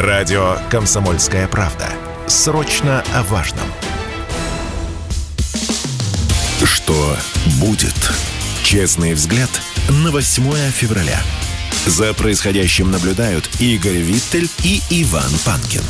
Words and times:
Радио 0.00 0.56
«Комсомольская 0.70 1.46
правда». 1.46 1.86
Срочно 2.26 3.04
о 3.12 3.22
важном. 3.24 3.66
Что 6.64 7.14
будет? 7.60 8.10
Честный 8.64 9.12
взгляд 9.12 9.50
на 9.90 10.10
8 10.10 10.70
февраля. 10.70 11.20
За 11.84 12.14
происходящим 12.14 12.90
наблюдают 12.90 13.46
Игорь 13.60 13.98
Виттель 13.98 14.48
и 14.64 14.80
Иван 14.88 15.30
Панкин. 15.44 15.82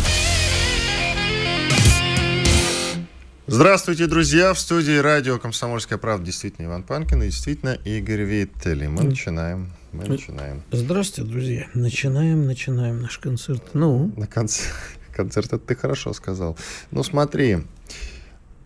Здравствуйте, 3.53 4.07
друзья! 4.07 4.55
В 4.55 4.61
студии 4.61 4.97
радио 4.97 5.37
«Комсомольская 5.41 5.99
правда» 5.99 6.27
действительно 6.27 6.67
Иван 6.67 6.85
Панкин 6.85 7.25
и 7.25 7.27
действительно 7.27 7.71
Игорь 7.85 8.23
Виттель. 8.23 8.87
Мы 8.87 9.03
начинаем. 9.03 9.73
Мы 9.91 10.05
начинаем. 10.05 10.63
Здравствуйте, 10.71 11.29
друзья. 11.29 11.69
Начинаем, 11.75 12.47
начинаем 12.47 13.03
наш 13.03 13.19
концерт. 13.19 13.71
Ну? 13.73 14.13
На 14.17 14.29
конц... 14.29 14.61
концерт 15.13 15.49
это 15.49 15.59
ты 15.59 15.75
хорошо 15.75 16.13
сказал. 16.13 16.57
Ну, 16.93 17.03
смотри. 17.03 17.59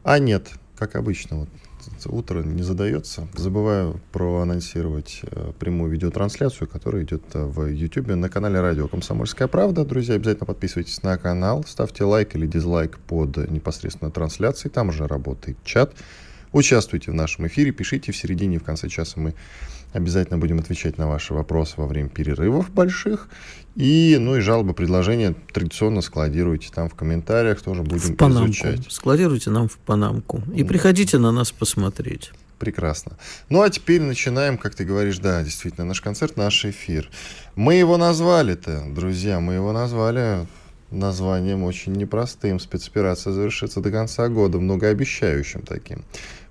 А 0.03 0.19
нет, 0.19 0.51
как 0.77 0.97
обычно, 0.97 1.39
вот 1.39 1.49
утро 2.07 2.43
не 2.43 2.63
задается. 2.63 3.29
Забываю 3.35 4.01
проанонсировать 4.13 5.21
э, 5.23 5.53
прямую 5.59 5.91
видеотрансляцию, 5.91 6.69
которая 6.69 7.05
идет 7.05 7.23
э, 7.35 7.45
в 7.45 7.67
YouTube 7.67 8.09
на 8.09 8.29
канале 8.29 8.61
радио 8.61 8.89
«Комсомольская 8.89 9.49
правда». 9.49 9.85
Друзья, 9.85 10.15
обязательно 10.15 10.47
подписывайтесь 10.47 11.03
на 11.03 11.17
канал, 11.19 11.65
ставьте 11.67 12.05
лайк 12.05 12.35
или 12.35 12.47
дизлайк 12.47 12.99
под 12.99 13.51
непосредственно 13.51 14.11
трансляцией. 14.11 14.73
Там 14.73 14.89
уже 14.89 15.07
работает 15.07 15.57
чат. 15.65 15.95
Участвуйте 16.53 17.11
в 17.11 17.15
нашем 17.15 17.49
эфире, 17.49 17.73
пишите 17.73 18.13
в 18.13 18.17
середине 18.17 18.57
и 18.57 18.59
в 18.59 18.65
конце 18.65 18.89
часа 18.89 19.19
мы 19.19 19.35
Обязательно 19.95 20.39
будем 20.39 20.59
отвечать 20.59 20.99
на 20.99 21.09
ваши 21.09 21.35
вопросы 21.35 21.75
во 21.77 21.87
время 21.87 22.09
перерывов 22.09 22.69
больших. 22.73 23.29
И, 23.77 24.17
ну 24.19 24.37
и 24.37 24.41
жалобы, 24.41 24.75
предложения 24.75 25.37
традиционно 25.53 26.01
складируйте 26.01 26.69
там 26.75 26.89
в 26.89 26.97
комментариях, 26.97 27.63
тоже 27.63 27.83
будем 27.83 28.15
в 28.15 28.17
панамку. 28.17 28.51
изучать. 28.51 28.81
Складируйте 28.91 29.51
нам 29.51 29.69
в 29.69 29.79
панамку. 29.79 30.43
И 30.53 30.65
приходите 30.65 31.19
на 31.19 31.31
нас 31.31 31.53
посмотреть. 31.53 32.33
Прекрасно. 32.59 33.17
Ну 33.49 33.63
а 33.63 33.71
теперь 33.71 34.03
начинаем, 34.03 34.59
как 34.59 34.75
ты 34.75 34.85
говоришь, 34.85 35.19
да, 35.19 35.45
действительно, 35.45 35.85
наш 35.85 36.01
концерт, 36.01 36.37
наш 36.37 36.65
эфир. 36.65 37.09
Мы 37.55 37.75
его 37.75 37.97
назвали-то, 37.97 38.85
друзья, 38.93 39.39
мы 39.39 39.55
его 39.55 39.73
назвали 39.73 40.49
названием 40.91 41.63
очень 41.63 41.93
непростым. 41.93 42.59
Спецоперация 42.59 43.33
завершится 43.33 43.81
до 43.81 43.93
конца 43.93 44.29
года, 44.29 44.59
многообещающим 44.59 45.63
таким. 45.63 46.05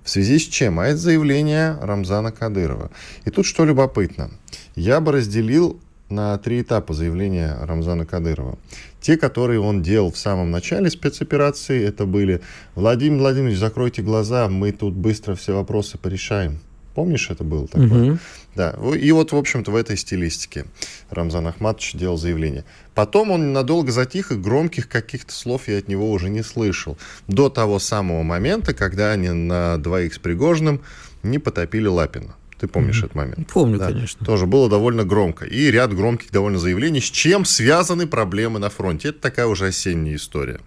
В 0.04 0.10
связи 0.10 0.38
с 0.38 0.42
чем? 0.42 0.78
А 0.78 0.86
это 0.86 0.98
заявление 0.98 1.78
Рамзана 1.80 2.30
Кадырова. 2.30 2.90
И 3.24 3.30
тут 3.30 3.46
что 3.46 3.64
любопытно. 3.64 4.30
Я 4.76 5.00
бы 5.00 5.12
разделил 5.12 5.80
на 6.10 6.36
три 6.36 6.60
этапа 6.60 6.92
заявления 6.92 7.56
Рамзана 7.62 8.04
Кадырова. 8.04 8.58
Те, 9.00 9.16
которые 9.16 9.60
он 9.60 9.82
делал 9.82 10.12
в 10.12 10.18
самом 10.18 10.50
начале 10.50 10.90
спецоперации, 10.90 11.82
это 11.82 12.04
были 12.04 12.42
«Владимир 12.74 13.18
Владимирович, 13.20 13.58
закройте 13.58 14.02
глаза, 14.02 14.46
мы 14.48 14.72
тут 14.72 14.94
быстро 14.94 15.34
все 15.34 15.54
вопросы 15.54 15.96
порешаем». 15.96 16.60
Помнишь, 16.94 17.28
это 17.28 17.42
было 17.42 17.66
такое? 17.66 18.12
Угу. 18.12 18.18
Да. 18.54 18.76
И 18.96 19.10
вот, 19.10 19.32
в 19.32 19.36
общем-то, 19.36 19.72
в 19.72 19.76
этой 19.76 19.96
стилистике 19.96 20.64
Рамзан 21.10 21.46
Ахматович 21.48 21.94
делал 21.94 22.16
заявление. 22.16 22.64
Потом 22.94 23.32
он 23.32 23.52
надолго 23.52 23.90
затих, 23.90 24.30
и 24.30 24.36
громких 24.36 24.88
каких-то 24.88 25.32
слов 25.32 25.66
я 25.66 25.78
от 25.78 25.88
него 25.88 26.10
уже 26.10 26.28
не 26.28 26.42
слышал. 26.42 26.96
До 27.26 27.48
того 27.48 27.80
самого 27.80 28.22
момента, 28.22 28.74
когда 28.74 29.10
они 29.10 29.30
на 29.30 29.76
двоих 29.78 30.14
с 30.14 30.18
Пригожным 30.18 30.82
не 31.24 31.38
потопили 31.38 31.88
Лапина. 31.88 32.36
Ты 32.58 32.68
помнишь 32.68 33.02
mm 33.02 33.04
этот 33.04 33.14
момент? 33.16 33.48
Помню, 33.52 33.78
да? 33.78 33.88
конечно. 33.88 34.24
Тоже 34.24 34.46
было 34.46 34.70
довольно 34.70 35.04
громко. 35.04 35.44
И 35.44 35.70
ряд 35.72 35.92
громких 35.92 36.30
довольно 36.30 36.58
заявлений, 36.58 37.00
с 37.00 37.10
чем 37.10 37.44
связаны 37.44 38.06
проблемы 38.06 38.60
на 38.60 38.70
фронте. 38.70 39.08
Это 39.08 39.20
такая 39.20 39.46
уже 39.46 39.66
осенняя 39.66 40.14
история. 40.14 40.60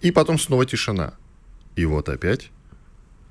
И 0.00 0.12
потом 0.12 0.38
снова 0.38 0.64
тишина. 0.64 1.14
И 1.74 1.84
вот 1.84 2.08
опять 2.08 2.50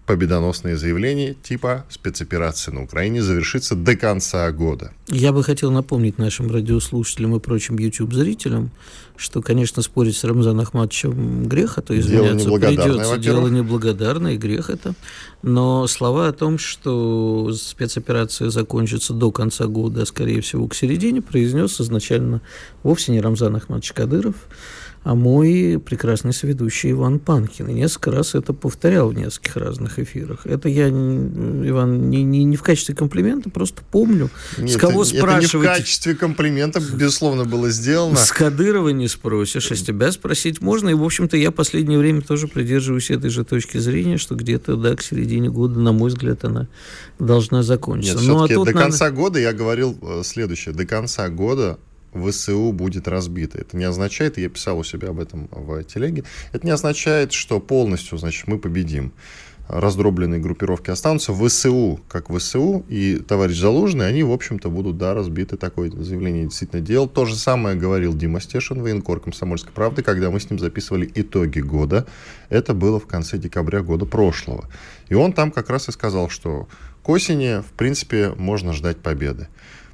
победоносные 0.08 0.78
заявления 0.78 1.34
типа 1.36 1.86
спецоперация 1.90 2.74
на 2.74 2.84
Украине 2.84 3.22
завершится 3.22 3.76
до 3.76 3.96
конца 3.96 4.50
года. 4.52 4.94
Я 5.08 5.34
бы 5.34 5.44
хотел 5.44 5.70
напомнить 5.70 6.18
нашим 6.18 6.50
радиослушателям 6.50 7.36
и 7.36 7.40
прочим 7.40 7.78
YouTube-зрителям, 7.78 8.72
что, 9.18 9.42
конечно, 9.42 9.82
спорить 9.82 10.16
с 10.16 10.24
Рамзаном 10.24 10.62
Ахматовичем 10.62 11.46
грех, 11.48 11.78
а 11.78 11.82
то 11.82 11.98
извиняться 12.00 12.50
придется. 12.50 13.18
Дело 13.18 13.48
неблагодарное, 13.50 14.34
и 14.34 14.38
грех 14.38 14.70
это. 14.70 14.94
Но 15.42 15.86
слова 15.88 16.30
о 16.30 16.34
том, 16.34 16.58
что 16.58 17.52
спецоперация 17.54 18.50
закончится 18.50 19.14
до 19.14 19.32
конца 19.32 19.66
года, 19.66 20.04
а 20.04 20.06
скорее 20.06 20.40
всего 20.42 20.68
к 20.68 20.76
середине, 20.76 21.22
произнес 21.22 21.82
изначально 21.82 22.42
вовсе 22.84 23.12
не 23.12 23.20
Рамзан 23.20 23.56
Ахматович 23.58 23.92
Кадыров, 23.92 24.36
а 25.08 25.16
мой 25.16 25.80
прекрасный 25.80 26.34
сведущий 26.34 26.92
Иван 26.92 27.20
Панкин. 27.20 27.70
И 27.70 27.74
несколько 27.74 28.12
раз 28.12 28.36
это 28.36 28.52
повторял 28.52 29.08
в 29.08 29.14
нескольких 29.14 29.56
разных 29.56 30.00
эфирах. 30.00 30.46
Это 30.46 30.68
я, 30.68 30.90
Иван, 30.90 32.10
не, 32.10 32.24
не, 32.24 32.44
не 32.44 32.58
в 32.58 32.62
качестве 32.62 32.94
комплимента, 32.94 33.50
просто 33.50 33.84
помню, 33.90 34.30
Нет, 34.58 34.70
с 34.70 34.76
кого 34.76 35.04
это, 35.04 35.18
спрашивать. 35.18 35.46
Это 35.46 35.58
не 35.58 35.64
в 35.64 35.78
качестве 35.78 36.16
комплимента, 36.16 36.82
безусловно, 36.82 37.46
было 37.46 37.70
сделано. 37.70 38.18
С 38.18 38.34
Кадырова 38.34 38.90
не 38.90 39.08
спросишь, 39.08 39.72
а 39.72 39.78
с 39.78 39.82
тебя 39.82 40.12
спросить 40.12 40.60
можно. 40.60 40.90
И, 40.90 40.94
в 40.94 41.06
общем-то, 41.06 41.38
я 41.38 41.52
последнее 41.52 42.00
время 42.00 42.22
тоже 42.22 42.50
придерживаюсь 42.50 43.10
этой 43.10 43.30
же 43.30 43.46
точки 43.46 43.78
зрения, 43.78 44.18
что 44.18 44.36
где-то, 44.36 44.76
да, 44.76 44.94
к 44.98 45.02
середине 45.02 45.50
года, 45.50 45.80
на 45.80 45.94
мой 45.94 46.10
взгляд, 46.10 46.44
она 46.44 46.68
должна 47.18 47.64
закончиться. 47.64 48.18
Нет, 48.18 48.28
ну, 48.28 48.44
а 48.44 48.48
до 48.50 48.74
конца 48.74 49.06
надо... 49.06 49.16
года 49.16 49.40
я 49.40 49.54
говорил 49.54 49.98
э, 50.02 50.24
следующее. 50.26 50.76
До 50.76 50.86
конца 50.86 51.30
года 51.30 51.80
ВСУ 52.18 52.72
будет 52.72 53.08
разбито. 53.08 53.60
Это 53.60 53.78
не 53.78 53.84
означает, 53.84 54.38
я 54.38 54.50
писал 54.50 54.80
у 54.80 54.84
себя 54.84 55.10
об 55.10 55.20
этом 55.20 55.48
в 55.52 55.84
телеге, 55.84 56.24
это 56.52 56.66
не 56.66 56.72
означает, 56.72 57.32
что 57.34 57.60
полностью, 57.60 58.18
значит, 58.18 58.48
мы 58.48 58.60
победим. 58.60 59.14
Раздробленные 59.68 60.40
группировки 60.40 60.92
останутся. 60.92 61.34
ВСУ, 61.34 62.00
как 62.08 62.30
ВСУ, 62.30 62.86
и 62.88 63.18
товарищ 63.18 63.58
Залужный, 63.58 64.08
они, 64.08 64.24
в 64.24 64.32
общем-то, 64.32 64.70
будут, 64.70 64.98
да, 64.98 65.14
разбиты. 65.14 65.58
Такое 65.58 65.92
заявление 65.92 66.46
действительно 66.46 66.82
делал. 66.82 67.10
То 67.10 67.26
же 67.26 67.36
самое 67.36 67.76
говорил 67.76 68.14
Дима 68.14 68.40
Стешин, 68.40 68.82
военкор 68.82 69.20
комсомольской 69.20 69.74
правды, 69.74 70.04
когда 70.04 70.32
мы 70.32 70.40
с 70.40 70.50
ним 70.50 70.58
записывали 70.58 71.12
итоги 71.14 71.60
года. 71.60 72.08
Это 72.48 72.74
было 72.74 72.98
в 72.98 73.08
конце 73.08 73.38
декабря 73.38 73.82
года 73.82 74.06
прошлого. 74.06 74.70
И 75.10 75.16
он 75.16 75.34
там 75.34 75.52
как 75.52 75.70
раз 75.70 75.90
и 75.90 75.92
сказал, 75.92 76.30
что 76.30 76.70
к 77.04 77.10
осени, 77.10 77.62
в 77.62 77.74
принципе, 77.74 78.34
можно 78.38 78.72
ждать 78.72 78.98
победы. 78.98 79.50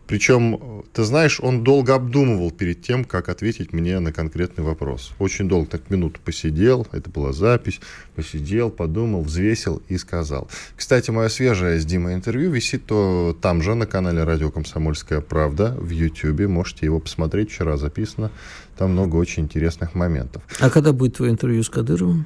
Причем, 0.07 0.83
ты 0.91 1.03
знаешь, 1.03 1.39
он 1.41 1.63
долго 1.63 1.95
обдумывал 1.95 2.51
перед 2.51 2.81
тем, 2.81 3.05
как 3.05 3.29
ответить 3.29 3.71
мне 3.71 3.99
на 3.99 4.11
конкретный 4.11 4.63
вопрос. 4.63 5.13
Очень 5.17 5.47
долго, 5.47 5.67
так 5.67 5.89
минуту 5.89 6.19
посидел, 6.23 6.85
это 6.91 7.09
была 7.09 7.31
запись, 7.31 7.79
посидел, 8.15 8.69
подумал, 8.69 9.23
взвесил 9.23 9.81
и 9.87 9.97
сказал. 9.97 10.49
Кстати, 10.75 11.09
мое 11.11 11.29
свежее 11.29 11.79
с 11.79 11.85
Димой 11.85 12.15
интервью 12.15 12.51
висит 12.51 12.85
то 12.85 13.35
там 13.41 13.61
же 13.61 13.75
на 13.75 13.85
канале 13.85 14.23
«Радио 14.23 14.51
Комсомольская 14.51 15.21
правда» 15.21 15.75
в 15.79 15.89
Ютьюбе. 15.89 16.47
Можете 16.47 16.85
его 16.85 16.99
посмотреть, 16.99 17.51
вчера 17.51 17.77
записано. 17.77 18.29
Там 18.77 18.91
много 18.91 19.15
очень 19.15 19.43
интересных 19.43 19.95
моментов. 19.95 20.43
А 20.59 20.69
когда 20.69 20.91
будет 20.91 21.15
твое 21.15 21.31
интервью 21.31 21.63
с 21.63 21.69
Кадыровым? 21.69 22.25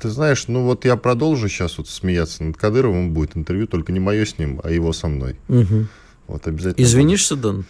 Ты 0.00 0.08
знаешь, 0.08 0.48
ну 0.48 0.64
вот 0.64 0.84
я 0.84 0.96
продолжу 0.96 1.48
сейчас 1.48 1.78
вот 1.78 1.88
смеяться 1.88 2.42
над 2.42 2.56
Кадыровым, 2.56 3.12
будет 3.12 3.36
интервью, 3.36 3.66
только 3.66 3.92
не 3.92 4.00
мое 4.00 4.24
с 4.24 4.38
ним, 4.38 4.60
а 4.64 4.70
его 4.70 4.92
со 4.92 5.08
мной. 5.08 5.36
Угу. 5.48 5.86
Вот 6.26 6.46
обязательно. 6.46 6.84
Извинишься, 6.84 7.36
Дон? 7.36 7.66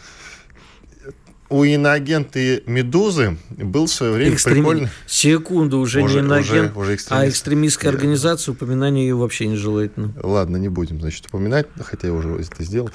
у 1.48 1.64
иноагента 1.64 2.38
«Медузы» 2.66 3.36
был 3.50 3.86
в 3.86 3.90
свое 3.90 4.12
время 4.12 4.32
Экстрем... 4.32 4.56
прикольный... 4.56 4.88
Секунду, 5.06 5.78
уже, 5.78 6.02
уже 6.02 6.14
не 6.14 6.20
иноагент, 6.20 6.76
уже, 6.76 6.94
уже 6.94 6.98
а 7.10 7.28
экстремистская 7.28 7.92
организация, 7.92 8.52
упоминание 8.52 9.06
ее 9.06 9.14
вообще 9.14 9.46
нежелательно. 9.46 10.12
Ладно, 10.22 10.56
не 10.56 10.68
будем, 10.68 11.00
значит, 11.00 11.26
упоминать, 11.26 11.66
хотя 11.78 12.08
я 12.08 12.14
уже 12.14 12.34
это 12.34 12.64
сделал. 12.64 12.90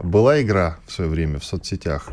Была 0.00 0.40
игра 0.42 0.78
в 0.86 0.92
свое 0.92 1.10
время 1.10 1.38
в 1.38 1.44
соцсетях. 1.44 2.08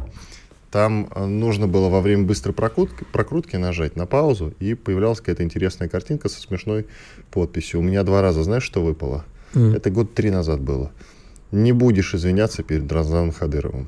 Там 0.71 1.09
э, 1.13 1.25
нужно 1.25 1.67
было 1.67 1.89
во 1.89 2.01
время 2.01 2.23
быстрой 2.23 2.53
прокрутки, 2.53 3.05
прокрутки 3.11 3.55
нажать 3.55 3.95
на 3.95 4.05
паузу, 4.05 4.53
и 4.59 4.75
появлялась 4.75 5.19
какая-то 5.19 5.43
интересная 5.43 5.87
картинка 5.87 6.29
со 6.29 6.39
смешной 6.41 6.87
подписью. 7.31 7.79
У 7.79 7.83
меня 7.83 8.03
два 8.03 8.21
раза, 8.21 8.43
знаешь, 8.43 8.63
что 8.63 8.83
выпало? 8.83 9.25
Mm. 9.53 9.75
Это 9.75 9.89
год 9.89 10.13
три 10.13 10.29
назад 10.29 10.61
было 10.61 10.91
не 11.51 11.71
будешь 11.71 12.13
извиняться 12.13 12.63
перед 12.63 12.91
Рамзаном 12.91 13.31
Хадыровым. 13.31 13.87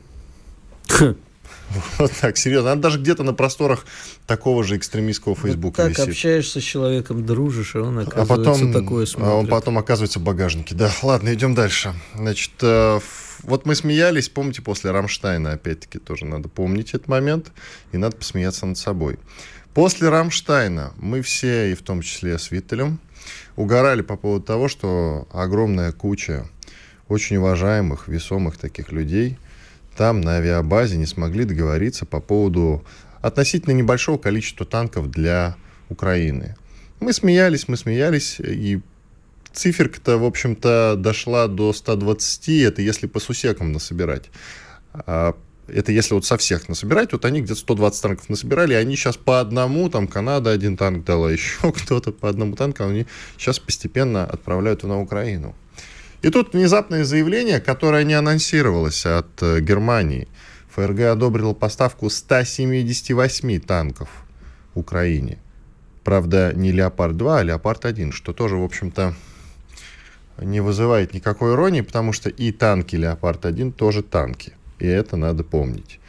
Вот 1.98 2.12
так, 2.19 2.38
серьезно. 2.38 2.74
Она 2.74 2.81
даже 2.81 3.00
где-то 3.00 3.24
на 3.24 3.34
просторах 3.34 3.86
такого 4.28 4.63
же 4.63 4.75
экстремистского 4.75 5.36
Фейсбука 5.36 5.84
вот 5.84 5.88
так 5.88 5.90
висит. 5.92 6.10
общаешься 6.10 6.60
с 6.60 6.63
человеком, 6.63 7.25
дружишь, 7.25 7.75
и 7.75 7.78
он 7.78 8.00
оказывается 8.00 8.34
а 8.34 8.38
потом, 8.38 8.74
такое 8.74 9.06
смотрит. 9.06 9.31
А 9.31 9.36
он 9.36 9.48
потом 9.48 9.78
оказывается 9.78 10.19
в 10.19 10.24
багажнике. 10.24 10.75
Да, 10.75 10.92
ладно, 11.02 11.34
идем 11.34 11.56
дальше. 11.56 11.94
Значит, 12.13 12.52
э, 12.62 13.00
вот 13.44 13.66
мы 13.66 13.75
смеялись, 13.75 14.30
помните, 14.30 14.62
после 14.62 14.92
Рамштайна, 14.92 15.54
опять-таки, 15.54 16.00
тоже 16.00 16.25
надо 16.25 16.50
помнить 16.50 16.90
этот 16.90 17.08
момент, 17.08 17.52
и 17.92 17.98
надо 17.98 18.18
посмеяться 18.18 18.66
над 18.66 18.78
собой. 18.78 19.18
После 19.74 20.10
Рамштайна 20.10 20.94
мы 20.98 21.22
все, 21.22 21.72
и 21.72 21.75
в 21.75 21.81
том 21.81 22.02
числе 22.02 22.38
с 22.38 22.52
Виттелем, 22.52 23.00
угорали 23.56 24.02
по 24.02 24.18
поводу 24.18 24.44
того, 24.44 24.68
что 24.68 25.28
огромная 25.31 25.92
куча 25.92 26.48
очень 27.12 27.38
уважаемых, 27.38 28.08
весомых 28.08 28.58
таких 28.58 28.92
людей 28.92 29.38
там 29.98 30.22
на 30.22 30.38
авиабазе 30.38 30.98
не 30.98 31.06
смогли 31.06 31.44
договориться 31.44 32.06
по 32.06 32.22
поводу 32.22 32.84
относительно 33.22 33.74
небольшого 33.74 34.18
количества 34.18 34.66
танков 34.66 35.12
для 35.12 35.56
Украины. 35.90 36.56
Мы 37.00 37.13
смеялись, 37.13 37.68
мы 37.68 37.78
смеялись, 37.78 38.40
и 38.40 38.80
циферка-то, 39.54 40.18
в 40.18 40.24
общем-то, 40.24 40.96
дошла 40.98 41.48
до 41.48 41.74
120, 41.74 42.50
это 42.62 42.81
если 42.81 43.08
по 43.08 43.19
сусекам 43.19 43.74
насобирать. 43.74 44.30
А 44.94 45.36
это 45.68 45.92
если 45.92 46.13
вот 46.13 46.25
со 46.25 46.38
всех 46.38 46.69
насобирать, 46.69 47.12
вот 47.12 47.25
они 47.25 47.42
где-то 47.42 47.60
120 47.60 48.02
танков 48.02 48.30
насобирали, 48.30 48.74
и 48.74 48.78
они 48.78 48.96
сейчас 48.96 49.18
по 49.18 49.40
одному, 49.40 49.90
там 49.90 50.08
Канада 50.08 50.52
один 50.52 50.78
танк 50.78 51.04
дала, 51.04 51.28
еще 51.31 51.72
кто-то 51.72 52.12
по 52.12 52.30
одному 52.30 52.56
танку, 52.56 52.84
они 52.84 53.06
сейчас 53.38 53.60
постепенно 53.60 54.24
отправляют 54.25 54.84
на 54.84 55.02
Украину. 55.02 55.54
И 56.21 56.29
тут 56.29 56.53
внезапное 56.53 57.03
заявление, 57.03 57.59
которое 57.59 58.03
не 58.03 58.13
анонсировалось 58.13 59.06
от 59.06 59.41
э, 59.41 59.59
Германии. 59.59 60.27
ФРГ 60.69 61.01
одобрил 61.01 61.56
поставку 61.56 62.09
178 62.09 63.59
танков 63.59 64.09
Украине. 64.75 65.39
Правда, 66.03 66.53
не 66.56 66.71
«Леопард-2», 66.71 67.39
а 67.39 67.44
«Леопард-1», 67.44 68.12
что 68.12 68.33
тоже, 68.33 68.56
в 68.56 68.63
общем-то, 68.63 69.15
не 70.39 70.62
вызывает 70.62 71.13
никакой 71.13 71.53
иронии, 71.53 71.81
потому 71.81 72.13
что 72.13 72.29
и 72.29 72.51
танки 72.51 72.95
«Леопард-1» 72.95 73.74
тоже 73.74 74.03
танки. 74.03 74.53
И 74.79 74.88
это 74.88 75.17
надо 75.17 75.44
помнить. 75.44 76.00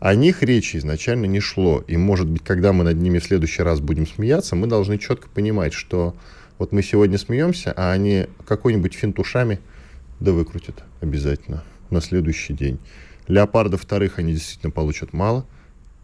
О 0.00 0.14
них 0.14 0.42
речи 0.42 0.76
изначально 0.78 1.26
не 1.26 1.40
шло. 1.40 1.84
И, 1.86 1.96
может 1.96 2.28
быть, 2.28 2.42
когда 2.42 2.72
мы 2.72 2.84
над 2.84 2.96
ними 2.96 3.18
в 3.18 3.24
следующий 3.24 3.62
раз 3.62 3.80
будем 3.80 4.06
смеяться, 4.06 4.56
мы 4.56 4.66
должны 4.66 4.98
четко 4.98 5.28
понимать, 5.28 5.74
что 5.74 6.16
вот 6.60 6.72
мы 6.72 6.82
сегодня 6.82 7.16
смеемся, 7.16 7.72
а 7.74 7.90
они 7.90 8.26
какой-нибудь 8.46 8.92
финт 8.92 9.18
ушами 9.18 9.60
да 10.20 10.30
выкрутят 10.30 10.84
обязательно 11.00 11.64
на 11.88 12.02
следующий 12.02 12.52
день. 12.52 12.78
Леопардов 13.28 13.80
вторых 13.80 14.18
они 14.18 14.34
действительно 14.34 14.70
получат 14.70 15.14
мало, 15.14 15.46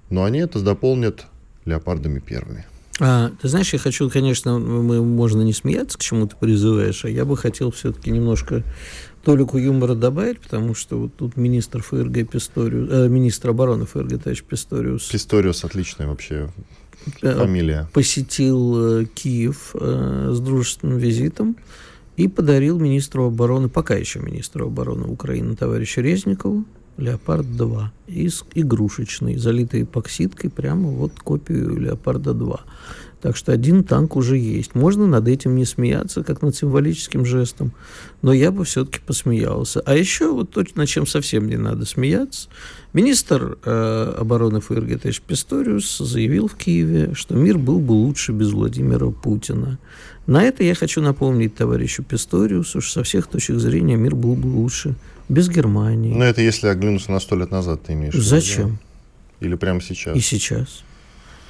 но 0.09 0.25
они 0.25 0.39
это 0.39 0.63
дополнят 0.63 1.27
леопардами 1.67 2.21
первыми. 2.21 2.65
А, 2.99 3.31
ты 3.41 3.49
знаешь, 3.49 3.73
я 3.73 3.79
хочу, 3.79 4.09
конечно, 4.09 4.59
мы, 4.59 5.03
можно 5.03 5.43
не 5.43 5.53
смеяться, 5.53 5.99
к 5.99 6.01
чему 6.01 6.27
ты 6.27 6.37
призываешь, 6.37 7.05
а 7.05 7.11
я 7.11 7.25
бы 7.25 7.37
хотел 7.37 7.71
все-таки 7.71 8.11
немножко 8.11 8.63
толику 9.23 9.59
юмора 9.59 9.95
добавить, 9.95 10.41
потому 10.41 10.75
что 10.75 10.99
вот 10.99 11.15
тут 11.17 11.37
министр 11.37 11.83
ФРГ 11.83 12.31
Писториус, 12.31 12.89
э, 12.91 13.09
министр 13.09 13.51
обороны 13.51 13.85
ФРГ, 13.85 14.23
товарищ 14.23 14.43
Писториус. 14.43 15.09
Писториус 15.09 15.65
отличная 15.65 16.07
вообще 16.07 16.49
э, 17.23 17.35
фамилия. 17.35 17.89
Посетил 17.93 19.01
э, 19.01 19.05
Киев 19.07 19.75
э, 19.75 20.31
с 20.33 20.41
дружественным 20.41 20.99
визитом 20.99 21.57
и 22.17 22.29
подарил 22.29 22.79
министру 22.79 23.27
обороны, 23.27 23.69
пока 23.69 23.95
еще 23.97 24.21
министру 24.21 24.69
обороны 24.69 25.07
Украины, 25.07 25.55
товарищу 25.55 26.01
Резникову, 26.01 26.65
Леопард-2, 26.99 27.87
из 28.09 28.45
игрушечный, 28.55 29.37
залитый 29.37 29.83
эпоксидкой, 29.83 30.51
прямо 30.51 30.89
вот 30.89 31.13
копию 31.19 31.77
Леопарда-2. 31.77 32.61
Так 33.23 33.37
что 33.37 33.51
один 33.51 33.83
танк 33.83 34.15
уже 34.15 34.37
есть. 34.37 34.75
Можно 34.75 35.07
над 35.07 35.27
этим 35.27 35.57
не 35.57 35.65
смеяться, 35.65 36.23
как 36.23 36.43
над 36.43 36.55
символическим 36.55 37.25
жестом, 37.25 37.73
но 38.23 38.33
я 38.33 38.53
бы 38.53 38.65
все-таки 38.65 39.01
посмеялся. 39.05 39.81
А 39.81 39.97
еще 39.97 40.31
вот 40.31 40.51
то, 40.51 40.63
над 40.75 40.89
чем 40.89 41.07
совсем 41.07 41.49
не 41.49 41.57
надо 41.57 41.87
смеяться, 41.87 42.49
министр 42.93 43.59
э, 43.65 44.15
обороны 44.19 44.61
Товарищ 44.61 45.21
Писториус 45.23 45.99
заявил 45.99 46.47
в 46.47 46.55
Киеве, 46.55 47.15
что 47.15 47.35
мир 47.35 47.59
был 47.59 47.81
бы 47.81 47.93
лучше 47.93 48.33
без 48.33 48.53
Владимира 48.53 49.11
Путина. 49.11 49.79
На 50.27 50.43
это 50.45 50.63
я 50.63 50.75
хочу 50.75 51.01
напомнить 51.01 51.55
товарищу 51.55 52.03
Писториусу, 52.03 52.81
что 52.81 53.01
со 53.01 53.03
всех 53.03 53.29
точек 53.29 53.59
зрения 53.59 53.97
мир 53.97 54.15
был 54.15 54.35
бы 54.35 54.47
лучше 54.47 54.95
без 55.29 55.49
Германии. 55.49 56.15
Но 56.15 56.25
это 56.25 56.41
если 56.41 56.69
оглянуться 56.69 57.11
на 57.13 57.21
сто 57.21 57.37
лет 57.37 57.51
назад, 57.51 57.83
ты 57.85 57.95
имеешь 57.95 58.15
в 58.15 58.19
виду? 58.19 58.27
Зачем? 58.27 58.79
Да? 59.41 59.47
Или 59.47 59.55
прямо 59.57 59.81
сейчас? 59.81 60.17
И 60.17 60.21
сейчас. 60.21 60.83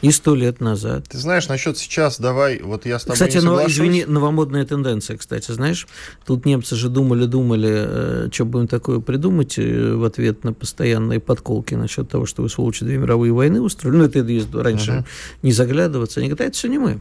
И 0.03 0.11
сто 0.11 0.35
лет 0.35 0.61
назад. 0.61 1.07
Ты 1.09 1.19
знаешь, 1.19 1.49
насчет 1.49 1.79
сейчас, 1.79 2.21
давай, 2.21 2.61
вот 2.61 2.85
я 2.85 2.99
с 2.99 3.03
тобой 3.05 3.15
Кстати, 3.15 3.39
не 3.39 3.43
но, 3.43 3.67
извини, 3.67 4.05
новомодная 4.05 4.65
тенденция, 4.67 5.17
кстати, 5.17 5.51
знаешь, 5.53 5.89
тут 6.27 6.45
немцы 6.45 6.77
же 6.77 6.91
думали-думали, 6.91 7.71
э, 7.71 8.29
что 8.31 8.45
будем 8.45 8.69
такое 8.69 9.01
придумать 9.01 9.59
э, 9.59 9.95
в 9.95 10.05
ответ 10.05 10.45
на 10.45 10.53
постоянные 10.53 11.19
подколки 11.19 11.75
насчет 11.75 12.11
того, 12.11 12.27
что 12.27 12.43
вы, 12.43 12.51
сволочи, 12.51 12.85
две 12.85 12.99
мировые 12.99 13.33
войны 13.33 13.63
устроили. 13.63 13.97
Ну, 13.97 14.05
это 14.05 14.63
раньше 14.63 14.91
uh-huh. 14.91 15.05
не 15.43 15.53
заглядываться. 15.53 16.21
Они 16.21 16.29
говорят, 16.29 16.49
это 16.49 16.59
все 16.59 16.69
не 16.69 16.79
мы. 16.79 17.01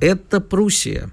Это 0.00 0.40
Пруссия. 0.40 1.10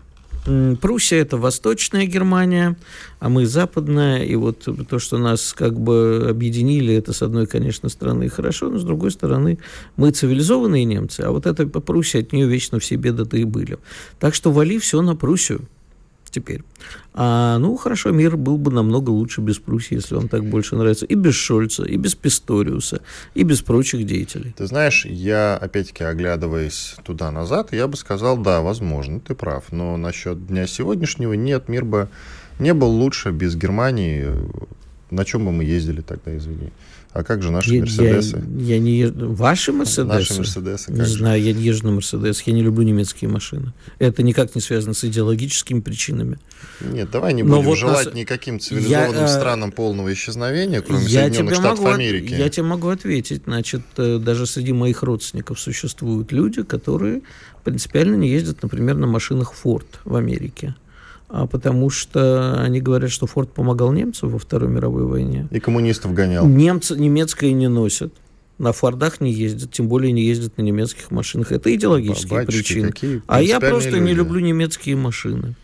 Пруссия– 0.82 1.20
это 1.22 1.38
Восточная 1.38 2.06
Германия, 2.06 2.76
а 3.20 3.30
мы 3.30 3.46
Западная. 3.46 4.24
И 4.24 4.36
вот 4.36 4.68
то, 4.90 5.00
что 5.00 5.18
нас 5.18 5.54
как 5.54 5.80
бы 5.80 6.28
объединили, 6.30 6.94
это, 6.94 7.14
с 7.14 7.22
одной, 7.22 7.48
конечно, 7.48 7.90
стороны 7.90 8.28
хорошо, 8.30 8.70
но 8.70 8.78
с 8.78 8.84
другой 8.84 9.12
стороны 9.12 9.60
мы 9.96 10.12
цивилизованные 10.12 10.84
немцы, 10.86 11.22
а 11.22 11.32
вот 11.32 11.46
эта 11.46 11.66
Пруссия, 11.68 12.22
от 12.22 12.34
нее 12.34 12.48
вечно 12.48 12.80
все 12.80 12.96
беды-то 12.96 13.38
и 13.38 13.46
были. 13.46 13.78
Так 14.20 14.36
что 14.36 14.52
вали 14.52 14.80
все 14.80 15.02
на 15.02 15.16
Пруссию 15.16 15.68
теперь. 16.34 16.64
А, 17.14 17.58
ну, 17.60 17.78
хорошо, 17.78 18.12
мир 18.12 18.36
был 18.36 18.58
бы 18.58 18.72
намного 18.72 19.12
лучше 19.12 19.42
без 19.42 19.60
Пруссии, 19.60 19.96
если 19.96 20.16
вам 20.16 20.28
так 20.28 20.44
больше 20.44 20.76
нравится. 20.76 21.06
И 21.06 21.16
без 21.16 21.36
Шольца, 21.36 21.84
и 21.84 21.96
без 21.96 22.16
Писториуса, 22.16 23.02
и 23.36 23.44
без 23.44 23.62
прочих 23.62 24.06
деятелей. 24.06 24.54
Ты 24.58 24.66
знаешь, 24.66 25.06
я, 25.06 25.56
опять-таки, 25.56 26.04
оглядываясь 26.04 26.96
туда-назад, 27.04 27.74
я 27.74 27.88
бы 27.88 27.96
сказал, 27.96 28.38
да, 28.38 28.62
возможно, 28.62 29.20
ты 29.20 29.36
прав. 29.36 29.72
Но 29.72 29.98
насчет 29.98 30.48
дня 30.48 30.68
сегодняшнего 30.68 31.34
нет, 31.34 31.70
мир 31.70 31.86
бы 31.86 32.10
не 32.60 32.74
был 32.74 32.90
лучше 32.90 33.32
без 33.32 33.56
Германии. 33.56 34.28
На 35.12 35.26
чем 35.26 35.46
бы 35.46 35.52
мы 35.52 35.64
ездили 35.64 36.02
тогда, 36.02 36.36
извини? 36.36 36.72
А 37.14 37.24
как 37.24 37.44
же 37.44 37.52
наши 37.52 37.76
я, 37.76 37.82
Мерседесы? 37.82 38.44
Я, 38.58 38.76
я 38.76 38.80
не 38.80 38.98
езжу. 38.98 39.34
Ваши 39.34 39.72
Мерседесы? 39.72 40.04
Наши 40.04 40.34
Мерседесы. 40.34 40.92
Не 40.92 41.06
знаю, 41.06 41.40
же? 41.40 41.48
я 41.48 41.54
не 41.54 41.62
езжу 41.62 41.86
на 41.86 41.92
Мерседес. 41.92 42.42
Я 42.42 42.54
не 42.54 42.64
люблю 42.64 42.84
немецкие 42.84 43.30
машины. 43.30 43.72
Это 44.00 44.24
никак 44.24 44.56
не 44.56 44.62
связано 44.62 44.96
с 44.96 45.04
идеологическими 45.04 45.80
причинами. 45.82 46.40
Нет, 46.82 47.12
давай 47.12 47.34
не 47.34 47.44
будем 47.44 47.62
вот 47.62 47.78
желать 47.78 48.06
нас... 48.08 48.16
никаким 48.16 48.60
цивилизованным 48.60 49.16
я, 49.16 49.26
э, 49.26 49.28
странам 49.28 49.72
полного 49.72 50.12
исчезновения, 50.12 50.82
кроме 50.82 51.06
я 51.06 51.22
Соединенных 51.26 51.54
Штатов 51.54 51.80
могу, 51.82 51.94
Америки. 51.94 52.34
Я 52.34 52.50
тебе 52.50 52.64
могу 52.64 52.88
ответить. 52.88 53.44
Значит, 53.46 53.82
э, 53.98 54.18
даже 54.18 54.48
среди 54.48 54.74
моих 54.74 55.04
родственников 55.04 55.60
существуют 55.60 56.32
люди, 56.32 56.64
которые 56.64 57.22
принципиально 57.64 58.16
не 58.16 58.30
ездят, 58.30 58.64
например, 58.64 58.96
на 58.96 59.06
машинах 59.06 59.54
Ford 59.64 59.86
в 60.04 60.16
Америке 60.16 60.76
потому 61.48 61.90
что 61.90 62.62
они 62.62 62.80
говорят, 62.80 63.10
что 63.10 63.26
Форд 63.26 63.52
помогал 63.52 63.92
немцам 63.92 64.30
во 64.30 64.38
Второй 64.38 64.70
мировой 64.70 65.06
войне. 65.06 65.48
И 65.50 65.60
коммунистов 65.60 66.14
гонял. 66.14 66.48
Немцы 66.48 66.96
немецкое 66.96 67.54
не 67.54 67.68
носят. 67.68 68.14
На 68.60 68.72
Фордах 68.72 69.20
не 69.20 69.34
ездят, 69.34 69.72
тем 69.72 69.88
более 69.88 70.12
не 70.12 70.24
ездят 70.24 70.58
на 70.58 70.62
немецких 70.62 71.10
машинах. 71.10 71.52
Это 71.52 71.74
идеологические 71.74 72.46
Батюшки, 72.46 72.82
причины. 72.82 73.22
А 73.26 73.42
я 73.42 73.60
просто 73.60 73.90
люди. 73.90 74.04
не 74.04 74.14
люблю 74.14 74.40
немецкие 74.42 74.96
машины. 74.96 75.56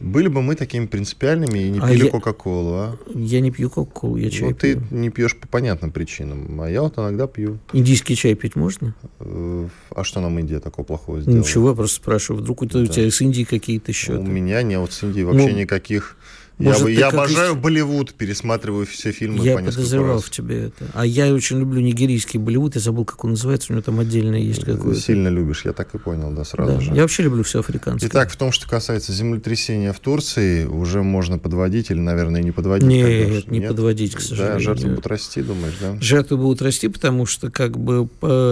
Были 0.00 0.28
бы 0.28 0.42
мы 0.42 0.54
такими 0.54 0.86
принципиальными 0.86 1.58
и 1.58 1.70
не 1.70 1.80
а 1.80 1.88
пили 1.88 2.04
я... 2.04 2.10
Кока-Колу, 2.10 2.72
а? 2.74 2.96
Я 3.14 3.40
не 3.40 3.50
пью 3.50 3.68
Кока-Колу, 3.68 4.16
я 4.16 4.30
чай 4.30 4.48
Ну, 4.48 4.54
ты 4.54 4.80
не 4.90 5.10
пьешь 5.10 5.36
по 5.36 5.48
понятным 5.48 5.90
причинам, 5.90 6.60
а 6.60 6.70
я 6.70 6.82
вот 6.82 6.98
иногда 6.98 7.26
пью. 7.26 7.58
Индийский 7.72 8.14
чай 8.14 8.34
пить 8.34 8.54
можно? 8.54 8.94
Э, 9.18 9.68
а 9.90 10.04
что 10.04 10.20
нам 10.20 10.38
Индия 10.38 10.60
такого 10.60 10.86
плохого 10.86 11.20
сделала? 11.20 11.40
Ничего, 11.40 11.70
я 11.70 11.74
просто 11.74 11.96
спрашиваю. 11.96 12.42
Вдруг 12.42 12.64
да. 12.66 12.78
у 12.78 12.86
тебя 12.86 13.10
с 13.10 13.20
Индией 13.20 13.44
какие-то 13.44 13.92
счеты? 13.92 14.20
У 14.20 14.22
меня 14.22 14.62
нет 14.62 14.92
с 14.92 15.02
Индией 15.02 15.24
вообще 15.24 15.48
ну, 15.48 15.58
никаких 15.58 16.16
может, 16.58 16.88
я 16.88 17.00
я 17.00 17.08
обожаю 17.08 17.54
из... 17.54 17.58
Болливуд, 17.58 18.14
пересматриваю 18.14 18.86
все 18.86 19.12
фильмы 19.12 19.44
я 19.44 19.54
по 19.54 19.60
несколько 19.60 19.76
подозревал 19.76 20.14
раз. 20.14 20.24
в 20.24 20.30
тебе 20.30 20.64
это. 20.64 20.86
А 20.94 21.06
я 21.06 21.32
очень 21.32 21.58
люблю 21.60 21.80
нигерийский 21.80 22.38
Болливуд, 22.38 22.74
я 22.74 22.80
забыл, 22.80 23.04
как 23.04 23.24
он 23.24 23.30
называется, 23.30 23.72
у 23.72 23.74
него 23.74 23.82
там 23.82 24.00
отдельное 24.00 24.40
есть 24.40 24.64
какое-то. 24.64 25.00
Сильно 25.00 25.28
любишь, 25.28 25.64
я 25.64 25.72
так 25.72 25.94
и 25.94 25.98
понял, 25.98 26.30
да, 26.32 26.44
сразу 26.44 26.74
да. 26.74 26.80
же. 26.80 26.94
Я 26.94 27.02
вообще 27.02 27.22
люблю 27.22 27.42
все 27.42 27.60
африканское. 27.60 28.08
Итак, 28.10 28.30
в 28.30 28.36
том, 28.36 28.52
что 28.52 28.68
касается 28.68 29.12
землетрясения 29.12 29.92
в 29.92 30.00
Турции, 30.00 30.64
уже 30.64 31.02
можно 31.02 31.38
подводить 31.38 31.90
или, 31.90 31.98
наверное, 31.98 32.42
не 32.42 32.50
подводить? 32.50 32.88
Нет, 32.88 33.48
не 33.48 33.60
Нет? 33.60 33.68
подводить, 33.68 34.14
к 34.14 34.20
сожалению. 34.20 34.58
Да, 34.58 34.64
жертвы 34.64 34.88
будут 34.90 35.06
расти, 35.06 35.42
думаешь, 35.42 35.74
да? 35.80 35.96
Жертвы 36.00 36.36
будут 36.36 36.62
расти, 36.62 36.88
потому 36.88 37.26
что 37.26 37.50
как 37.50 37.78
бы 37.78 38.08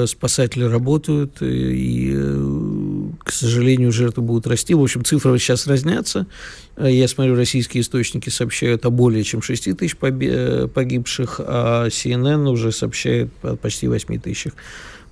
спасатели 0.06 0.64
работают, 0.64 1.42
и, 1.42 2.12
э, 2.14 2.95
к 3.22 3.32
сожалению, 3.32 3.92
жертвы 3.92 4.22
будут 4.22 4.46
расти. 4.46 4.74
В 4.74 4.82
общем, 4.82 5.04
цифры 5.04 5.38
сейчас 5.38 5.66
разнятся. 5.66 6.26
Я 6.78 7.08
смотрю, 7.08 7.36
российские 7.36 7.82
источники 7.82 8.28
сообщают 8.28 8.84
о 8.86 8.90
более 8.90 9.24
чем 9.24 9.42
6 9.42 9.76
тысяч 9.76 9.96
э, 10.00 10.68
погибших, 10.72 11.40
а 11.44 11.88
CNN 11.88 12.48
уже 12.48 12.72
сообщает 12.72 13.30
о 13.42 13.56
почти 13.56 13.88
8 13.88 14.20
тысячах 14.20 14.54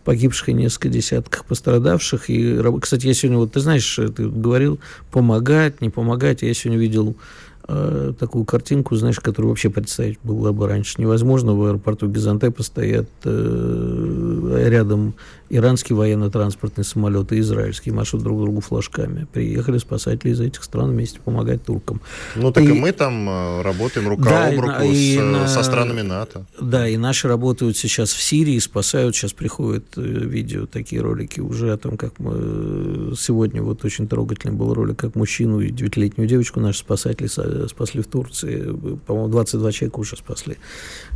погибших 0.04 0.50
и 0.50 0.52
несколько 0.52 0.88
десятках 0.88 1.44
пострадавших. 1.46 2.30
И, 2.30 2.60
кстати, 2.80 3.06
я 3.06 3.14
сегодня, 3.14 3.38
вот 3.38 3.52
ты 3.52 3.60
знаешь, 3.60 3.98
ты 4.14 4.28
говорил, 4.28 4.78
помогать, 5.10 5.80
не 5.80 5.90
помогать. 5.90 6.42
Я 6.42 6.54
сегодня 6.54 6.78
видел 6.78 7.16
э, 7.66 8.12
такую 8.18 8.44
картинку, 8.44 8.94
знаешь, 8.96 9.18
которую 9.18 9.50
вообще 9.50 9.70
представить 9.70 10.18
было 10.22 10.52
бы 10.52 10.68
раньше 10.68 11.00
невозможно. 11.00 11.54
В 11.54 11.64
аэропорту 11.64 12.08
Газантепа 12.08 12.62
стоят 12.62 13.08
э, 13.24 14.66
рядом 14.68 15.14
Иранский 15.56 15.94
военно-транспортный 15.94 16.82
самолет 16.82 17.30
и 17.30 17.38
израильский 17.38 17.92
машут 17.92 18.24
друг 18.24 18.40
другу 18.40 18.60
флажками. 18.60 19.28
Приехали 19.32 19.78
спасатели 19.78 20.32
из 20.32 20.40
этих 20.40 20.64
стран 20.64 20.90
вместе 20.90 21.20
помогать 21.20 21.62
туркам. 21.62 22.00
Ну, 22.34 22.50
так 22.50 22.64
и, 22.64 22.66
и 22.66 22.72
мы 22.72 22.90
там 22.90 23.28
э, 23.30 23.62
работаем 23.62 24.08
рука 24.08 24.24
да, 24.24 24.46
об 24.48 24.58
руку 24.58 24.82
и, 24.82 25.16
с, 25.16 25.20
на, 25.20 25.46
со 25.46 25.62
странами 25.62 26.00
НАТО. 26.00 26.44
Да, 26.60 26.88
и 26.88 26.96
наши 26.96 27.28
работают 27.28 27.76
сейчас 27.76 28.10
в 28.10 28.20
Сирии, 28.20 28.58
спасают. 28.58 29.14
Сейчас 29.14 29.32
приходят 29.32 29.84
э, 29.96 30.00
видео, 30.00 30.66
такие 30.66 31.00
ролики 31.00 31.38
уже 31.38 31.72
о 31.72 31.76
том, 31.76 31.96
как 31.98 32.18
мы... 32.18 33.14
Сегодня 33.16 33.62
вот 33.62 33.84
очень 33.84 34.08
трогательный 34.08 34.56
был 34.56 34.74
ролик, 34.74 34.96
как 34.96 35.14
мужчину 35.14 35.60
и 35.60 35.70
девятилетнюю 35.70 36.28
девочку 36.28 36.58
наши 36.58 36.80
спасатели 36.80 37.28
спасли 37.68 38.02
в 38.02 38.08
Турции. 38.08 38.76
По-моему, 39.06 39.28
22 39.28 39.70
человека 39.70 40.00
уже 40.00 40.16
спасли. 40.16 40.56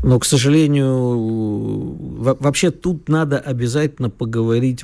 Но, 0.05 0.21
к 0.21 0.25
сожалению, 0.25 0.95
вообще 2.39 2.71
тут 2.71 3.09
надо 3.09 3.41
обязательно 3.41 4.11
поговорить 4.11 4.28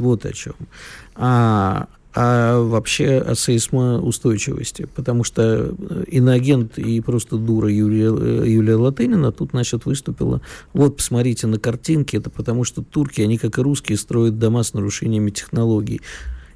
вот 0.00 0.26
о 0.26 0.32
чем. 0.32 0.54
А, 1.14 1.88
а 2.14 2.60
вообще 2.60 3.18
о 3.18 3.34
сейсмоустойчивости, 3.34 4.86
потому 4.94 5.24
что 5.24 5.74
иноагент 6.06 6.78
и 6.78 7.00
просто 7.00 7.36
дура 7.36 7.68
Юлия, 7.68 8.06
Юлия 8.44 8.76
Латынина 8.76 9.32
тут, 9.32 9.50
значит, 9.50 9.84
выступила. 9.84 10.40
Вот, 10.72 10.96
посмотрите 10.98 11.48
на 11.48 11.58
картинки, 11.58 12.16
это 12.16 12.30
потому 12.30 12.62
что 12.62 12.82
турки, 12.82 13.20
они, 13.20 13.36
как 13.36 13.58
и 13.58 13.62
русские, 13.62 13.98
строят 13.98 14.38
дома 14.38 14.62
с 14.62 14.74
нарушениями 14.74 15.30
технологий. 15.30 16.00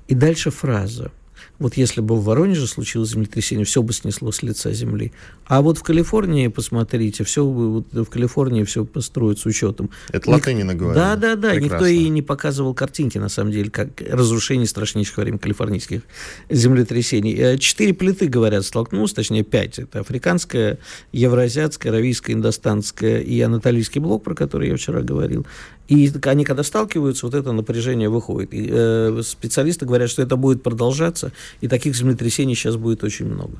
И 0.06 0.14
дальше 0.14 0.50
фраза. 0.50 1.10
Вот 1.58 1.76
если 1.76 2.00
бы 2.00 2.16
в 2.16 2.24
Воронеже 2.24 2.66
случилось 2.66 3.10
землетрясение, 3.10 3.64
все 3.64 3.82
бы 3.82 3.92
снесло 3.92 4.30
с 4.30 4.42
лица 4.42 4.72
земли. 4.72 5.12
А 5.46 5.60
вот 5.60 5.78
в 5.78 5.82
Калифорнии, 5.82 6.46
посмотрите, 6.48 7.24
все 7.24 7.44
вот 7.44 7.86
в 7.92 8.04
Калифорнии 8.06 8.62
все 8.64 8.84
построят 8.84 9.40
с 9.40 9.46
учетом. 9.46 9.90
Это 10.12 10.30
Латынина 10.30 10.74
говорит. 10.74 10.96
Да, 10.96 11.16
да, 11.16 11.34
да. 11.34 11.50
Прекрасно. 11.50 11.74
Никто 11.74 11.86
и 11.86 12.08
не 12.08 12.22
показывал 12.22 12.74
картинки, 12.74 13.18
на 13.18 13.28
самом 13.28 13.50
деле, 13.50 13.70
как 13.70 14.00
разрушение 14.00 14.66
страшнейших 14.66 15.16
во 15.16 15.22
время 15.24 15.38
калифорнийских 15.38 16.02
землетрясений. 16.48 17.34
Э, 17.34 17.58
четыре 17.58 17.92
плиты, 17.92 18.28
говорят, 18.28 18.64
столкнулось, 18.64 19.12
точнее 19.12 19.42
пять. 19.42 19.78
Это 19.78 20.00
африканская, 20.00 20.78
евроазиатская, 21.12 21.92
аравийская, 21.92 22.36
индостанская 22.36 23.20
и 23.20 23.40
анатолийский 23.40 24.00
блок, 24.00 24.22
про 24.22 24.34
который 24.34 24.68
я 24.68 24.76
вчера 24.76 25.02
говорил. 25.02 25.46
И 25.88 26.12
они, 26.24 26.44
когда 26.44 26.62
сталкиваются, 26.62 27.26
вот 27.26 27.34
это 27.34 27.52
напряжение 27.52 28.08
выходит. 28.08 28.52
И, 28.52 28.68
э, 28.70 29.22
специалисты 29.24 29.86
говорят, 29.86 30.10
что 30.10 30.22
это 30.22 30.36
будет 30.36 30.62
продолжаться, 30.62 31.32
и 31.62 31.68
таких 31.68 31.96
землетрясений 31.96 32.54
сейчас 32.54 32.76
будет 32.76 33.02
очень 33.02 33.26
много. 33.26 33.58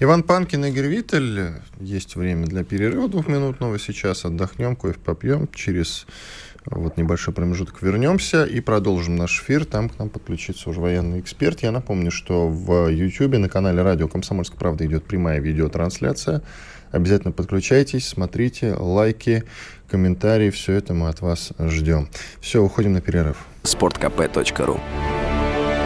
Иван 0.00 0.22
Панкин, 0.22 0.64
Игорь 0.66 0.86
Виттель. 0.86 1.52
Есть 1.80 2.16
время 2.16 2.46
для 2.46 2.64
перерыва 2.64 3.08
двухминутного. 3.08 3.78
Сейчас 3.78 4.24
отдохнем, 4.24 4.76
кофе 4.76 4.98
попьем. 5.04 5.48
Через 5.54 6.06
вот 6.66 6.96
небольшой 6.96 7.34
промежуток 7.34 7.82
вернемся 7.82 8.44
и 8.44 8.60
продолжим 8.60 9.16
наш 9.16 9.40
эфир. 9.40 9.64
Там 9.64 9.88
к 9.88 9.98
нам 9.98 10.08
подключится 10.08 10.70
уже 10.70 10.80
военный 10.80 11.20
эксперт. 11.20 11.62
Я 11.62 11.70
напомню, 11.70 12.10
что 12.10 12.48
в 12.48 12.88
YouTube 12.88 13.38
на 13.38 13.48
канале 13.48 13.82
радио 13.82 14.08
«Комсомольская 14.08 14.58
правда» 14.58 14.86
идет 14.86 15.04
прямая 15.04 15.40
видеотрансляция. 15.40 16.42
Обязательно 16.90 17.32
подключайтесь, 17.32 18.06
смотрите, 18.06 18.74
лайки, 18.74 19.44
комментарии. 19.88 20.50
Все 20.50 20.72
это 20.74 20.94
мы 20.94 21.08
от 21.08 21.20
вас 21.20 21.52
ждем. 21.58 22.08
Все, 22.40 22.62
уходим 22.62 22.92
на 22.92 23.00
перерыв. 23.00 23.36
sportkp.ru 23.62 24.80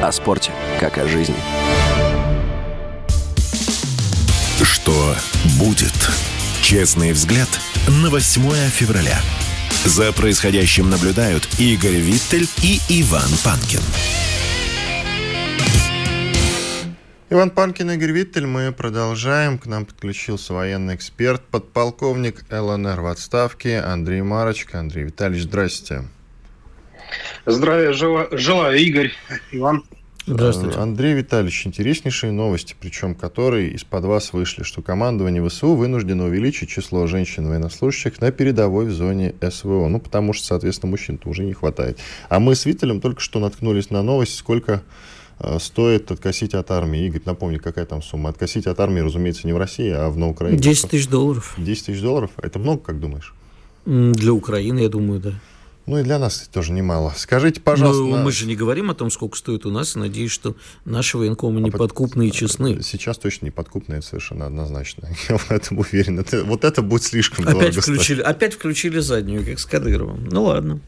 О 0.02 0.12
спорте, 0.12 0.52
как 0.80 0.98
о 0.98 1.06
жизни. 1.06 1.36
Что 4.62 5.14
будет? 5.58 5.92
Честный 6.62 7.12
взгляд 7.12 7.48
на 8.02 8.10
8 8.10 8.70
февраля. 8.70 9.18
За 9.84 10.12
происходящим 10.12 10.90
наблюдают 10.90 11.48
Игорь 11.58 11.96
Виттель 11.96 12.48
и 12.62 12.80
Иван 12.88 13.30
Панкин. 13.44 13.80
Иван 17.30 17.50
Панкин, 17.50 17.90
Игорь 17.90 18.12
Виттель, 18.12 18.46
мы 18.46 18.72
продолжаем. 18.72 19.58
К 19.58 19.66
нам 19.66 19.84
подключился 19.84 20.54
военный 20.54 20.94
эксперт, 20.94 21.42
подполковник 21.42 22.42
ЛНР 22.50 23.02
в 23.02 23.06
отставке 23.06 23.80
Андрей 23.80 24.22
Марочка. 24.22 24.80
Андрей 24.80 25.04
Витальевич, 25.04 25.42
здрасте. 25.42 26.04
Здравия 27.44 27.92
желаю, 27.92 28.78
Игорь, 28.78 29.12
Иван. 29.52 29.84
Здравствуйте. 30.24 30.78
Андрей 30.78 31.12
Витальевич, 31.12 31.66
интереснейшие 31.66 32.32
новости, 32.32 32.74
причем 32.80 33.14
которые 33.14 33.72
из-под 33.72 34.06
вас 34.06 34.32
вышли, 34.32 34.62
что 34.62 34.80
командование 34.80 35.46
ВСУ 35.46 35.74
вынуждено 35.74 36.24
увеличить 36.24 36.70
число 36.70 37.06
женщин-военнослужащих 37.06 38.22
на 38.22 38.32
передовой 38.32 38.86
в 38.86 38.92
зоне 38.92 39.34
СВО. 39.50 39.88
Ну, 39.88 40.00
потому 40.00 40.32
что, 40.32 40.46
соответственно, 40.46 40.92
мужчин-то 40.92 41.28
уже 41.28 41.44
не 41.44 41.52
хватает. 41.52 41.98
А 42.30 42.40
мы 42.40 42.54
с 42.54 42.64
Виталем 42.64 43.02
только 43.02 43.20
что 43.20 43.38
наткнулись 43.38 43.90
на 43.90 44.02
новость, 44.02 44.34
сколько 44.34 44.76
Э, 44.76 44.80
стоит 45.58 46.10
откосить 46.10 46.54
от 46.54 46.70
армии. 46.70 47.06
Игорь, 47.06 47.22
напомни, 47.24 47.58
какая 47.58 47.86
там 47.86 48.02
сумма? 48.02 48.30
Откосить 48.30 48.66
от 48.66 48.80
армии, 48.80 49.00
разумеется, 49.00 49.46
не 49.46 49.52
в 49.52 49.56
России, 49.58 49.90
а 49.90 50.08
в 50.08 50.16
на 50.16 50.28
Украине. 50.28 50.58
10 50.58 50.90
тысяч 50.90 51.08
долларов. 51.08 51.54
10 51.58 51.86
тысяч 51.86 52.00
долларов? 52.00 52.30
Это 52.42 52.58
много, 52.58 52.80
как 52.80 53.00
думаешь? 53.00 53.34
Для 53.86 54.32
Украины, 54.32 54.80
я 54.80 54.88
думаю, 54.88 55.20
да. 55.20 55.34
Ну 55.88 55.98
и 55.98 56.02
для 56.02 56.18
нас 56.18 56.42
это 56.42 56.50
тоже 56.50 56.72
немало. 56.72 57.14
Скажите, 57.16 57.62
пожалуйста... 57.62 58.02
Но 58.02 58.18
мы 58.18 58.30
же 58.30 58.44
не 58.44 58.54
говорим 58.54 58.90
о 58.90 58.94
том, 58.94 59.10
сколько 59.10 59.38
стоит 59.38 59.64
у 59.64 59.70
нас, 59.70 59.94
надеюсь, 59.94 60.30
что 60.30 60.54
наши 60.84 61.16
военкомы 61.16 61.62
неподкупны 61.62 62.24
а 62.24 62.26
и 62.26 62.30
честны. 62.30 62.82
Сейчас 62.82 63.16
точно 63.16 63.46
неподкупны, 63.46 63.94
это 63.94 64.06
совершенно 64.06 64.44
однозначно. 64.44 65.08
Я 65.30 65.38
в 65.38 65.50
этом 65.50 65.78
уверен. 65.78 66.18
Это, 66.18 66.44
вот 66.44 66.64
это 66.64 66.82
будет 66.82 67.04
слишком 67.04 67.48
опять 67.48 67.58
дорого 67.58 67.80
включили, 67.80 68.20
Опять 68.20 68.52
включили 68.52 68.98
заднюю, 68.98 69.46
как 69.46 69.58
с 69.58 69.64
Кадыровым. 69.64 70.28
Ну 70.30 70.44
ладно. 70.44 70.80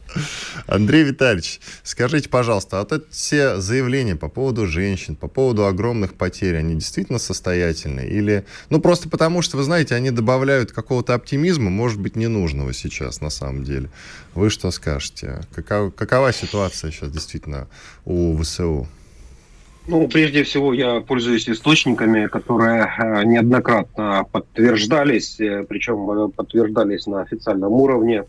Андрей 0.67 1.03
Витальевич, 1.03 1.61
скажите, 1.81 2.29
пожалуйста, 2.29 2.79
а 2.79 2.85
вот 2.87 3.07
все 3.09 3.59
заявления 3.59 4.15
по 4.15 4.29
поводу 4.29 4.67
женщин, 4.67 5.15
по 5.15 5.27
поводу 5.27 5.65
огромных 5.65 6.13
потерь, 6.13 6.57
они 6.57 6.75
действительно 6.75 7.17
состоятельны? 7.17 8.01
Или, 8.01 8.45
ну 8.69 8.79
просто 8.79 9.09
потому 9.09 9.41
что, 9.41 9.57
вы 9.57 9.63
знаете, 9.63 9.95
они 9.95 10.11
добавляют 10.11 10.71
какого-то 10.71 11.15
оптимизма, 11.15 11.71
может 11.71 11.99
быть, 11.99 12.15
ненужного 12.15 12.71
сейчас 12.71 13.19
на 13.19 13.31
самом 13.31 13.63
деле. 13.63 13.89
Вы 14.33 14.49
что 14.49 14.71
скажете? 14.71 15.41
Какова, 15.53 15.89
какова 15.89 16.31
ситуация 16.31 16.91
сейчас 16.91 17.11
действительно 17.11 17.67
у 18.05 18.37
ВСУ? 18.37 18.87
Ну, 19.87 20.07
прежде 20.07 20.43
всего, 20.43 20.73
я 20.73 21.01
пользуюсь 21.01 21.49
источниками, 21.49 22.27
которые 22.27 22.87
э, 22.97 23.23
неоднократно 23.25 24.25
подтверждались, 24.31 25.39
э, 25.39 25.65
причем 25.67 26.09
э, 26.11 26.29
подтверждались 26.29 27.07
на 27.07 27.21
официальном 27.21 27.73
уровне, 27.73 28.25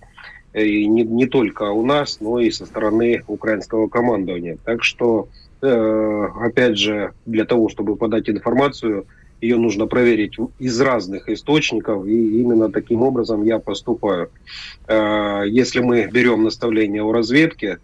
и 0.54 0.86
не, 0.86 1.02
не 1.02 1.26
только 1.26 1.64
у 1.64 1.84
нас, 1.84 2.18
но 2.20 2.40
и 2.40 2.50
со 2.50 2.64
стороны 2.64 3.22
украинского 3.26 3.88
командования. 3.88 4.58
Так 4.64 4.84
что, 4.84 5.28
опять 5.62 6.76
же, 6.76 7.12
для 7.24 7.46
того, 7.46 7.70
чтобы 7.70 7.96
подать 7.96 8.28
информацию, 8.28 9.06
ее 9.42 9.56
нужно 9.58 9.86
проверить 9.86 10.36
из 10.58 10.80
разных 10.80 11.28
источников, 11.28 12.06
и 12.06 12.40
именно 12.40 12.70
таким 12.70 13.02
образом 13.02 13.44
я 13.44 13.58
поступаю. 13.58 14.30
Э, 14.86 15.42
если 15.46 15.80
мы 15.80 16.08
берем 16.10 16.44
наставление 16.44 17.02
о 17.02 17.12
разведке, 17.12 17.78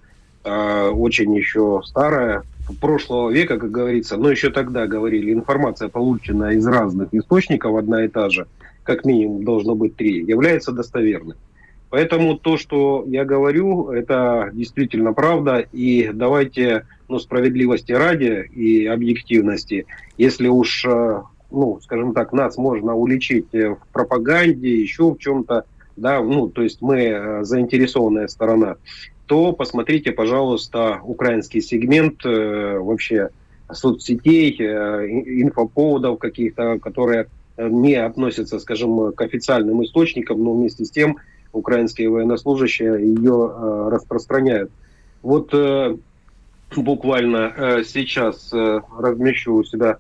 э, 0.45 0.89
очень 0.89 1.35
еще 1.35 1.83
старое, 1.85 2.45
прошлого 2.81 3.31
века, 3.31 3.59
как 3.59 3.71
говорится, 3.71 4.17
но 4.17 4.31
еще 4.31 4.51
тогда 4.51 4.87
говорили, 4.87 5.33
информация, 5.33 5.89
полученная 5.89 6.53
из 6.53 6.67
разных 6.67 7.13
источников, 7.13 7.77
одна 7.77 8.05
и 8.05 8.09
та 8.09 8.29
же, 8.31 8.47
как 8.85 9.05
минимум 9.05 9.45
должно 9.45 9.75
быть 9.75 9.97
три, 9.97 10.23
является 10.25 10.73
достоверной. 10.73 11.35
Поэтому 11.91 12.39
то, 12.39 12.59
что 12.59 13.05
я 13.07 13.25
говорю, 13.25 13.91
это 13.91 14.51
действительно 14.53 15.15
правда. 15.15 15.67
И 15.73 16.11
давайте, 16.13 16.87
ну, 17.09 17.19
справедливости 17.19 17.93
ради 17.93 18.47
и 18.55 18.85
объективности, 18.87 19.87
если 20.19 20.49
уж 20.49 20.85
э, 20.85 21.23
ну, 21.51 21.81
скажем 21.83 22.13
так, 22.15 22.33
нас 22.33 22.57
можно 22.57 22.95
уличить 22.95 23.55
э, 23.55 23.71
в 23.71 23.79
пропаганде, 23.93 24.81
еще 24.81 25.13
в 25.13 25.19
чем-то, 25.19 25.65
да, 25.97 26.23
ну, 26.23 26.49
то 26.49 26.63
есть 26.63 26.81
мы 26.81 27.03
э, 27.03 27.45
заинтересованная 27.45 28.29
сторона, 28.29 28.77
то 29.27 29.53
посмотрите, 29.53 30.13
пожалуйста, 30.13 31.01
украинский 31.03 31.61
сегмент 31.61 32.25
э, 32.25 32.79
вообще 32.79 33.31
соцсетей, 33.71 34.57
э, 34.59 35.07
инфоповодов 35.43 36.19
каких-то, 36.19 36.79
которые 36.79 37.27
не 37.59 37.95
относятся, 37.95 38.61
скажем, 38.61 39.13
к 39.13 39.21
официальным 39.21 39.83
источникам, 39.85 40.45
но 40.45 40.55
вместе 40.55 40.85
с 40.85 40.91
тем 40.91 41.19
украинские 41.53 42.09
военнослужащие 42.09 43.03
ее 43.03 43.89
распространяют. 43.91 44.71
Вот 45.23 45.53
буквально 46.77 47.83
сейчас 47.85 48.53
размещу 48.53 49.57
у 49.57 49.65
себя 49.65 49.99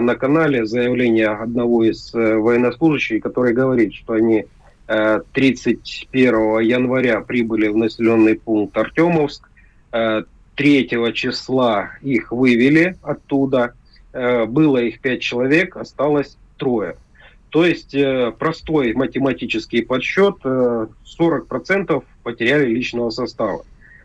на 0.00 0.14
канале 0.14 0.64
заявление 0.64 1.28
одного 1.28 1.82
из 1.84 2.14
э, 2.14 2.36
военнослужащих, 2.36 3.20
который 3.20 3.52
говорит, 3.52 3.94
что 3.94 4.12
они 4.12 4.46
31 4.86 6.34
э, 6.34 6.64
января 6.64 7.20
прибыли 7.20 7.66
в 7.66 7.76
населенный 7.76 8.36
пункт 8.36 8.76
Артемовск, 8.76 9.48
3 9.90 11.12
числа 11.14 11.90
их 12.00 12.30
вывели 12.30 12.96
оттуда, 13.02 13.74
было 14.12 14.78
их 14.78 15.00
5 15.00 15.20
человек, 15.20 15.76
осталось 15.76 16.36
трое. 16.56 16.96
То 17.50 17.66
есть 17.66 17.94
простой 18.38 18.94
математический 18.94 19.84
подсчет, 19.84 20.36
40% 20.42 22.04
потеряли 22.22 22.66
личного 22.66 23.10
состава. 23.10 23.64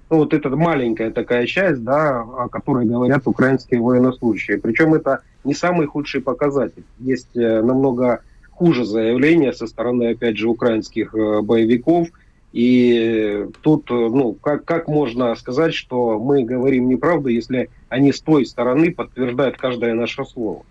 Ну, 0.09 0.17
вот 0.17 0.33
это 0.33 0.49
маленькая 0.49 1.11
такая 1.11 1.45
часть, 1.45 1.83
да, 1.83 2.21
о 2.21 2.47
которой 2.47 2.85
говорят 2.85 3.23
украинские 3.25 3.81
военнослужащие. 3.81 4.57
Причем 4.57 4.93
это 4.93 5.21
не 5.43 5.53
самый 5.53 5.87
худший 5.87 6.21
показатель. 6.21 6.83
Есть 6.99 7.35
э, 7.35 7.61
намного 7.61 8.21
хуже 8.51 8.85
заявления 8.85 9.51
со 9.51 9.67
стороны, 9.67 10.11
опять 10.11 10.37
же, 10.37 10.47
украинских 10.47 11.13
э, 11.13 11.41
боевиков. 11.41 12.07
И 12.53 13.47
тут, 13.61 13.91
э, 13.91 13.93
ну, 13.93 14.33
как, 14.33 14.63
как 14.63 14.87
можно 14.87 15.35
сказать, 15.35 15.73
что 15.73 16.19
мы 16.19 16.43
говорим 16.43 16.87
неправду, 16.87 17.27
если 17.27 17.69
они 17.89 18.13
с 18.13 18.21
той 18.21 18.45
стороны 18.45 18.93
подтверждают 18.93 19.57
каждое 19.57 19.93
наше 19.93 20.23
слово. 20.23 20.63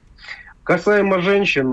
Касаемо 0.62 1.20
женщин, 1.20 1.72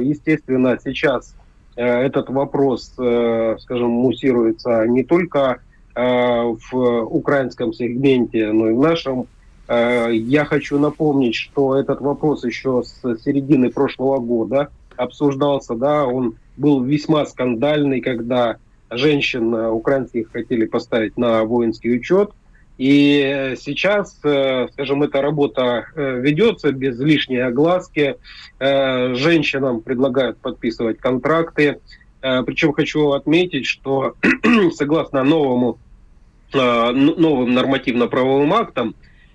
естественно, 0.00 0.78
сейчас 0.84 1.34
этот 1.74 2.28
вопрос, 2.30 2.92
скажем, 2.92 3.90
муссируется 3.90 4.86
не 4.86 5.02
только 5.02 5.60
в 5.98 7.02
украинском 7.10 7.72
сегменте, 7.72 8.52
но 8.52 8.70
и 8.70 8.72
в 8.72 8.80
нашем. 8.80 9.26
Э, 9.68 10.08
я 10.12 10.44
хочу 10.44 10.78
напомнить, 10.78 11.34
что 11.34 11.76
этот 11.76 12.00
вопрос 12.00 12.44
еще 12.44 12.82
с 12.84 13.00
середины 13.22 13.70
прошлого 13.70 14.18
года 14.18 14.70
обсуждался, 14.96 15.74
да, 15.74 16.06
он 16.06 16.36
был 16.56 16.82
весьма 16.82 17.26
скандальный, 17.26 18.00
когда 18.00 18.56
женщин 18.90 19.54
э, 19.54 19.68
украинских 19.68 20.32
хотели 20.32 20.64
поставить 20.64 21.16
на 21.16 21.44
воинский 21.44 21.96
учет. 21.96 22.30
И 22.78 23.56
сейчас, 23.58 24.12
скажем, 24.18 25.02
эта 25.02 25.20
работа 25.20 25.86
ведется 25.96 26.70
без 26.70 26.96
лишней 27.00 27.44
огласки. 27.44 28.14
Женщинам 28.60 29.80
предлагают 29.80 30.38
подписывать 30.38 31.00
контракты. 31.00 31.80
Причем 32.20 32.72
хочу 32.72 33.10
отметить, 33.10 33.66
что 33.66 34.14
согласно 34.76 35.24
новому 35.24 35.78
Э, 35.80 35.87
новым 36.54 37.52
нормативно-правовым 37.52 38.52
актом 38.54 38.94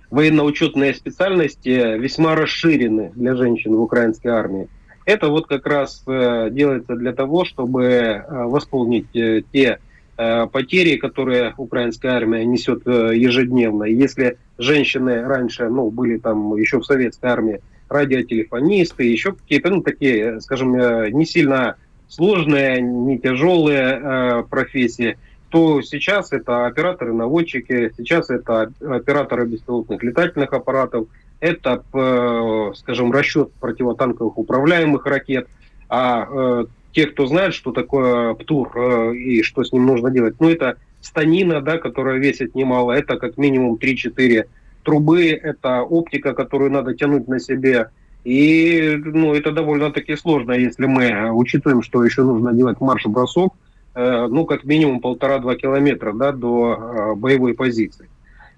военно-учетные 0.09 0.93
специальности 0.93 1.97
весьма 1.97 2.35
расширены 2.35 3.11
для 3.15 3.35
женщин 3.35 3.75
в 3.75 3.81
украинской 3.81 4.27
армии. 4.27 4.67
Это 5.05 5.29
вот 5.29 5.47
как 5.47 5.65
раз 5.65 6.03
э, 6.07 6.49
делается 6.51 6.95
для 6.95 7.13
того, 7.13 7.45
чтобы 7.45 7.83
э, 7.83 8.23
восполнить 8.27 9.11
те 9.11 9.79
потери, 10.15 10.97
которые 10.97 11.55
украинская 11.57 12.13
армия 12.13 12.45
несет 12.45 12.85
ежедневно. 12.85 13.85
Если 13.85 14.37
женщины 14.59 15.23
раньше, 15.23 15.67
ну, 15.69 15.89
были 15.89 16.19
там 16.19 16.55
еще 16.55 16.79
в 16.79 16.85
советской 16.85 17.31
армии 17.31 17.61
радиотелефонисты, 17.89 19.05
еще 19.05 19.31
какие-то, 19.31 19.71
ну, 19.71 19.81
такие, 19.81 20.39
скажем, 20.39 20.77
не 21.09 21.25
сильно 21.25 21.77
сложные, 22.09 22.79
не 22.79 23.17
тяжелые 23.17 24.45
профессии– 24.51 25.17
то 25.53 25.83
сейчас 25.83 26.33
это 26.33 26.65
операторы-наводчики, 26.65 27.91
сейчас 27.95 28.31
это 28.31 28.73
операторы 28.81 29.45
беспилотных 29.45 30.01
летательных 30.01 30.51
аппаратов, 30.51 31.05
это, 31.39 31.83
э, 31.93 32.71
скажем, 32.75 33.11
расчет 33.11 33.51
противотанковых 33.61 34.39
управляемых 34.39 35.05
ракет, 35.05 35.47
а 35.89 36.27
э, 36.27 36.65
те, 36.91 37.05
кто 37.05 37.27
знает, 37.27 37.53
что 37.53 37.71
такое 37.71 38.33
ПТУР 38.33 38.71
э, 38.73 39.15
и 39.15 39.43
что 39.43 39.63
с 39.63 39.71
ним 39.71 39.85
нужно 39.85 40.09
делать, 40.09 40.33
ну, 40.39 40.49
это 40.49 40.77
станина, 41.01 41.61
да, 41.61 41.77
которая 41.77 42.17
весит 42.17 42.55
немало, 42.55 42.93
это 42.93 43.17
как 43.17 43.37
минимум 43.37 43.75
3-4 43.75 44.45
трубы, 44.81 45.29
это 45.29 45.83
оптика, 45.83 46.33
которую 46.33 46.71
надо 46.71 46.95
тянуть 46.95 47.27
на 47.27 47.39
себе, 47.39 47.91
и 48.23 48.99
ну, 49.05 49.35
это 49.35 49.51
довольно-таки 49.51 50.15
сложно, 50.15 50.53
если 50.53 50.87
мы 50.87 51.29
учитываем, 51.31 51.83
что 51.83 52.03
еще 52.03 52.23
нужно 52.23 52.53
делать 52.53 52.81
марш-бросок, 52.81 53.53
ну, 53.95 54.45
как 54.45 54.63
минимум 54.63 54.99
полтора-два 54.99 55.55
километра 55.55 56.13
да, 56.13 56.31
до 56.31 56.73
э, 56.73 57.15
боевой 57.15 57.53
позиции. 57.53 58.09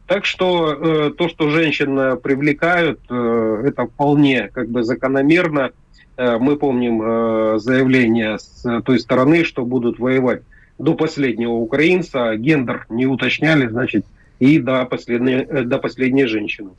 Так 0.07 0.25
что 0.25 0.71
э, 0.71 1.11
то, 1.17 1.27
что 1.27 1.49
женщин 1.49 2.17
привлекают, 2.19 2.99
это 3.09 3.87
вполне 3.87 4.49
как 4.53 4.69
бы 4.69 4.83
закономерно. 4.83 5.71
Мы 6.17 6.55
помним 6.55 7.59
заявление 7.59 8.39
с 8.39 8.81
той 8.85 8.99
стороны, 8.99 9.43
что 9.43 9.65
будут 9.65 9.99
воевать 9.99 10.43
до 10.77 10.93
последнего 10.93 11.51
украинца, 11.51 12.35
гендер 12.35 12.85
не 12.89 13.05
уточняли, 13.05 13.67
значит, 13.67 14.05
и 14.39 14.59
до 14.59 14.85
последней, 14.85 15.45
до 15.63 15.77
последней 15.77 16.25
женщины. 16.25 16.71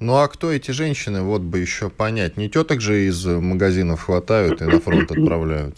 Ну 0.00 0.16
а 0.16 0.28
кто 0.28 0.50
эти 0.50 0.72
женщины, 0.72 1.22
вот 1.22 1.42
бы 1.42 1.58
еще 1.58 1.88
понять. 1.88 2.36
Не 2.36 2.48
теток 2.48 2.80
же 2.80 3.06
из 3.06 3.24
магазинов 3.24 4.02
хватают 4.02 4.60
и 4.60 4.64
на 4.64 4.80
фронт 4.80 5.10
отправляют. 5.10 5.76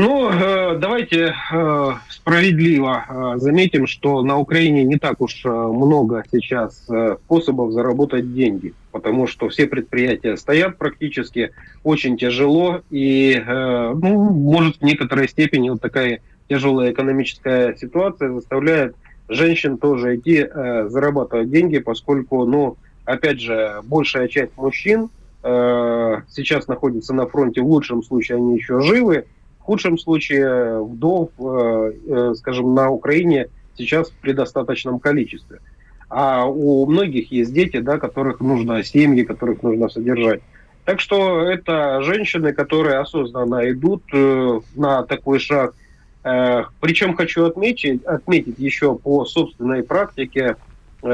Ну, 0.00 0.30
э, 0.30 0.78
давайте 0.78 1.34
э, 1.52 1.92
справедливо 2.08 3.04
э, 3.06 3.32
заметим, 3.36 3.86
что 3.86 4.22
на 4.22 4.38
Украине 4.38 4.82
не 4.82 4.96
так 4.96 5.20
уж 5.20 5.44
много 5.44 6.24
сейчас 6.32 6.88
способов 7.24 7.72
заработать 7.72 8.32
деньги, 8.32 8.72
потому 8.92 9.26
что 9.26 9.50
все 9.50 9.66
предприятия 9.66 10.38
стоят 10.38 10.78
практически 10.78 11.52
очень 11.84 12.16
тяжело, 12.16 12.80
и, 12.90 13.42
ну, 13.46 14.30
может, 14.30 14.78
в 14.78 14.82
некоторой 14.82 15.28
степени 15.28 15.68
вот 15.68 15.82
такая 15.82 16.20
тяжелая 16.48 16.92
экономическая 16.92 17.76
ситуация 17.76 18.32
заставляет 18.32 18.96
женщин 19.28 19.76
тоже 19.76 20.16
идти 20.16 20.48
зарабатывать 20.88 21.50
деньги, 21.50 21.78
поскольку, 21.78 22.46
ну, 22.46 22.78
опять 23.04 23.40
же, 23.40 23.80
большая 23.84 24.28
часть 24.28 24.56
мужчин 24.56 25.10
сейчас 25.42 26.68
находится 26.68 27.14
на 27.14 27.26
фронте, 27.26 27.60
в 27.60 27.66
лучшем 27.66 28.02
случае 28.02 28.38
они 28.38 28.56
еще 28.56 28.80
живы, 28.80 29.26
в 29.60 29.62
худшем 29.62 29.98
случае 29.98 30.82
вдов, 30.82 31.30
э, 31.38 31.92
э, 32.08 32.34
скажем, 32.36 32.74
на 32.74 32.90
Украине 32.90 33.48
сейчас 33.76 34.10
в 34.10 34.14
предостаточном 34.14 34.98
количестве. 34.98 35.60
А 36.08 36.46
у 36.46 36.86
многих 36.86 37.30
есть 37.30 37.52
дети, 37.52 37.78
да, 37.78 37.98
которых 37.98 38.40
нужно, 38.40 38.82
семьи, 38.82 39.22
которых 39.22 39.62
нужно 39.62 39.88
содержать. 39.88 40.40
Так 40.84 40.98
что 40.98 41.42
это 41.42 42.02
женщины, 42.02 42.52
которые 42.52 42.98
осознанно 42.98 43.70
идут 43.70 44.02
э, 44.12 44.60
на 44.74 45.02
такой 45.04 45.38
шаг. 45.38 45.74
Причем 46.22 47.16
хочу 47.16 47.46
отметить, 47.46 48.04
отметить 48.04 48.58
еще 48.58 48.94
по 48.94 49.24
собственной 49.24 49.82
практике, 49.82 50.56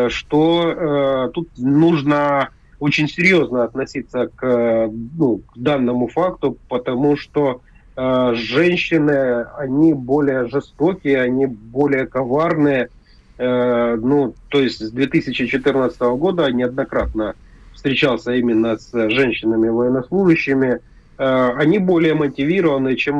что 0.09 1.31
тут 1.33 1.49
нужно 1.57 2.49
очень 2.81 3.07
серьезно 3.07 3.63
относиться 3.63 4.29
к, 4.35 4.91
ну, 5.17 5.43
к 5.47 5.59
данному 5.59 6.09
факту, 6.09 6.59
потому 6.69 7.17
что 7.17 7.61
Э, 7.61 7.75
женщины, 7.97 9.47
они 9.57 9.95
более 9.95 10.49
жестокие, 10.49 11.23
они 11.23 11.47
более 11.47 12.07
коварные. 12.07 12.91
Э, 13.39 13.97
ну, 13.97 14.35
то 14.49 14.61
есть 14.61 14.81
с 14.81 14.91
2014 14.91 15.99
года 16.01 16.51
неоднократно 16.51 17.35
встречался 17.75 18.35
именно 18.35 18.77
с 18.77 18.91
женщинами-военнослужащими. 18.93 20.81
Э, 21.19 21.51
они 21.57 21.79
более 21.79 22.15
мотивированы, 22.15 22.97
чем 22.97 23.17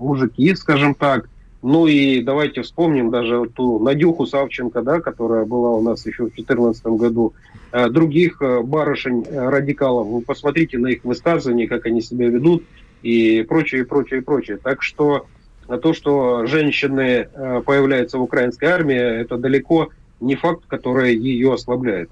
мужики, 0.00 0.54
скажем 0.54 0.94
так. 0.94 1.28
Ну 1.62 1.86
и 1.86 2.22
давайте 2.22 2.62
вспомним 2.62 3.10
даже 3.10 3.44
ту 3.54 3.78
Надюху 3.78 4.26
Савченко, 4.26 4.80
да, 4.82 5.00
которая 5.00 5.44
была 5.44 5.70
у 5.70 5.82
нас 5.82 6.06
еще 6.06 6.24
в 6.24 6.34
2014 6.34 6.86
году, 6.86 7.34
других 7.90 8.40
барышень 8.64 9.26
радикалов. 9.30 10.06
Вы 10.08 10.22
посмотрите 10.22 10.78
на 10.78 10.86
их 10.86 11.04
высказывания, 11.04 11.68
как 11.68 11.84
они 11.84 12.00
себя 12.00 12.28
ведут 12.28 12.64
и 13.02 13.42
прочее, 13.42 13.82
и 13.82 13.84
прочее, 13.84 14.20
и 14.20 14.22
прочее. 14.22 14.58
Так 14.62 14.82
что 14.82 15.26
то, 15.82 15.94
что 15.94 16.46
женщины 16.46 17.28
э, 17.32 17.62
появляются 17.64 18.18
в 18.18 18.22
украинской 18.22 18.66
армии, 18.66 18.96
это 18.96 19.36
далеко 19.36 19.90
не 20.20 20.34
факт, 20.34 20.64
который 20.66 21.16
ее 21.16 21.54
ослабляет. 21.54 22.10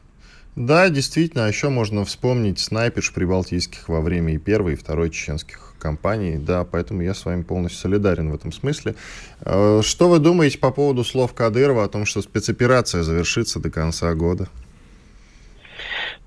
Да, 0.54 0.88
действительно, 0.88 1.46
а 1.46 1.48
еще 1.48 1.68
можно 1.68 2.04
вспомнить 2.04 2.58
снайперш 2.58 3.12
прибалтийских 3.12 3.88
во 3.88 4.00
время 4.00 4.34
и 4.34 4.38
первой, 4.38 4.72
и 4.72 4.76
второй 4.76 5.10
чеченских 5.10 5.74
кампаний. 5.78 6.36
Да, 6.36 6.64
поэтому 6.64 7.02
я 7.02 7.14
с 7.14 7.24
вами 7.24 7.42
полностью 7.42 7.80
солидарен 7.80 8.30
в 8.30 8.34
этом 8.34 8.52
смысле. 8.52 8.94
Э, 9.40 9.80
что 9.84 10.08
вы 10.08 10.18
думаете 10.18 10.58
по 10.58 10.70
поводу 10.70 11.04
слов 11.04 11.34
Кадырова 11.34 11.84
о 11.84 11.88
том, 11.88 12.06
что 12.06 12.22
спецоперация 12.22 13.02
завершится 13.02 13.60
до 13.60 13.70
конца 13.70 14.12
года? 14.14 14.48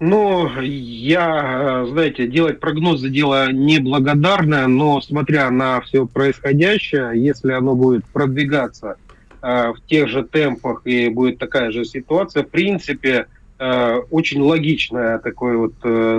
Ну, 0.02 0.50
я, 0.64 1.84
э, 1.84 1.86
знаете, 1.92 2.26
делать 2.26 2.60
прогнозы 2.60 3.10
дело 3.10 3.52
неблагодарное, 3.52 4.66
но 4.66 5.00
смотря 5.00 5.52
на 5.52 5.80
все 5.82 6.08
происходящее, 6.08 7.12
если 7.14 7.52
оно 7.52 7.76
будет 7.76 8.04
продвигаться 8.06 8.96
э, 9.44 9.74
в 9.74 9.86
тех 9.86 10.10
же 10.10 10.24
темпах 10.24 10.82
и 10.86 11.08
будет 11.10 11.38
такая 11.38 11.72
же 11.72 11.86
ситуация, 11.86 12.42
в 12.42 12.50
принципе, 12.50 13.28
э, 13.60 13.98
очень 14.10 14.42
логичное 14.42 15.20
такое 15.20 15.58
вот 15.58 15.74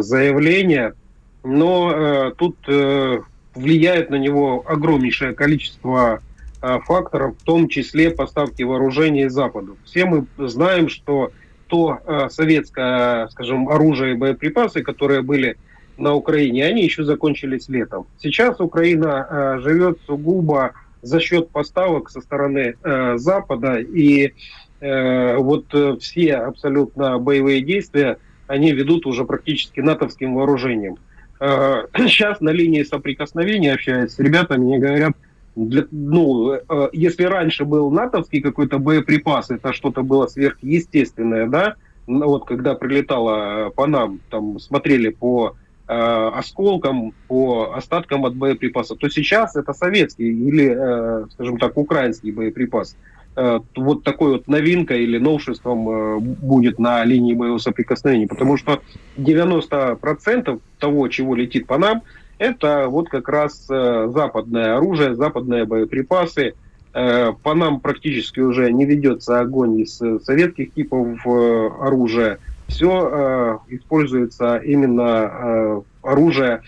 заявление, 0.05 0.95
но 1.43 2.31
тут 2.39 2.57
влияет 2.69 4.11
на 4.11 4.15
него 4.15 4.65
огромнейшее 4.65 5.33
количество 5.33 6.21
факторов, 6.61 7.35
в 7.37 7.43
том 7.43 7.69
числе 7.69 8.13
поставки 8.13 8.63
вооружений 8.63 9.25
из 9.25 9.33
Запада. 9.33 9.73
Все 9.85 10.05
мы 10.05 10.27
знаем, 10.39 10.89
что 10.89 11.33
то 11.73 12.01
э, 12.05 12.29
советское, 12.29 13.29
скажем, 13.29 13.71
оружие 13.71 14.13
и 14.13 14.15
боеприпасы, 14.15 14.83
которые 14.83 15.23
были 15.23 15.57
на 15.97 16.13
Украине, 16.13 16.67
они 16.67 16.85
еще 16.85 17.03
закончились 17.03 17.71
летом. 17.71 18.07
Сейчас 18.19 18.61
Украина 18.61 19.27
э, 19.27 19.59
живет 19.61 19.99
сугубо 20.07 20.73
за 21.01 21.19
счет 21.19 21.49
поставок 21.49 22.11
со 22.11 22.21
стороны 22.21 22.75
э, 22.85 23.17
Запада, 23.17 23.79
и 23.79 24.35
э, 24.81 25.37
вот 25.39 25.65
э, 25.73 25.97
все 25.99 26.35
абсолютно 26.35 27.19
боевые 27.19 27.63
действия, 27.63 28.19
они 28.49 28.73
ведут 28.73 29.07
уже 29.07 29.25
практически 29.25 29.81
натовским 29.81 30.35
вооружением. 30.35 30.99
Э, 31.41 31.87
сейчас 31.97 32.43
на 32.43 32.51
линии 32.51 32.83
соприкосновения 32.83 33.73
общаюсь 33.73 34.13
с 34.13 34.19
ребятами 34.19 34.77
и 34.77 34.79
говорят, 34.79 35.13
для, 35.55 35.85
ну, 35.91 36.53
э, 36.53 36.89
если 36.93 37.25
раньше 37.25 37.65
был 37.65 37.91
натовский 37.91 38.41
какой-то 38.41 38.79
боеприпас, 38.79 39.51
это 39.51 39.73
что-то 39.73 40.03
было 40.03 40.27
сверхъестественное, 40.27 41.47
да, 41.47 41.75
ну, 42.07 42.27
вот 42.27 42.47
когда 42.47 42.75
прилетало 42.75 43.71
по 43.71 43.87
нам, 43.87 44.21
там 44.31 44.59
смотрели 44.59 45.11
по 45.11 45.55
э, 45.89 45.95
осколкам, 45.95 47.13
по 47.29 47.73
остаткам 47.75 48.25
от 48.25 48.35
боеприпаса, 48.35 48.97
то 48.97 49.09
сейчас 49.09 49.57
это 49.57 49.73
советский 49.73 50.29
или, 50.29 50.75
э, 50.77 51.27
скажем 51.33 51.59
так, 51.59 51.77
украинский 51.77 52.33
боеприпас. 52.33 52.97
Э, 53.35 53.61
вот 53.77 54.05
такой 54.05 54.33
вот 54.33 54.49
новинкой 54.49 55.05
или 55.05 55.19
новшеством 55.19 55.89
э, 55.89 56.19
будет 56.21 56.79
на 56.79 57.03
линии 57.05 57.35
боевого 57.35 57.59
соприкосновения, 57.59 58.27
потому 58.27 58.57
что 58.57 58.83
90% 59.17 60.61
того, 60.79 61.09
чего 61.09 61.35
летит 61.35 61.67
по 61.67 61.79
нам, 61.79 62.03
это 62.43 62.89
вот 62.89 63.09
как 63.09 63.29
раз 63.29 63.67
э, 63.71 64.11
западное 64.13 64.77
оружие, 64.77 65.15
западные 65.15 65.65
боеприпасы. 65.65 66.55
По 66.93 67.55
нам 67.55 67.81
практически 67.81 68.41
уже 68.41 68.71
не 68.71 68.85
ведется 68.85 69.41
огонь 69.41 69.81
из 69.81 69.97
советских 69.97 70.75
типов 70.75 71.27
оружия. 71.27 72.39
Все 72.69 73.63
используется 73.71 74.57
именно 74.57 75.83
оружие 76.03 76.61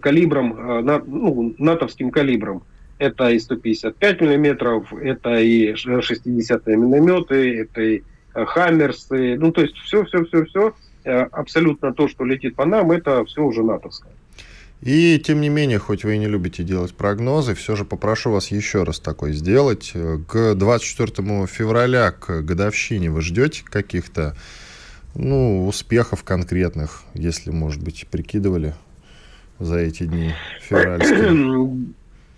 калибром, 0.00 0.84
ну, 1.08 1.56
натовским 1.58 2.12
калибром. 2.12 2.62
Это 2.98 3.30
и 3.30 3.38
155 3.40 4.20
миллиметров, 4.20 4.92
это 4.94 5.40
и 5.40 5.74
60 5.74 6.66
минометы, 6.68 7.62
это 7.62 7.82
и 7.82 8.02
э, 8.32 8.44
Хаммерсы. 8.44 9.36
Ну, 9.36 9.50
то 9.50 9.62
есть 9.62 9.76
все, 9.78 10.04
все, 10.04 10.24
все, 10.24 10.44
все, 10.44 10.74
абсолютно 11.04 11.92
то, 11.92 12.06
что 12.06 12.24
летит 12.24 12.54
по 12.54 12.64
нам, 12.64 12.92
это 12.92 13.24
все 13.24 13.42
уже 13.42 13.64
натовское. 13.64 14.12
И, 14.84 15.18
тем 15.18 15.40
не 15.40 15.48
менее, 15.48 15.78
хоть 15.78 16.04
вы 16.04 16.16
и 16.16 16.18
не 16.18 16.26
любите 16.26 16.62
делать 16.62 16.94
прогнозы, 16.94 17.54
все 17.54 17.74
же 17.74 17.86
попрошу 17.86 18.30
вас 18.30 18.50
еще 18.50 18.82
раз 18.82 19.00
такой 19.00 19.32
сделать. 19.32 19.92
К 20.28 20.54
24 20.54 21.46
февраля, 21.46 22.10
к 22.10 22.42
годовщине, 22.42 23.10
вы 23.10 23.22
ждете 23.22 23.64
каких-то 23.64 24.36
ну, 25.14 25.66
успехов 25.66 26.22
конкретных, 26.22 27.02
если, 27.14 27.50
может 27.50 27.82
быть, 27.82 28.06
прикидывали 28.10 28.74
за 29.58 29.78
эти 29.78 30.02
дни 30.02 30.32
февральские? 30.60 31.94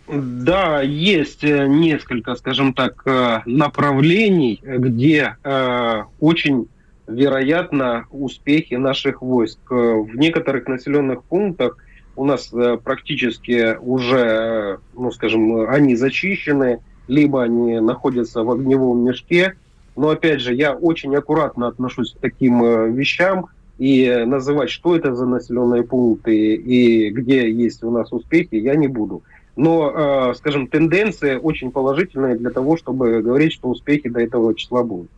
Да, 0.06 0.82
есть 0.82 1.42
э, 1.42 1.66
несколько, 1.66 2.37
скажем 2.37 2.74
так, 2.74 3.02
э, 3.06 3.40
направлений, 3.44 4.61
где 4.62 5.35
э, 5.42 6.02
очень 6.20 6.68
вероятно 7.09 8.06
успехи 8.12 8.74
наших 8.74 9.20
войск. 9.20 9.59
В 9.68 10.14
некоторых 10.14 10.68
населенных 10.68 11.24
пунктах 11.24 11.78
у 12.16 12.24
нас 12.24 12.52
практически 12.83 13.76
уже, 13.81 14.79
ну, 14.94 15.11
скажем, 15.12 15.68
они 15.68 15.96
зачищены, 15.96 16.81
либо 17.09 17.42
они 17.42 17.79
находятся 17.81 18.42
в 18.42 18.50
огневом 18.50 19.05
мешке. 19.05 19.55
Но, 19.94 20.11
опять 20.11 20.40
же, 20.40 20.55
я 20.55 20.74
очень 20.74 21.14
аккуратно 21.14 21.68
отношусь 21.68 22.12
к 22.12 22.18
таким 22.18 22.92
вещам 22.92 23.46
и 23.79 24.24
называть, 24.26 24.70
что 24.70 24.96
это 24.96 25.14
за 25.14 25.26
населенные 25.26 25.85
пункты 25.85 26.55
и 26.55 27.11
где 27.11 27.50
есть 27.50 27.83
у 27.85 27.90
нас 27.90 28.12
успехи, 28.12 28.57
я 28.57 28.74
не 28.74 28.88
буду 28.88 29.22
но, 29.57 30.31
э, 30.31 30.35
скажем, 30.35 30.66
тенденция 30.66 31.38
очень 31.38 31.70
положительная 31.70 32.37
для 32.37 32.50
того, 32.50 32.76
чтобы 32.76 33.22
говорить, 33.22 33.55
что 33.55 33.68
успехи 33.68 34.09
до 34.09 34.20
этого 34.20 34.55
числа 34.55 34.85
будут. 34.85 35.11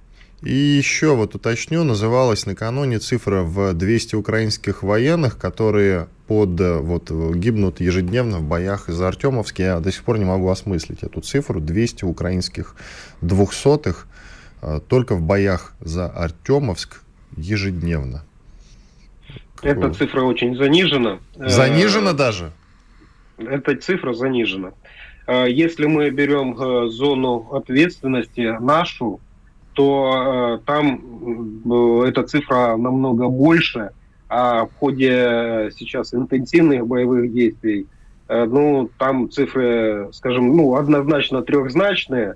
И 0.43 0.53
еще 0.53 1.17
вот 1.17 1.35
уточню, 1.35 1.83
называлась 1.83 2.47
накануне 2.47 2.99
цифра 3.01 3.43
в 3.43 3.75
200 3.75 4.15
украинских 4.15 4.83
военных, 4.83 5.37
которые 5.37 6.09
под, 6.29 6.61
вот, 6.61 7.11
гибнут 7.11 7.81
ежедневно 7.81 8.39
в 8.39 8.45
боях 8.45 8.89
из 8.89 9.01
Артемовска. 9.01 9.63
Я 9.63 9.81
до 9.81 9.91
сих 9.91 10.05
пор 10.05 10.19
не 10.19 10.25
могу 10.25 10.49
осмыслить 10.49 11.03
эту 11.03 11.21
цифру. 11.23 11.61
200 11.61 12.05
украинских 12.05 12.77
двухсотых 13.21 14.07
э, 14.63 14.81
только 14.89 15.17
в 15.17 15.23
боях 15.23 15.75
за 15.81 16.07
Артемовск 16.07 17.03
ежедневно. 17.37 18.25
Эта 19.63 19.93
цифра 19.93 20.23
очень 20.23 20.57
занижена. 20.57 21.19
Занижена 21.37 22.13
даже? 22.13 22.53
эта 23.39 23.77
цифра 23.77 24.13
занижена. 24.13 24.73
Если 25.47 25.87
мы 25.87 26.11
берем 26.11 26.57
э, 26.59 26.89
зону 26.89 27.49
ответственности 27.53 28.57
нашу, 28.61 29.21
то 29.79 30.59
э, 30.61 30.67
там 30.67 32.03
э, 32.03 32.09
эта 32.09 32.25
цифра 32.25 32.77
намного 32.77 33.29
больше, 33.29 33.91
а 34.29 34.67
в 34.67 34.71
ходе 34.81 35.71
сейчас 35.79 36.13
интенсивных 36.13 36.85
боевых 36.85 37.33
действий, 37.33 37.87
ну, 38.29 38.91
там 38.99 39.31
цифры, 39.31 40.09
скажем, 40.13 40.55
ну, 40.55 40.75
однозначно 40.75 41.43
трехзначные, 41.43 42.35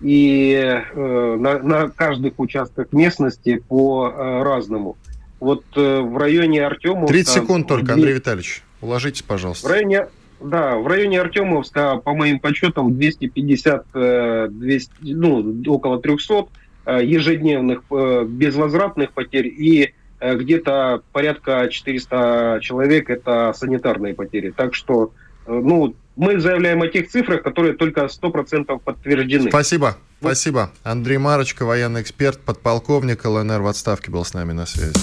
и 0.00 0.80
на, 0.94 1.58
на 1.58 1.88
каждых 1.90 2.38
участках 2.38 2.92
местности 2.92 3.62
по-разному. 3.68 4.96
Вот 5.40 5.64
в 5.74 6.16
районе 6.16 6.64
Артемовска... 6.64 7.12
30 7.12 7.34
секунд 7.34 7.68
только, 7.68 7.92
Андрей 7.92 8.14
Витальевич. 8.14 8.62
Уложитесь, 8.80 9.20
пожалуйста. 9.20 9.68
В 9.68 9.70
районе, 9.70 10.06
да, 10.40 10.76
в 10.76 10.86
районе 10.86 11.20
Артемовска, 11.20 11.96
по 11.96 12.14
моим 12.14 12.38
подсчетам, 12.38 12.94
250, 12.94 13.86
200, 13.92 14.90
э, 14.90 14.90
ну, 15.02 15.62
около 15.66 16.00
300 16.00 16.34
э, 16.34 16.44
ежедневных 16.90 17.82
э, 17.90 18.24
безвозвратных 18.26 19.12
потерь 19.12 19.46
и 19.46 19.94
где-то 20.20 21.02
порядка 21.12 21.68
400 21.68 22.60
человек 22.62 23.10
это 23.10 23.52
санитарные 23.54 24.14
потери. 24.14 24.54
Так 24.56 24.74
что, 24.74 25.12
ну, 25.46 25.94
мы 26.16 26.40
заявляем 26.40 26.80
о 26.82 26.88
тех 26.88 27.08
цифрах, 27.08 27.42
которые 27.42 27.74
только 27.74 28.06
100% 28.06 28.78
подтверждены. 28.82 29.50
Спасибо. 29.50 29.98
Спасибо. 30.20 30.70
Андрей 30.82 31.18
Марочка, 31.18 31.66
военный 31.66 32.00
эксперт, 32.00 32.40
подполковник 32.40 33.24
ЛНР 33.24 33.60
в 33.60 33.66
отставке 33.66 34.10
был 34.10 34.24
с 34.24 34.32
нами 34.32 34.52
на 34.52 34.64
связи. 34.64 34.94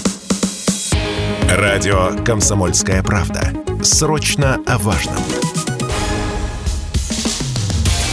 Радио 1.48 2.24
«Комсомольская 2.24 3.02
правда». 3.02 3.52
Срочно 3.82 4.58
о 4.66 4.78
важном. 4.78 5.22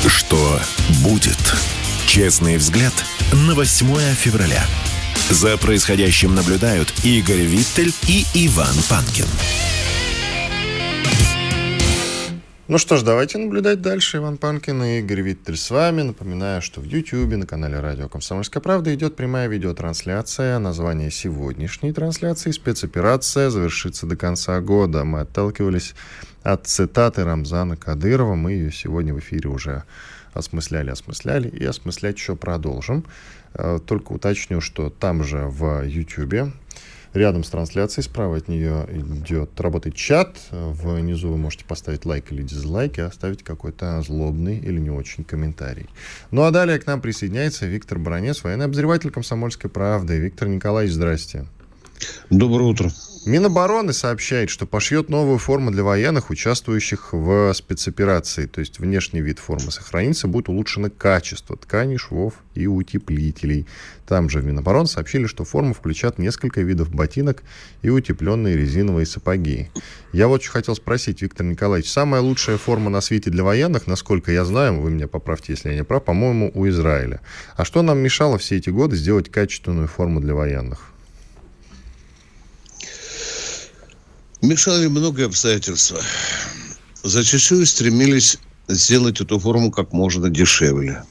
Что 0.08 0.60
будет? 1.04 1.38
Честный 2.06 2.58
взгляд 2.58 2.94
на 3.34 3.54
8 3.54 4.16
февраля. 4.16 4.64
За 5.30 5.56
происходящим 5.58 6.34
наблюдают 6.34 6.92
Игорь 7.04 7.42
Виттель 7.42 7.94
и 8.08 8.26
Иван 8.34 8.76
Панкин. 8.90 9.26
Ну 12.68 12.78
что 12.78 12.98
ж, 12.98 13.04
давайте 13.04 13.38
наблюдать 13.38 13.82
дальше. 13.82 14.18
Иван 14.18 14.38
Панкин 14.38 14.84
и 14.84 15.00
Игорь 15.00 15.22
Виттель 15.22 15.58
с 15.58 15.70
вами. 15.70 16.02
Напоминаю, 16.02 16.62
что 16.64 16.82
в 16.82 16.86
YouTube 16.86 17.36
на 17.36 17.46
канале 17.46 17.80
Радио 17.80 18.10
Комсомольская 18.10 18.62
правда 18.62 18.94
идет 18.96 19.16
прямая 19.16 19.48
видеотрансляция. 19.48 20.58
Название 20.58 21.12
сегодняшней 21.12 21.94
трансляции 21.94 22.50
«Спецоперация 22.50 23.52
завершится 23.52 24.08
до 24.08 24.16
конца 24.16 24.60
года». 24.60 25.04
Мы 25.04 25.20
отталкивались 25.22 25.94
от 26.42 26.66
цитаты 26.66 27.24
Рамзана 27.24 27.78
Кадырова. 27.78 28.34
Мы 28.34 28.54
ее 28.54 28.72
сегодня 28.72 29.14
в 29.14 29.20
эфире 29.20 29.50
уже 29.50 29.84
осмысляли, 30.34 30.90
осмысляли 30.90 31.50
и 31.50 31.64
осмыслять 31.66 32.18
еще 32.18 32.36
продолжим. 32.36 33.06
Э, 33.54 33.80
только 33.86 34.14
уточню, 34.14 34.62
что 34.62 34.90
там 34.90 35.24
же 35.24 35.46
в 35.46 35.84
YouTube 35.86 36.52
Рядом 37.14 37.44
с 37.44 37.50
трансляцией 37.50 38.04
справа 38.04 38.38
от 38.38 38.48
нее 38.48 38.88
идет, 38.92 39.60
работает 39.60 39.96
чат. 39.96 40.38
Внизу 40.52 41.30
вы 41.30 41.38
можете 41.38 41.66
поставить 41.66 42.06
лайк 42.06 42.32
или 42.32 42.44
дизлайк 42.44 43.00
и 43.00 43.02
оставить 43.02 43.44
какой-то 43.44 44.00
злобный 44.04 44.60
или 44.60 44.80
не 44.80 44.92
очень 44.92 45.24
комментарий. 45.24 45.88
Ну 46.30 46.44
а 46.44 46.52
далее 46.52 46.78
к 46.78 46.86
нам 46.86 47.02
присоединяется 47.02 47.66
Виктор 47.66 47.98
Бронец, 47.98 48.44
военный 48.44 48.66
обозреватель 48.66 49.10
«Комсомольской 49.10 49.72
правды». 49.72 50.20
Виктор 50.20 50.48
Николаевич, 50.48 50.94
здрасте. 50.94 51.46
Доброе 52.30 52.66
утро. 52.66 52.92
Минобороны 53.30 53.94
сообщает, 53.94 54.50
что 54.50 54.66
пошьет 54.66 55.10
новую 55.10 55.38
форму 55.38 55.70
для 55.70 55.84
военных, 55.84 56.32
участвующих 56.32 57.14
в 57.14 57.54
спецоперации. 57.54 58.48
То 58.48 58.60
есть 58.60 58.80
внешний 58.80 59.22
вид 59.22 59.38
формы 59.38 59.70
сохранится, 59.70 60.28
будет 60.28 60.50
улучшено 60.50 60.90
качество 60.90 61.56
тканей, 61.56 61.98
швов 61.98 62.34
и 62.56 62.66
утеплителей. 62.66 63.68
Там 64.08 64.32
же 64.32 64.40
в 64.40 64.46
Минобороны 64.46 64.88
сообщили, 64.88 65.28
что 65.28 65.44
форму 65.44 65.76
включат 65.76 66.18
несколько 66.18 66.62
видов 66.62 66.90
ботинок 66.90 67.44
и 67.84 67.90
утепленные 67.92 68.58
резиновые 68.58 69.06
сапоги. 69.06 69.70
Я 70.12 70.28
вот 70.28 70.42
очень 70.42 70.50
хотел 70.50 70.76
спросить, 70.76 71.22
Виктор 71.22 71.46
Николаевич, 71.46 71.92
самая 71.92 72.22
лучшая 72.22 72.58
форма 72.58 72.90
на 72.90 73.00
свете 73.00 73.30
для 73.30 73.44
военных, 73.44 73.86
насколько 73.86 74.32
я 74.32 74.44
знаю, 74.44 74.82
вы 74.82 74.90
меня 74.90 75.08
поправьте, 75.08 75.54
если 75.54 75.70
я 75.70 75.76
не 75.76 75.84
прав, 75.84 76.04
по-моему, 76.04 76.50
у 76.56 76.68
Израиля. 76.68 77.22
А 77.56 77.64
что 77.64 77.84
нам 77.84 78.00
мешало 78.00 78.40
все 78.40 78.58
эти 78.58 78.72
годы 78.72 78.96
сделать 78.96 79.30
качественную 79.30 79.88
форму 79.88 80.20
для 80.20 80.34
военных? 80.34 80.89
Мешали 84.42 84.88
многие 84.88 85.26
обстоятельства. 85.26 86.02
Зачастую 87.04 87.66
стремились 87.66 88.38
сделать 88.70 89.20
эту 89.20 89.38
форму 89.38 89.70
как 89.70 89.92
можно 89.92 90.30
дешевле. 90.30 91.04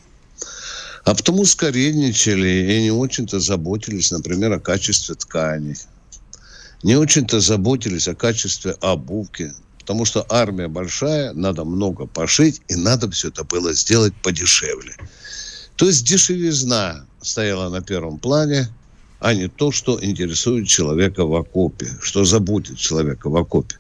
А 1.05 1.15
потому 1.15 1.45
скоренничали 1.45 2.73
и 2.73 2.83
не 2.83 2.91
очень-то 2.91 3.39
заботились, 3.39 4.11
например, 4.13 4.53
о 4.53 4.61
качестве 4.61 5.15
тканей. 5.15 5.77
Не 6.83 6.97
очень-то 6.97 7.41
заботились 7.41 8.09
о 8.09 8.15
качестве 8.15 8.73
обувки. 8.81 9.53
Потому 9.79 10.07
что 10.07 10.25
армия 10.31 10.69
большая, 10.69 11.35
надо 11.35 11.65
много 11.65 12.07
пошить, 12.07 12.63
и 12.69 12.77
надо 12.77 13.11
все 13.11 13.29
это 13.29 13.45
было 13.45 13.75
сделать 13.75 14.15
подешевле. 14.23 14.97
То 15.77 15.87
есть 15.87 16.07
дешевизна 16.07 17.05
стояла 17.21 17.69
на 17.69 17.83
первом 17.83 18.19
плане, 18.19 18.69
а 19.21 19.35
не 19.35 19.49
то, 19.49 19.73
что 19.73 20.03
интересует 20.03 20.69
человека 20.69 21.25
в 21.25 21.35
окопе, 21.35 21.89
что 22.01 22.25
заботит 22.25 22.79
человека 22.79 23.29
в 23.29 23.37
окопе. 23.37 23.77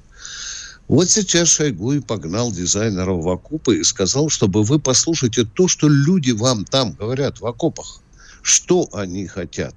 Вот 0.89 1.11
сейчас 1.11 1.49
Шойгу 1.49 1.93
и 1.93 2.01
погнал 2.01 2.51
дизайнеров 2.51 3.23
в 3.23 3.29
окопы 3.29 3.77
и 3.79 3.85
сказал, 3.85 4.31
чтобы 4.31 4.63
вы 4.63 4.79
послушайте 4.79 5.45
то, 5.45 5.69
что 5.69 5.87
люди 5.87 6.31
вам 6.31 6.65
там 6.65 6.93
говорят 6.93 7.41
в 7.41 7.47
окопах. 7.47 8.01
Что 8.41 8.89
они 8.93 9.27
хотят. 9.27 9.75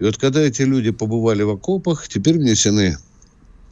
И 0.00 0.04
вот 0.04 0.16
когда 0.18 0.40
эти 0.40 0.62
люди 0.62 0.90
побывали 0.90 1.42
в 1.42 1.50
окопах, 1.50 2.08
теперь 2.08 2.38
внесены 2.38 2.98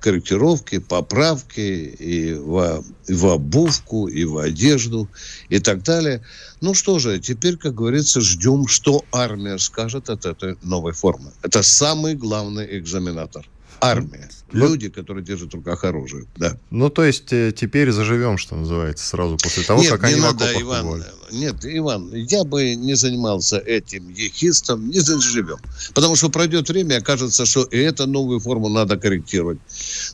корректировки, 0.04 0.80
поправки 0.80 1.60
и 1.60 2.34
в, 2.34 2.84
и 3.08 3.14
в 3.14 3.26
обувку, 3.26 4.06
и 4.06 4.24
в 4.24 4.36
одежду, 4.36 5.08
и 5.48 5.58
так 5.60 5.82
далее. 5.82 6.20
Ну 6.60 6.74
что 6.74 6.98
же, 6.98 7.18
теперь, 7.18 7.56
как 7.56 7.74
говорится, 7.74 8.20
ждем, 8.20 8.66
что 8.66 9.02
армия 9.12 9.58
скажет 9.58 10.10
от 10.10 10.26
этой 10.26 10.56
новой 10.62 10.92
формы. 10.92 11.32
Это 11.42 11.62
самый 11.62 12.14
главный 12.14 12.78
экзаменатор 12.78 13.48
армия. 13.80 14.28
Ну, 14.52 14.68
Люди, 14.68 14.88
которые 14.88 15.24
держат 15.24 15.52
в 15.52 15.56
руках 15.56 15.82
оружие. 15.84 16.26
Да. 16.36 16.56
Ну, 16.70 16.88
то 16.88 17.04
есть 17.04 17.32
э, 17.32 17.52
теперь 17.56 17.90
заживем, 17.90 18.38
что 18.38 18.54
называется, 18.54 19.04
сразу 19.04 19.36
после 19.36 19.64
того, 19.64 19.82
нет, 19.82 19.90
как 19.90 20.02
не 20.02 20.12
они 20.12 20.20
надо, 20.20 20.44
в 20.44 20.62
Иван, 20.62 20.86
бывали. 20.86 21.04
Нет, 21.32 21.56
Иван, 21.64 22.14
я 22.14 22.44
бы 22.44 22.76
не 22.76 22.94
занимался 22.94 23.58
этим 23.58 24.08
ехистом, 24.10 24.88
не 24.88 25.00
заживем. 25.00 25.58
Потому 25.92 26.14
что 26.14 26.28
пройдет 26.28 26.68
время, 26.68 26.98
окажется, 26.98 27.46
что 27.46 27.64
и 27.64 27.78
эту 27.78 28.06
новую 28.06 28.38
форму 28.38 28.68
надо 28.68 28.96
корректировать. 28.96 29.58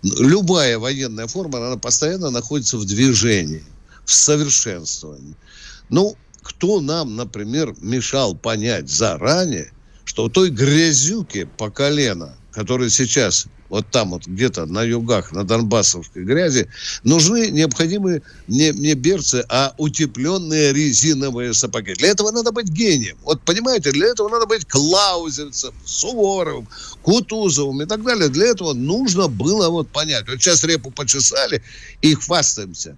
Любая 0.02 0.78
военная 0.78 1.26
форма, 1.26 1.58
она 1.66 1.76
постоянно 1.76 2.30
находится 2.30 2.78
в 2.78 2.86
движении, 2.86 3.64
в 4.06 4.12
совершенствовании. 4.12 5.34
Ну, 5.90 6.16
кто 6.42 6.80
нам, 6.80 7.16
например, 7.16 7.74
мешал 7.80 8.34
понять 8.34 8.88
заранее, 8.88 9.72
что 10.04 10.28
той 10.28 10.50
грязюки 10.50 11.44
по 11.58 11.70
колено, 11.70 12.34
которая 12.52 12.88
сейчас 12.88 13.46
вот 13.68 13.86
там 13.90 14.10
вот 14.10 14.26
где-то 14.26 14.66
на 14.66 14.82
югах, 14.82 15.32
на 15.32 15.44
Донбассовской 15.44 16.24
грязи, 16.24 16.68
нужны 17.04 17.50
необходимые 17.50 18.22
не, 18.48 18.70
не 18.70 18.94
берцы, 18.94 19.44
а 19.48 19.74
утепленные 19.78 20.72
резиновые 20.72 21.54
сапоги. 21.54 21.94
Для 21.94 22.08
этого 22.08 22.32
надо 22.32 22.50
быть 22.50 22.68
гением. 22.68 23.16
Вот 23.22 23.40
понимаете, 23.42 23.92
для 23.92 24.08
этого 24.08 24.28
надо 24.28 24.46
быть 24.46 24.66
Клаузевцем, 24.66 25.72
Суворовым, 25.84 26.68
Кутузовым 27.02 27.80
и 27.82 27.86
так 27.86 28.02
далее. 28.02 28.28
Для 28.28 28.48
этого 28.48 28.72
нужно 28.72 29.28
было 29.28 29.70
вот 29.70 29.88
понять. 29.88 30.28
Вот 30.28 30.42
сейчас 30.42 30.64
репу 30.64 30.90
почесали 30.90 31.62
и 32.02 32.14
хвастаемся. 32.14 32.96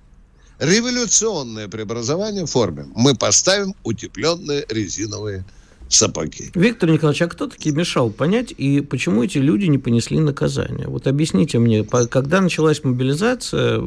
Революционное 0.59 1.69
преобразование 1.69 2.47
в 2.47 2.51
форме. 2.51 2.87
Мы 2.95 3.15
поставим 3.15 3.75
утепленные 3.83 4.65
резиновые 4.69 5.41
сапоги 5.41 5.62
сапоги. 5.94 6.50
Виктор 6.55 6.90
Николаевич, 6.90 7.22
а 7.22 7.28
кто 7.28 7.46
таки 7.46 7.70
мешал 7.70 8.11
понять, 8.11 8.52
и 8.57 8.81
почему 8.81 9.22
эти 9.22 9.38
люди 9.38 9.66
не 9.66 9.78
понесли 9.78 10.18
наказание? 10.18 10.88
Вот 10.88 11.07
объясните 11.07 11.59
мне, 11.59 11.85
когда 11.85 12.40
началась 12.40 12.83
мобилизация 12.85 13.81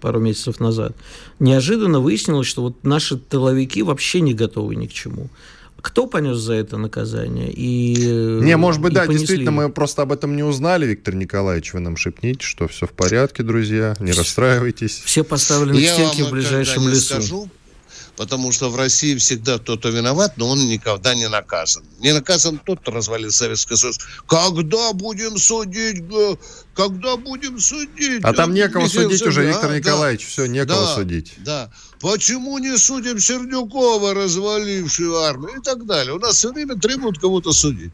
пару 0.00 0.20
месяцев 0.20 0.60
назад, 0.60 0.96
неожиданно 1.38 2.00
выяснилось, 2.00 2.46
что 2.46 2.62
вот 2.62 2.84
наши 2.84 3.16
тыловики 3.16 3.82
вообще 3.82 4.20
не 4.20 4.34
готовы 4.34 4.76
ни 4.76 4.86
к 4.86 4.92
чему. 4.92 5.28
Кто 5.82 6.06
понес 6.06 6.36
за 6.36 6.54
это 6.54 6.76
наказание? 6.76 7.50
И, 7.50 7.94
не, 8.42 8.56
может 8.56 8.82
быть, 8.82 8.92
да, 8.92 9.02
понесли. 9.06 9.18
действительно, 9.18 9.50
мы 9.50 9.70
просто 9.70 10.02
об 10.02 10.12
этом 10.12 10.36
не 10.36 10.42
узнали, 10.42 10.86
Виктор 10.86 11.14
Николаевич. 11.14 11.72
Вы 11.72 11.80
нам 11.80 11.96
шепните, 11.96 12.44
что 12.44 12.68
все 12.68 12.86
в 12.86 12.90
порядке, 12.90 13.42
друзья, 13.42 13.96
не 13.98 14.12
расстраивайтесь. 14.12 15.00
Все 15.04 15.24
поставлены 15.24 15.80
к 15.80 15.88
стенке 15.88 16.24
в 16.24 16.30
ближайшем 16.30 16.86
лесу. 16.86 17.14
Скажу, 17.14 17.48
потому 18.20 18.52
что 18.52 18.68
в 18.68 18.76
России 18.76 19.16
всегда 19.16 19.58
кто-то 19.58 19.88
виноват, 19.88 20.34
но 20.36 20.50
он 20.50 20.68
никогда 20.68 21.14
не 21.14 21.26
наказан. 21.26 21.82
Не 22.00 22.12
наказан 22.12 22.58
тот, 22.58 22.80
кто 22.80 22.90
развалил 22.90 23.30
Советский 23.30 23.76
Союз. 23.76 23.98
Когда 24.28 24.92
будем 24.92 25.38
судить? 25.38 26.04
Когда 26.74 27.16
будем 27.16 27.58
судить? 27.58 28.20
А 28.22 28.34
там 28.34 28.52
некого 28.52 28.84
Михаил 28.84 29.08
судить 29.08 29.22
уже, 29.22 29.46
Виктор 29.46 29.70
а, 29.70 29.78
Николаевич, 29.78 30.20
да, 30.20 30.28
все, 30.28 30.44
некого 30.44 30.82
да, 30.82 30.94
судить. 30.96 31.32
Да. 31.38 31.72
Почему 31.98 32.58
не 32.58 32.76
судим 32.76 33.18
Сердюкова, 33.18 34.12
развалившего 34.12 35.26
армию 35.26 35.58
и 35.58 35.62
так 35.62 35.86
далее? 35.86 36.12
У 36.12 36.18
нас 36.18 36.36
все 36.36 36.52
время 36.52 36.78
требуют 36.78 37.18
кого-то 37.18 37.52
судить. 37.52 37.92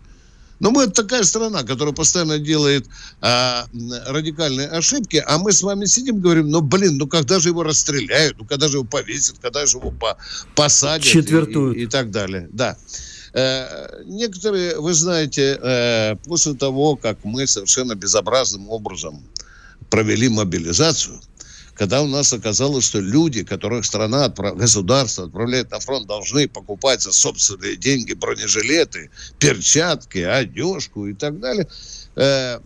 Но 0.59 0.71
мы 0.71 0.87
такая 0.87 1.23
страна, 1.25 1.63
которая 1.63 1.95
постоянно 1.95 2.39
делает 2.39 2.87
а, 3.21 3.67
радикальные 4.07 4.69
ошибки, 4.69 5.23
а 5.27 5.39
мы 5.39 5.53
с 5.53 5.63
вами 5.63 5.85
сидим 5.85 6.19
и 6.19 6.21
говорим, 6.21 6.51
ну, 6.51 6.61
блин, 6.61 6.97
ну, 6.97 7.07
когда 7.07 7.41
же 7.41 7.51
его 7.51 7.63
расстреляют, 7.63 8.39
ну, 8.39 8.45
когда 8.45 8.69
же 8.69 8.79
его 8.79 8.85
повесят, 8.85 9.39
когда 9.39 9.67
же 9.67 9.77
его 9.79 9.91
по 9.91 10.17
посадят 10.55 11.05
Четвертуют. 11.05 11.77
И, 11.77 11.83
и 11.83 11.87
так 11.87 12.11
далее. 12.11 12.49
Да. 12.53 12.77
Э, 13.35 14.03
некоторые, 14.07 14.81
вы 14.81 14.95
знаете, 14.95 15.59
э, 15.61 16.17
после 16.27 16.55
того, 16.55 16.97
как 16.97 17.19
мы 17.23 17.47
совершенно 17.47 17.95
безобразным 17.95 18.71
образом 18.71 19.23
провели 19.91 20.29
мобилизацию, 20.29 21.21
когда 21.77 22.03
у 22.03 22.07
нас 22.07 22.33
оказалось, 22.33 22.85
что 22.87 23.01
люди, 23.01 23.45
которых 23.45 23.85
страна, 23.85 24.29
государство 24.29 25.25
отправляет 25.27 25.71
на 25.71 25.81
фронт, 25.81 26.07
должны 26.07 26.49
покупать 26.49 27.03
за 27.03 27.13
собственные 27.13 27.77
деньги 27.77 28.15
бронежилеты, 28.15 29.11
перчатки, 29.39 30.19
одежку 30.19 31.07
и 31.07 31.13
так 31.13 31.39
далее, 31.39 31.69
э, 32.17 32.59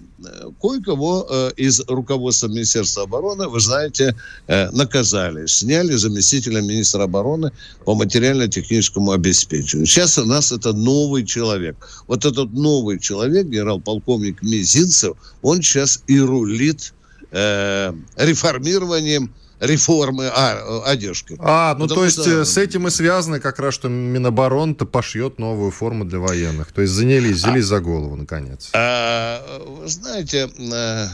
кое-кого 0.60 1.26
э, 1.28 1.50
из 1.56 1.80
руководства 1.88 2.46
Министерства 2.46 3.02
обороны, 3.02 3.48
вы 3.48 3.58
знаете, 3.60 4.14
э, 4.46 4.70
наказали. 4.70 5.46
Сняли 5.46 5.92
заместителя 5.96 6.60
министра 6.60 7.02
обороны 7.02 7.50
по 7.84 7.96
материально-техническому 7.96 9.10
обеспечению. 9.10 9.86
Сейчас 9.86 10.18
у 10.18 10.24
нас 10.24 10.52
это 10.52 10.72
новый 10.72 11.26
человек. 11.26 11.76
Вот 12.06 12.24
этот 12.24 12.52
новый 12.52 13.00
человек, 13.00 13.46
генерал-полковник 13.46 14.40
Мизинцев, 14.42 15.16
он 15.42 15.62
сейчас 15.62 16.04
и 16.06 16.20
рулит 16.20 16.92
э, 17.30 17.92
реформированием 18.16 19.32
реформы 19.60 20.30
а, 20.34 20.82
одежки. 20.86 21.36
А, 21.38 21.74
ну 21.74 21.84
Потому 21.84 22.00
то 22.00 22.04
есть 22.04 22.20
что... 22.20 22.40
Э, 22.40 22.44
с 22.44 22.56
этим 22.56 22.88
и 22.88 22.90
связано 22.90 23.40
как 23.40 23.58
раз, 23.58 23.74
что 23.74 23.88
Миноборон-то 23.88 24.86
пошьет 24.86 25.38
новую 25.38 25.70
форму 25.70 26.04
для 26.04 26.18
военных. 26.18 26.72
То 26.72 26.80
есть 26.80 26.92
занялись, 26.92 27.36
взялись 27.36 27.64
а, 27.64 27.68
за 27.68 27.80
голову, 27.80 28.16
наконец. 28.16 28.70
А, 28.72 29.42
знаете, 29.84 30.50
э, 30.58 31.06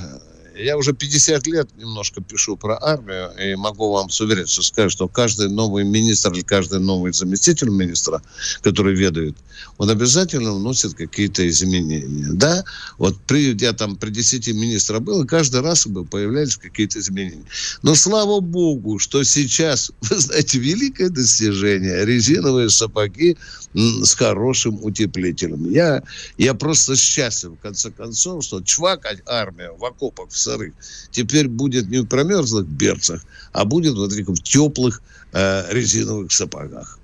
я 0.59 0.77
уже 0.77 0.93
50 0.93 1.47
лет 1.47 1.69
немножко 1.77 2.21
пишу 2.23 2.57
про 2.57 2.79
армию, 2.81 3.31
и 3.39 3.55
могу 3.57 3.93
вам 3.93 4.11
с 4.11 4.21
уверенностью 4.21 4.63
сказать, 4.63 4.93
что 4.93 5.09
каждый 5.09 5.49
новый 5.49 5.85
министр 5.85 6.33
или 6.33 6.43
каждый 6.43 6.81
новый 6.81 7.13
заместитель 7.13 7.69
министра, 7.69 8.23
который 8.63 8.95
ведает, 8.95 9.37
он 9.79 9.91
обязательно 9.91 10.55
вносит 10.55 10.95
какие-то 10.95 11.47
изменения. 11.49 12.29
Да, 12.33 12.65
вот 12.99 13.17
при, 13.27 13.57
я 13.61 13.73
там 13.73 13.97
при 13.97 14.11
10 14.11 14.49
министрах 14.49 15.03
был, 15.03 15.25
и 15.25 15.27
каждый 15.27 15.61
раз 15.61 15.87
бы 15.87 16.05
появлялись 16.05 16.57
какие-то 16.57 16.99
изменения. 16.99 17.45
Но 17.83 17.95
слава 17.95 18.41
богу, 18.41 18.99
что 18.99 19.23
сейчас, 19.25 19.93
вы 20.01 20.17
знаете, 20.17 20.59
великое 20.59 21.11
достижение, 21.11 22.05
резиновые 22.05 22.71
сапоги 22.71 23.37
с 23.75 24.15
хорошим 24.15 24.83
утеплителем. 24.83 25.71
Я, 25.71 26.03
я 26.39 26.55
просто 26.55 26.97
счастлив, 26.97 27.53
в 27.53 27.63
конце 27.63 27.91
концов, 27.91 28.45
что 28.45 28.63
чвакать 28.63 29.21
армия 29.27 29.71
в 29.71 29.85
окопах 29.85 30.33
сырых 30.47 30.73
теперь 31.11 31.49
будет 31.49 31.89
не 31.89 31.99
в 31.99 32.07
промерзлых 32.07 32.67
берцах, 32.67 33.23
а 33.53 33.65
будет 33.65 33.95
вот 33.95 34.13
в 34.13 34.43
теплых 34.43 35.03
э, 35.33 35.65
резиновых 35.71 36.33
сапогах. 36.33 36.99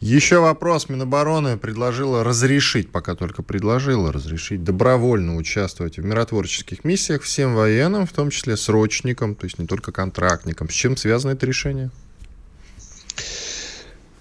Еще 0.00 0.40
вопрос. 0.40 0.88
Минобороны 0.88 1.56
предложила 1.56 2.24
разрешить, 2.24 2.90
пока 2.90 3.14
только 3.14 3.44
предложила 3.44 4.12
разрешить 4.12 4.64
добровольно 4.64 5.36
участвовать 5.36 5.96
в 5.96 6.04
миротворческих 6.04 6.82
миссиях 6.82 7.22
всем 7.22 7.54
военным, 7.54 8.04
в 8.06 8.12
том 8.12 8.30
числе 8.30 8.56
срочникам, 8.56 9.36
то 9.36 9.44
есть 9.44 9.60
не 9.60 9.66
только 9.66 9.92
контрактникам. 9.92 10.68
С 10.68 10.72
чем 10.72 10.96
связано 10.96 11.32
это 11.32 11.46
решение? 11.46 11.90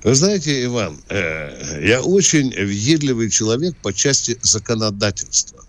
Вы 0.03 0.13
знаете, 0.13 0.63
Иван, 0.65 0.99
э, 1.09 1.87
я 1.87 2.01
очень 2.01 2.49
въедливый 2.51 3.31
человек 3.31 3.75
по 3.77 3.91
части 3.91 4.37
законодательства. 4.43 5.65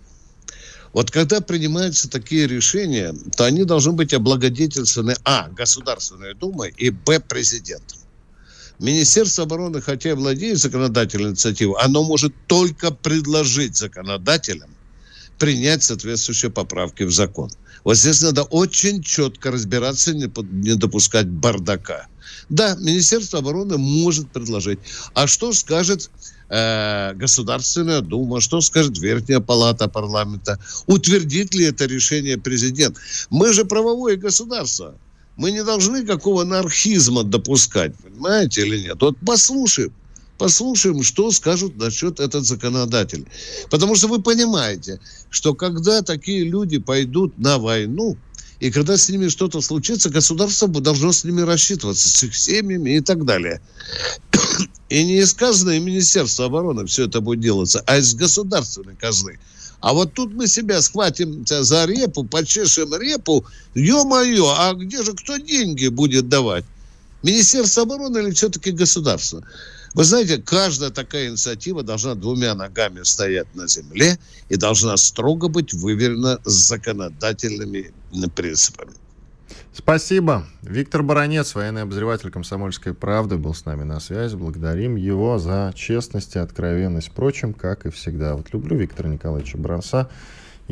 Вот 0.93 1.11
когда 1.11 1.41
принимаются 1.41 2.09
такие 2.09 2.47
решения, 2.47 3.15
то 3.37 3.45
они 3.45 3.65
должны 3.65 3.93
быть 3.93 4.13
облагодетельствованы, 4.13 5.17
а, 5.25 5.49
Государственной 5.49 6.35
Думой, 6.35 6.75
и, 6.77 6.91
б, 6.91 7.21
президентом. 7.21 7.99
Министерство 8.79 9.45
обороны, 9.45 9.81
хотя 9.81 10.11
и 10.11 10.15
владеет 10.15 10.59
законодательной 10.59 11.31
инициативой, 11.31 11.81
оно 11.81 12.03
может 12.03 12.35
только 12.47 12.91
предложить 12.91 13.77
законодателям 13.77 14.71
принять 15.39 15.83
соответствующие 15.83 16.51
поправки 16.51 17.05
в 17.05 17.13
закон. 17.13 17.51
Вот 17.85 17.97
здесь 17.97 18.23
надо 18.23 18.43
очень 18.43 19.03
четко 19.03 19.51
разбираться, 19.51 20.15
не, 20.15 20.31
не 20.53 20.75
допускать 20.75 21.29
бардака– 21.29 22.07
Да, 22.49 22.77
Министерство 22.77 23.39
обороны 23.39 23.79
может 23.79 24.31
предложить. 24.31 24.79
А 25.15 25.27
что 25.27 25.53
скажет 25.53 26.11
э, 26.53 27.15
Государственная 27.15 28.01
Дума, 28.01 28.41
что 28.41 28.61
скажет 28.61 28.99
Верхняя 28.99 29.41
Палата 29.41 29.89
парламента? 29.89 30.59
Утвердит 30.87 31.55
ли 31.55 31.65
это 31.65 31.87
решение 31.87 32.37
президент? 32.37 32.99
Мы 33.31 33.53
же 33.53 33.65
правовое 33.65 34.17
государство. 34.17 34.95
Мы 35.37 35.51
не 35.51 35.65
должны 35.65 36.05
какого 36.05 36.43
анархизма 36.43 37.25
допускать, 37.25 37.97
понимаете 37.97 38.67
или 38.67 38.79
нет? 38.83 38.99
Вот 39.01 39.17
послушаем, 39.27 39.93
послушаем, 40.37 41.03
что 41.03 41.31
скажут 41.31 41.77
насчет 41.77 42.21
этот 42.21 42.45
законодатель. 42.45 43.27
Потому 43.71 43.95
что 43.95 44.09
вы 44.09 44.21
понимаете, 44.21 45.01
что 45.31 45.55
когда 45.55 46.03
такие 46.03 46.45
люди 46.45 46.79
пойдут 46.79 47.39
на 47.39 47.57
войну, 47.57 48.19
и 48.61 48.71
когда 48.71 48.97
с 48.97 49.09
ними 49.09 49.29
что-то 49.29 49.61
случится, 49.61 50.11
государство 50.11 50.69
должно 50.69 51.13
с 51.13 51.25
ними 51.25 51.41
рассчитываться, 51.41 52.09
с 52.09 52.23
их 52.23 52.37
семьями 52.37 52.97
и 52.97 53.01
так 53.01 53.25
далее. 53.25 53.61
И 54.93 55.05
не 55.05 55.21
из 55.21 55.33
казны 55.33 55.81
Министерства 55.81 56.45
обороны 56.45 56.85
все 56.85 57.07
это 57.07 57.23
будет 57.23 57.41
делаться, 57.41 57.83
а 57.87 57.97
из 57.97 58.15
государственной 58.15 58.95
казны. 58.95 59.39
А 59.81 59.95
вот 59.95 60.13
тут 60.13 60.35
мы 60.35 60.47
себя 60.47 60.83
схватим 60.83 61.47
за 61.47 61.87
репу, 61.87 62.25
почешем 62.25 62.95
репу. 62.97 63.43
Ё-моё, 63.75 64.55
а 64.55 64.75
где 64.75 65.03
же 65.03 65.15
кто 65.15 65.39
деньги 65.39 65.89
будет 65.89 66.29
давать? 66.29 66.67
Министерство 67.23 67.85
обороны 67.85 68.19
или 68.19 68.33
все-таки 68.33 68.71
государство? 68.71 69.43
Вы 69.95 70.05
знаете, 70.05 70.37
каждая 70.37 70.91
такая 70.91 71.31
инициатива 71.31 71.83
должна 71.83 72.15
двумя 72.15 72.55
ногами 72.55 73.03
стоять 73.03 73.47
на 73.55 73.69
земле 73.69 74.19
и 74.51 74.57
должна 74.57 74.99
строго 74.99 75.49
быть 75.49 75.73
выверена 75.73 76.39
с 76.45 76.53
законодательными 76.53 77.95
принципами. 78.35 78.92
Спасибо. 79.75 80.45
Виктор 80.61 81.03
Баранец, 81.03 81.55
военный 81.55 81.83
обозреватель 81.83 82.31
«Комсомольской 82.31 82.93
правды», 82.93 83.39
был 83.39 83.55
с 83.55 83.65
нами 83.65 83.85
на 83.85 84.01
связи. 84.01 84.37
Благодарим 84.37 84.97
его 84.97 85.39
за 85.39 85.73
честность 85.75 86.37
и 86.37 86.39
откровенность. 86.39 87.09
Впрочем, 87.09 87.55
как 87.55 87.87
и 87.87 87.91
всегда. 87.91 88.35
Вот 88.35 88.53
люблю 88.53 88.77
Виктора 88.77 89.09
Николаевича 89.09 89.57
Баранца 89.57 90.11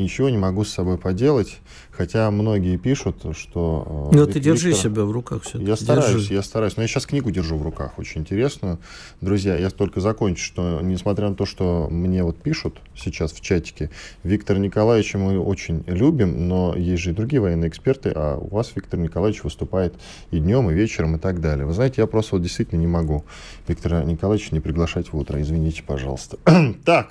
ничего 0.01 0.31
не 0.31 0.39
могу 0.39 0.65
с 0.65 0.71
собой 0.71 0.99
поделать. 0.99 1.59
Хотя 1.91 2.31
многие 2.31 2.79
пишут, 2.79 3.25
что... 3.37 4.09
Э, 4.13 4.17
ну, 4.17 4.27
ты 4.27 4.41
держи 4.41 4.73
себя 4.73 5.05
в 5.05 5.11
руках 5.11 5.43
все 5.43 5.59
Я 5.59 5.77
стараюсь, 5.77 6.13
держи. 6.13 6.35
я 6.35 6.43
стараюсь. 6.43 6.77
Но 6.77 6.83
я 6.83 6.89
сейчас 6.89 7.05
книгу 7.05 7.31
держу 7.31 7.57
в 7.57 7.63
руках, 7.63 7.99
очень 7.99 8.23
интересную. 8.23 8.79
Друзья, 9.21 9.57
я 9.57 9.69
только 9.69 10.01
закончу, 10.01 10.43
что 10.43 10.81
несмотря 10.81 11.29
на 11.29 11.35
то, 11.35 11.45
что 11.45 11.89
мне 11.91 12.25
вот 12.25 12.41
пишут 12.41 12.79
сейчас 12.97 13.33
в 13.33 13.41
чатике, 13.43 13.91
Виктор 14.25 14.59
Николаевич 14.59 15.15
мы 15.15 15.39
очень 15.39 15.85
любим, 15.87 16.49
но 16.49 16.75
есть 16.75 17.03
же 17.03 17.11
и 17.11 17.13
другие 17.13 17.43
военные 17.43 17.69
эксперты, 17.69 18.13
а 18.15 18.39
у 18.39 18.49
вас 18.49 18.73
Виктор 18.75 18.99
Николаевич 18.99 19.45
выступает 19.45 19.95
и 20.31 20.39
днем, 20.39 20.71
и 20.71 20.75
вечером, 20.75 21.17
и 21.17 21.19
так 21.19 21.43
далее. 21.43 21.67
Вы 21.67 21.75
знаете, 21.75 22.01
я 22.01 22.07
просто 22.07 22.37
вот 22.37 22.43
действительно 22.43 22.81
не 22.81 22.87
могу 22.87 23.25
Виктора 23.69 24.05
Николаевича 24.05 24.55
не 24.55 24.61
приглашать 24.61 25.13
в 25.13 25.19
утро. 25.19 25.39
Извините, 25.41 25.83
пожалуйста. 25.83 26.39
так, 26.85 27.11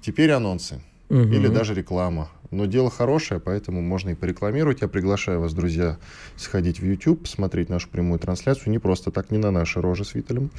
теперь 0.00 0.30
анонсы 0.30 0.80
угу. 1.14 1.32
или 1.32 1.48
даже 1.48 1.74
реклама. 1.74 2.28
Но 2.50 2.66
дело 2.66 2.90
хорошее, 2.90 3.40
поэтому 3.40 3.80
можно 3.80 4.10
и 4.10 4.14
порекламировать. 4.14 4.82
Я 4.82 4.88
приглашаю 4.88 5.40
вас, 5.40 5.54
друзья, 5.54 5.98
сходить 6.36 6.80
в 6.80 6.84
YouTube, 6.84 7.22
посмотреть 7.22 7.68
нашу 7.68 7.88
прямую 7.88 8.18
трансляцию. 8.18 8.70
Не 8.70 8.78
просто 8.78 9.10
так, 9.10 9.30
не 9.30 9.38
на 9.38 9.50
наши 9.50 9.80
рожи 9.80 10.04
с 10.04 10.14
Виталем, 10.14 10.50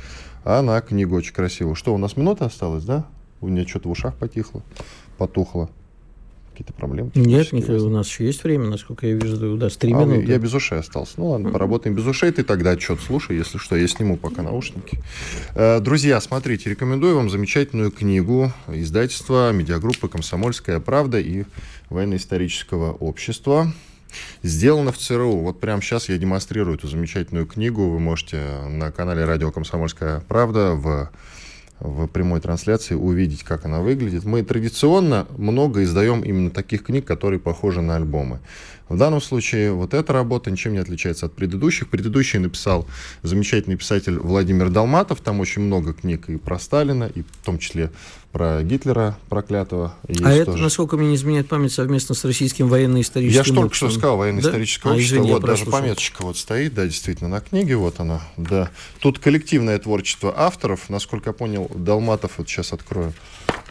а 0.43 0.61
на 0.61 0.81
книгу 0.81 1.15
очень 1.15 1.33
красивую. 1.33 1.75
Что, 1.75 1.93
у 1.93 1.97
нас 1.97 2.17
минута 2.17 2.45
осталась, 2.45 2.83
да? 2.83 3.05
У 3.41 3.47
меня 3.47 3.65
что-то 3.67 3.89
в 3.89 3.91
ушах 3.91 4.15
потихло, 4.15 4.61
потухло 5.17 5.69
какие-то 6.55 6.73
проблемы? 6.73 7.11
Нет, 7.15 7.51
нет, 7.51 7.69
у 7.69 7.89
нас 7.89 8.07
еще 8.07 8.25
есть 8.25 8.43
время, 8.43 8.69
насколько 8.69 9.05
я 9.05 9.13
вижу, 9.13 9.57
да, 9.57 9.69
с 9.69 9.77
3 9.77 9.93
а, 9.93 10.05
минуты. 10.05 10.31
Я 10.31 10.37
без 10.37 10.53
ушей 10.53 10.79
остался. 10.79 11.13
Ну 11.17 11.29
ладно, 11.29 11.49
поработаем 11.49 11.95
без 11.95 12.05
ушей, 12.05 12.31
ты 12.31 12.43
тогда 12.43 12.71
отчет 12.71 12.99
слушай, 13.05 13.35
если 13.35 13.57
что, 13.57 13.75
я 13.75 13.87
сниму 13.87 14.17
пока 14.17 14.41
наушники. 14.41 14.99
Э, 15.53 15.79
друзья, 15.79 16.19
смотрите, 16.21 16.69
рекомендую 16.69 17.15
вам 17.15 17.29
замечательную 17.29 17.91
книгу 17.91 18.53
издательства 18.67 19.51
медиагруппы 19.51 20.07
«Комсомольская 20.07 20.79
правда» 20.79 21.19
и 21.19 21.43
военно-исторического 21.89 22.93
общества. 22.93 23.73
Сделано 24.43 24.91
в 24.91 24.97
ЦРУ. 24.97 25.37
Вот 25.37 25.59
прямо 25.59 25.81
сейчас 25.81 26.07
я 26.09 26.17
демонстрирую 26.17 26.77
эту 26.77 26.87
замечательную 26.87 27.45
книгу. 27.45 27.89
Вы 27.89 27.99
можете 27.99 28.39
на 28.69 28.91
канале 28.91 29.25
«Радио 29.25 29.51
Комсомольская 29.51 30.21
правда» 30.21 30.71
в 30.71 31.11
в 31.79 32.07
прямой 32.07 32.39
трансляции 32.39 32.95
увидеть, 32.95 33.43
как 33.43 33.65
она 33.65 33.81
выглядит. 33.81 34.23
Мы 34.23 34.43
традиционно 34.43 35.27
много 35.37 35.83
издаем 35.83 36.21
именно 36.21 36.49
таких 36.49 36.83
книг, 36.83 37.05
которые 37.05 37.39
похожи 37.39 37.81
на 37.81 37.95
альбомы. 37.95 38.39
В 38.87 38.97
данном 38.97 39.19
случае 39.19 39.71
вот 39.71 39.93
эта 39.93 40.13
работа 40.13 40.51
ничем 40.51 40.73
не 40.73 40.77
отличается 40.77 41.25
от 41.25 41.33
предыдущих. 41.33 41.89
Предыдущий 41.89 42.39
написал 42.39 42.87
замечательный 43.23 43.77
писатель 43.77 44.17
Владимир 44.19 44.69
Долматов. 44.69 45.21
Там 45.21 45.39
очень 45.39 45.63
много 45.63 45.93
книг 45.93 46.29
и 46.29 46.37
про 46.37 46.59
Сталина, 46.59 47.09
и 47.13 47.23
в 47.23 47.45
том 47.45 47.57
числе 47.57 47.91
про 48.35 48.61
Гитлера 48.63 49.17
проклятого. 49.29 49.95
Есть 50.09 50.21
а 50.25 50.29
это, 50.29 50.51
тоже. 50.51 50.63
насколько 50.63 50.97
мне 50.97 51.07
не 51.07 51.15
изменяет 51.15 51.47
память, 51.47 51.71
совместно 51.71 52.15
с 52.15 52.25
российским 52.25 52.67
военно-историческим 52.67 53.37
Я 53.37 53.45
же 53.45 53.53
только 53.53 53.73
что 53.73 53.89
сказал, 53.89 54.17
военно-историческое 54.17 54.89
да? 54.89 54.95
общество. 54.95 55.15
А, 55.15 55.21
извини, 55.21 55.31
вот 55.31 55.45
даже 55.45 55.65
пометочка 55.65 56.21
вот 56.21 56.37
стоит, 56.37 56.73
да, 56.73 56.83
действительно, 56.83 57.29
на 57.29 57.39
книге, 57.39 57.77
вот 57.77 58.01
она, 58.01 58.21
да. 58.35 58.71
Тут 58.99 59.19
коллективное 59.19 59.79
творчество 59.79 60.33
авторов, 60.35 60.89
насколько 60.89 61.29
я 61.29 61.33
понял, 61.33 61.71
Долматов, 61.73 62.33
вот 62.35 62.49
сейчас 62.49 62.73
открою, 62.73 63.13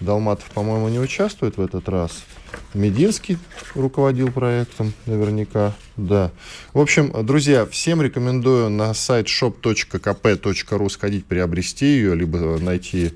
Долматов, 0.01 0.51
по-моему, 0.55 0.89
не 0.89 0.99
участвует 0.99 1.59
в 1.59 1.61
этот 1.61 1.87
раз. 1.91 2.25
Мединский 2.73 3.37
руководил 3.75 4.31
проектом, 4.33 4.95
наверняка, 5.05 5.75
да. 5.99 6.31
В 6.73 6.81
общем, 6.81 7.13
друзья, 7.27 7.67
всем 7.67 8.01
рекомендую 8.01 8.71
на 8.71 8.95
сайт 8.95 9.27
shop.kp.ru 9.27 10.89
сходить, 10.89 11.27
приобрести 11.27 11.85
ее, 11.85 12.15
либо 12.15 12.39
найти 12.59 13.13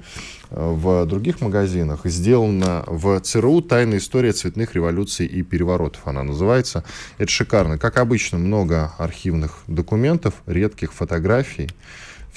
в 0.50 1.04
других 1.06 1.40
магазинах. 1.40 2.00
Сделана 2.04 2.84
в 2.86 3.20
ЦРУ 3.20 3.62
«Тайная 3.62 3.98
история 3.98 4.32
цветных 4.32 4.74
революций 4.74 5.26
и 5.26 5.42
переворотов» 5.42 6.06
она 6.06 6.22
называется. 6.22 6.84
Это 7.18 7.30
шикарно. 7.30 7.78
Как 7.78 7.98
обычно, 7.98 8.38
много 8.38 8.92
архивных 8.98 9.58
документов, 9.66 10.34
редких 10.46 10.92
фотографий 10.92 11.68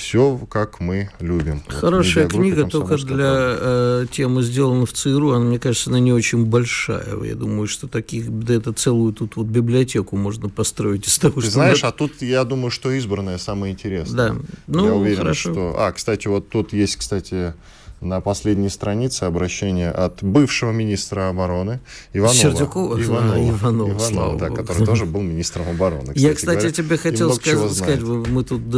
все 0.01 0.39
как 0.49 0.79
мы 0.79 1.11
любим. 1.19 1.61
Хорошая 1.67 2.23
вот 2.23 2.33
книга, 2.33 2.67
только 2.67 2.97
для 2.97 3.55
э, 3.59 4.05
темы 4.11 4.41
сделана 4.41 4.85
в 4.85 4.93
ЦРУ, 4.93 5.31
она, 5.31 5.45
мне 5.45 5.59
кажется, 5.59 5.89
она 5.89 5.99
не 5.99 6.11
очень 6.11 6.45
большая. 6.45 7.23
Я 7.23 7.35
думаю, 7.35 7.67
что 7.67 7.87
таких, 7.87 8.29
да 8.39 8.55
это 8.55 8.73
целую 8.73 9.13
тут 9.13 9.35
вот 9.35 9.47
библиотеку 9.47 10.17
можно 10.17 10.49
построить 10.49 11.07
из 11.07 11.17
того, 11.19 11.35
Ты 11.35 11.41
что... 11.41 11.51
знаешь, 11.51 11.83
а 11.83 11.91
тут 11.91 12.21
я 12.21 12.43
думаю, 12.43 12.71
что 12.71 12.91
избранное 12.91 13.37
самое 13.37 13.73
интересное. 13.73 14.33
Да, 14.33 14.35
ну, 14.67 14.85
я 14.85 14.93
уверен, 14.93 15.17
хорошо. 15.17 15.53
что... 15.53 15.75
А, 15.77 15.91
кстати, 15.91 16.27
вот 16.27 16.49
тут 16.49 16.73
есть, 16.73 16.95
кстати, 16.95 17.53
на 18.01 18.19
последней 18.19 18.69
странице 18.69 19.23
обращение 19.23 19.91
от 19.91 20.23
бывшего 20.23 20.71
министра 20.71 21.29
обороны 21.29 21.79
Иванова. 22.13 22.35
Сердюкова? 22.35 23.01
Иванова, 23.01 23.35
а, 23.35 23.49
Иванова, 23.49 23.91
Иванова 23.91 24.39
да, 24.39 24.49
который 24.49 24.85
тоже 24.85 25.05
был 25.05 25.21
министром 25.21 25.69
обороны. 25.69 26.13
Кстати 26.13 26.19
Я, 26.19 26.33
кстати, 26.33 26.57
говоря, 26.57 26.71
тебе 26.71 26.97
хотел 26.97 27.33
сказать, 27.33 27.71
сказать, 27.73 28.01
мы 28.01 28.43
тут 28.43 28.69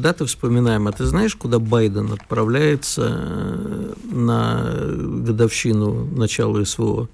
даты 0.00 0.26
вспоминаем, 0.26 0.86
а 0.88 0.92
ты 0.92 1.06
знаешь, 1.06 1.34
куда 1.34 1.58
Байден 1.58 2.12
отправляется 2.12 3.02
э, 3.08 3.92
на 4.12 4.72
годовщину 5.24 6.04
начала 6.14 6.62
СВО? 6.64 7.08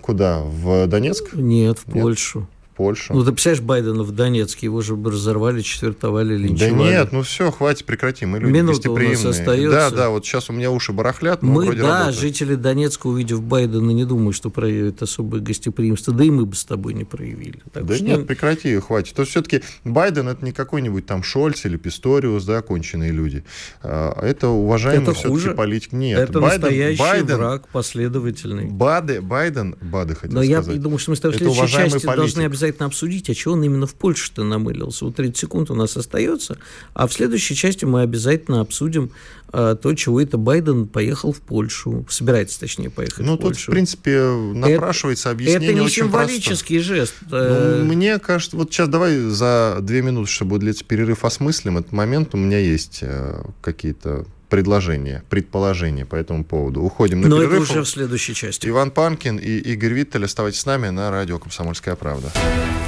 Куда? 0.00 0.40
В 0.40 0.86
Донецк? 0.86 1.34
Нет, 1.34 1.78
в 1.78 1.94
Нет? 1.94 2.02
Польшу. 2.02 2.46
Польшу. 2.78 3.12
Ну, 3.12 3.24
ты 3.24 3.32
представляешь, 3.32 3.60
Байдена 3.60 4.04
в 4.04 4.12
Донецке, 4.12 4.66
его 4.66 4.80
же 4.82 4.94
бы 4.94 5.10
разорвали, 5.10 5.62
четвертовали, 5.62 6.36
линчевали. 6.36 6.78
Да 6.78 6.84
нет, 6.84 7.12
ну 7.12 7.22
все, 7.22 7.50
хватит, 7.50 7.84
прекратим. 7.84 8.30
Мы 8.30 8.38
люди 8.38 8.52
Минута 8.52 8.88
у 8.92 8.96
нас 8.96 9.24
остается. 9.24 9.70
Да, 9.76 9.90
да, 9.90 10.10
вот 10.10 10.24
сейчас 10.24 10.48
у 10.48 10.52
меня 10.52 10.70
уши 10.70 10.92
барахлят, 10.92 11.42
Мы, 11.42 11.64
вроде 11.64 11.82
да, 11.82 11.88
работают. 11.88 12.20
жители 12.20 12.54
Донецка, 12.54 13.08
увидев 13.08 13.42
Байдена, 13.42 13.90
не 13.90 14.04
думаю, 14.04 14.32
что 14.32 14.50
проявят 14.50 15.02
особое 15.02 15.40
гостеприимство, 15.40 16.14
да 16.14 16.22
и 16.22 16.30
мы 16.30 16.46
бы 16.46 16.54
с 16.54 16.64
тобой 16.64 16.94
не 16.94 17.02
проявили. 17.02 17.60
Так 17.72 17.84
да 17.84 17.96
что... 17.96 18.04
нет, 18.04 18.28
прекрати, 18.28 18.78
хватит. 18.78 19.16
То 19.16 19.24
все-таки 19.24 19.62
Байден 19.82 20.28
это 20.28 20.44
не 20.44 20.52
какой-нибудь 20.52 21.04
там 21.04 21.24
Шольц 21.24 21.64
или 21.64 21.76
Писториус, 21.76 22.44
да, 22.44 22.62
конченые 22.62 23.10
люди. 23.10 23.42
А, 23.82 24.16
это 24.22 24.50
уважаемый 24.50 25.14
все-таки 25.14 25.52
политик. 25.56 25.92
Нет, 25.92 26.20
это 26.20 26.38
Байден, 26.38 26.60
настоящий 26.60 27.00
Байден, 27.00 27.36
враг 27.38 27.68
последовательный. 27.72 28.66
Бады, 28.66 29.20
Байден, 29.20 29.74
Бады 29.80 30.14
хотел 30.14 30.36
Но 30.38 30.44
сказать. 30.44 30.76
я 30.76 30.80
думаю, 30.80 30.98
что 30.98 31.10
мы 31.10 31.16
с 31.16 31.20
тобой 31.20 31.34
в 31.34 31.38
следующей 31.38 31.72
части 31.72 32.06
политик. 32.06 32.16
должны 32.16 32.42
обязательно 32.42 32.67
обязательно 32.68 32.86
обсудить, 32.86 33.30
а 33.30 33.34
чего 33.34 33.54
он 33.54 33.62
именно 33.62 33.86
в 33.86 33.94
Польше-то 33.94 34.44
намылился. 34.44 35.04
Вот 35.04 35.16
30 35.16 35.36
секунд 35.36 35.70
у 35.70 35.74
нас 35.74 35.96
остается, 35.96 36.58
а 36.94 37.06
в 37.06 37.12
следующей 37.12 37.54
части 37.54 37.84
мы 37.84 38.02
обязательно 38.02 38.60
обсудим 38.60 39.10
а, 39.50 39.74
то, 39.74 39.94
чего 39.94 40.20
это 40.20 40.36
Байден 40.36 40.86
поехал 40.86 41.32
в 41.32 41.40
Польшу, 41.40 42.06
собирается, 42.08 42.60
точнее, 42.60 42.90
поехать 42.90 43.24
ну, 43.24 43.36
в 43.36 43.38
Польшу. 43.38 43.48
Ну, 43.48 43.54
тут, 43.54 43.62
в 43.62 43.70
принципе, 43.70 44.20
напрашивается 44.54 45.30
это, 45.30 45.36
объяснение 45.36 45.68
Это 45.70 45.74
не 45.74 45.80
очень 45.80 46.04
символический 46.04 46.76
просто. 46.76 46.94
жест. 46.94 47.14
Ну, 47.30 47.84
мне 47.84 48.18
кажется, 48.18 48.56
вот 48.56 48.72
сейчас 48.72 48.88
давай 48.88 49.16
за 49.16 49.78
две 49.80 50.02
минуты, 50.02 50.30
чтобы 50.30 50.58
длиться 50.58 50.84
перерыв, 50.84 51.24
осмыслим 51.24 51.78
этот 51.78 51.92
момент. 51.92 52.34
У 52.34 52.36
меня 52.36 52.58
есть 52.58 52.98
э, 53.02 53.42
какие-то 53.62 54.26
предложения, 54.48 55.22
предположения 55.28 56.04
по 56.04 56.16
этому 56.16 56.44
поводу. 56.44 56.82
Уходим 56.82 57.20
на 57.20 57.28
Но 57.28 57.38
перерыв. 57.38 57.62
это 57.64 57.72
уже 57.72 57.82
в 57.82 57.88
следующей 57.88 58.34
части. 58.34 58.68
Иван 58.68 58.90
Панкин 58.90 59.36
и 59.36 59.58
Игорь 59.58 59.92
Виттель. 59.92 60.24
Оставайтесь 60.24 60.60
с 60.60 60.66
нами 60.66 60.88
на 60.88 61.10
радио 61.10 61.38
«Комсомольская 61.38 61.96
правда». 61.96 62.30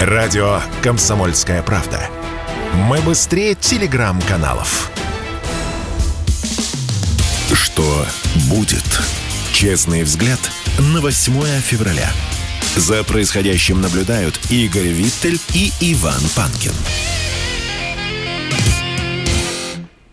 Радио 0.01 0.61
«Комсомольская 0.83 1.63
правда». 1.63 2.01
Мы 2.75 3.01
быстрее 3.03 3.55
телеграм-каналов. 3.55 4.91
Что 7.53 8.07
будет? 8.49 8.85
Честный 9.53 10.03
взгляд 10.05 10.39
на 10.79 11.01
8 11.01 11.61
февраля. 11.61 12.11
За 12.77 13.03
происходящим 13.03 13.81
наблюдают 13.81 14.39
Игорь 14.51 14.89
Виттель 14.89 15.41
и 15.55 15.73
Иван 15.81 16.23
Панкин. 16.37 16.73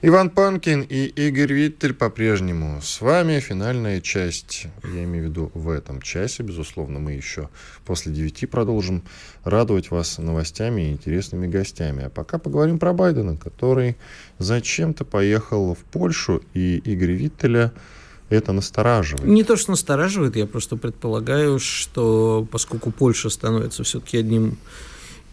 Иван 0.07 0.29
Панкин 0.29 0.83
и 0.83 1.07
Игорь 1.07 1.51
Виттель 1.51 1.93
по-прежнему 1.93 2.79
с 2.81 3.01
вами. 3.01 3.41
Финальная 3.41 3.99
часть, 3.99 4.67
я 4.85 5.03
имею 5.03 5.25
в 5.25 5.27
виду 5.27 5.51
в 5.53 5.69
этом 5.69 6.01
часе, 6.01 6.43
безусловно, 6.43 6.97
мы 6.97 7.11
еще 7.11 7.49
после 7.83 8.13
девяти 8.13 8.45
продолжим 8.45 9.03
радовать 9.43 9.91
вас 9.91 10.17
новостями 10.17 10.83
и 10.83 10.91
интересными 10.93 11.47
гостями. 11.47 12.05
А 12.05 12.09
пока 12.09 12.37
поговорим 12.37 12.79
про 12.79 12.93
Байдена, 12.93 13.35
который 13.35 13.97
зачем-то 14.39 15.03
поехал 15.03 15.75
в 15.75 15.79
Польшу, 15.79 16.41
и 16.53 16.77
Игорь 16.77 17.11
Виттеля 17.11 17.73
это 18.29 18.53
настораживает. 18.53 19.27
Не 19.27 19.43
то, 19.43 19.57
что 19.57 19.71
настораживает, 19.71 20.37
я 20.37 20.45
просто 20.45 20.77
предполагаю, 20.77 21.59
что 21.59 22.47
поскольку 22.49 22.91
Польша 22.91 23.29
становится 23.29 23.83
все-таки 23.83 24.19
одним 24.19 24.57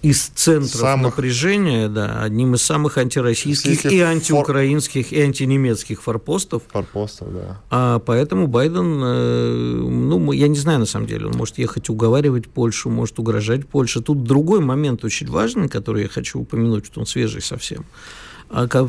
из 0.05 0.27
центров 0.27 0.81
самых... 0.81 1.17
напряжения, 1.17 1.89
да, 1.89 2.23
одним 2.23 2.55
из 2.55 2.63
самых 2.63 2.99
антироссийских 2.99 3.87
и 3.87 4.01
антиукраинских, 4.01 5.09
фор... 5.09 5.19
и 5.19 5.23
антинемецких 5.23 6.03
форпостов. 6.03 6.63
Форпостов, 6.71 7.33
да. 7.33 7.61
А 7.71 7.99
поэтому 8.01 8.47
Байден, 8.47 9.01
э, 9.03 9.55
ну, 9.55 10.33
я 10.33 10.49
не 10.49 10.59
знаю 10.59 10.81
на 10.81 10.87
самом 10.87 11.07
деле, 11.07 11.27
он 11.27 11.33
может 11.33 11.57
ехать 11.57 11.89
уговаривать 11.89 12.49
Польшу, 12.49 12.91
может 12.91 13.19
угрожать 13.19 13.67
Польше. 13.67 14.03
Тут 14.03 14.25
другой 14.25 14.61
момент 14.61 15.05
очень 15.05 15.27
важный, 15.27 15.71
который 15.71 16.03
я 16.03 16.09
хочу 16.09 16.39
упомянуть, 16.39 16.85
что 16.85 17.01
он 17.01 17.07
свежий 17.07 17.41
совсем 17.41 17.87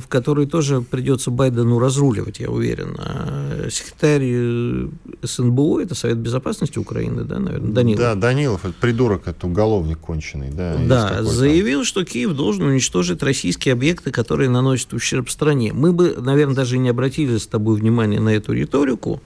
который 0.09 0.45
тоже 0.45 0.81
придется 0.81 1.31
Байдену 1.31 1.79
разруливать, 1.79 2.39
я 2.39 2.49
уверен. 2.49 2.95
А 2.99 3.67
секретарь 3.69 4.21
э, 4.23 4.87
СНБО, 5.23 5.81
это 5.81 5.95
Совет 5.95 6.17
Безопасности 6.17 6.77
Украины, 6.77 7.23
да, 7.23 7.39
наверное, 7.39 7.71
Данилов? 7.71 7.99
Да, 7.99 8.15
Данилов, 8.15 8.65
это 8.65 8.75
придурок, 8.79 9.27
это 9.27 9.47
уголовник 9.47 9.97
конченый. 9.99 10.51
Да, 10.51 10.77
да 10.77 11.23
заявил, 11.23 11.83
что 11.83 12.05
Киев 12.05 12.33
должен 12.33 12.65
уничтожить 12.65 13.23
российские 13.23 13.73
объекты, 13.73 14.11
которые 14.11 14.49
наносят 14.49 14.93
ущерб 14.93 15.29
стране. 15.29 15.73
Мы 15.73 15.93
бы, 15.93 16.15
наверное, 16.19 16.55
даже 16.55 16.75
и 16.75 16.79
не 16.79 16.89
обратили 16.89 17.37
с 17.37 17.47
тобой 17.47 17.79
внимания 17.79 18.19
на 18.19 18.29
эту 18.29 18.53
риторику, 18.53 19.21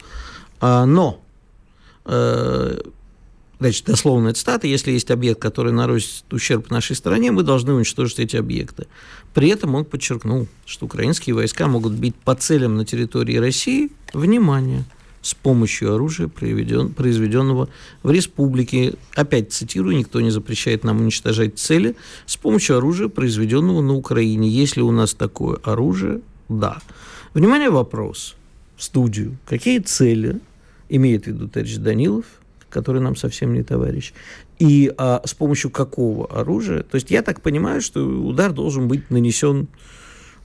а, 0.62 0.86
но 0.86 1.20
э, 2.06 2.80
Значит, 3.60 3.86
дословная 3.86 4.34
цитата, 4.34 4.68
если 4.68 4.92
есть 4.92 5.12
объект, 5.12 5.42
который 5.42 5.74
наносит 5.74 6.32
ущерб 6.34 6.72
нашей 6.72 6.96
стране, 6.96 7.32
мы 7.32 7.44
должны 7.44 7.74
уничтожить 7.74 8.20
эти 8.20 8.38
объекты. 8.38 8.88
При 9.34 9.50
этом 9.50 9.76
он 9.76 9.84
подчеркнул, 9.84 10.48
что 10.66 10.86
украинские 10.86 11.36
войска 11.36 11.68
могут 11.68 11.94
бить 11.94 12.16
по 12.16 12.36
целям 12.36 12.78
на 12.78 12.86
территории 12.86 13.36
России, 13.36 13.92
внимание, 14.14 14.86
с 15.22 15.34
помощью 15.34 15.94
оружия, 15.94 16.30
произведенного 16.30 17.68
в 18.02 18.12
республике. 18.12 18.94
Опять 19.14 19.52
цитирую, 19.52 19.98
никто 19.98 20.22
не 20.22 20.30
запрещает 20.30 20.86
нам 20.86 21.02
уничтожать 21.02 21.60
цели 21.60 21.98
с 22.26 22.38
помощью 22.38 22.78
оружия, 22.78 23.10
произведенного 23.10 23.82
на 23.82 23.94
Украине. 23.94 24.48
Если 24.48 24.80
у 24.80 24.92
нас 24.92 25.14
такое 25.14 25.58
оружие, 25.64 26.22
да. 26.48 26.80
Внимание, 27.34 27.70
вопрос 27.70 28.36
в 28.78 28.84
студию. 28.84 29.38
Какие 29.46 29.80
цели 29.80 30.40
имеет 30.88 31.26
в 31.26 31.28
виду 31.28 31.50
товарищ 31.50 31.76
Данилов 31.76 32.24
который 32.70 33.02
нам 33.02 33.16
совсем 33.16 33.54
не 33.54 33.64
товарищ, 33.64 34.14
и 34.60 34.94
а, 34.98 35.22
с 35.26 35.34
помощью 35.34 35.72
какого 35.72 36.28
оружия. 36.28 36.84
То 36.84 36.96
есть 36.96 37.12
я 37.12 37.22
так 37.22 37.42
понимаю, 37.42 37.82
что 37.82 38.06
удар 38.06 38.52
должен 38.52 38.88
быть 38.88 39.10
нанесен 39.10 39.68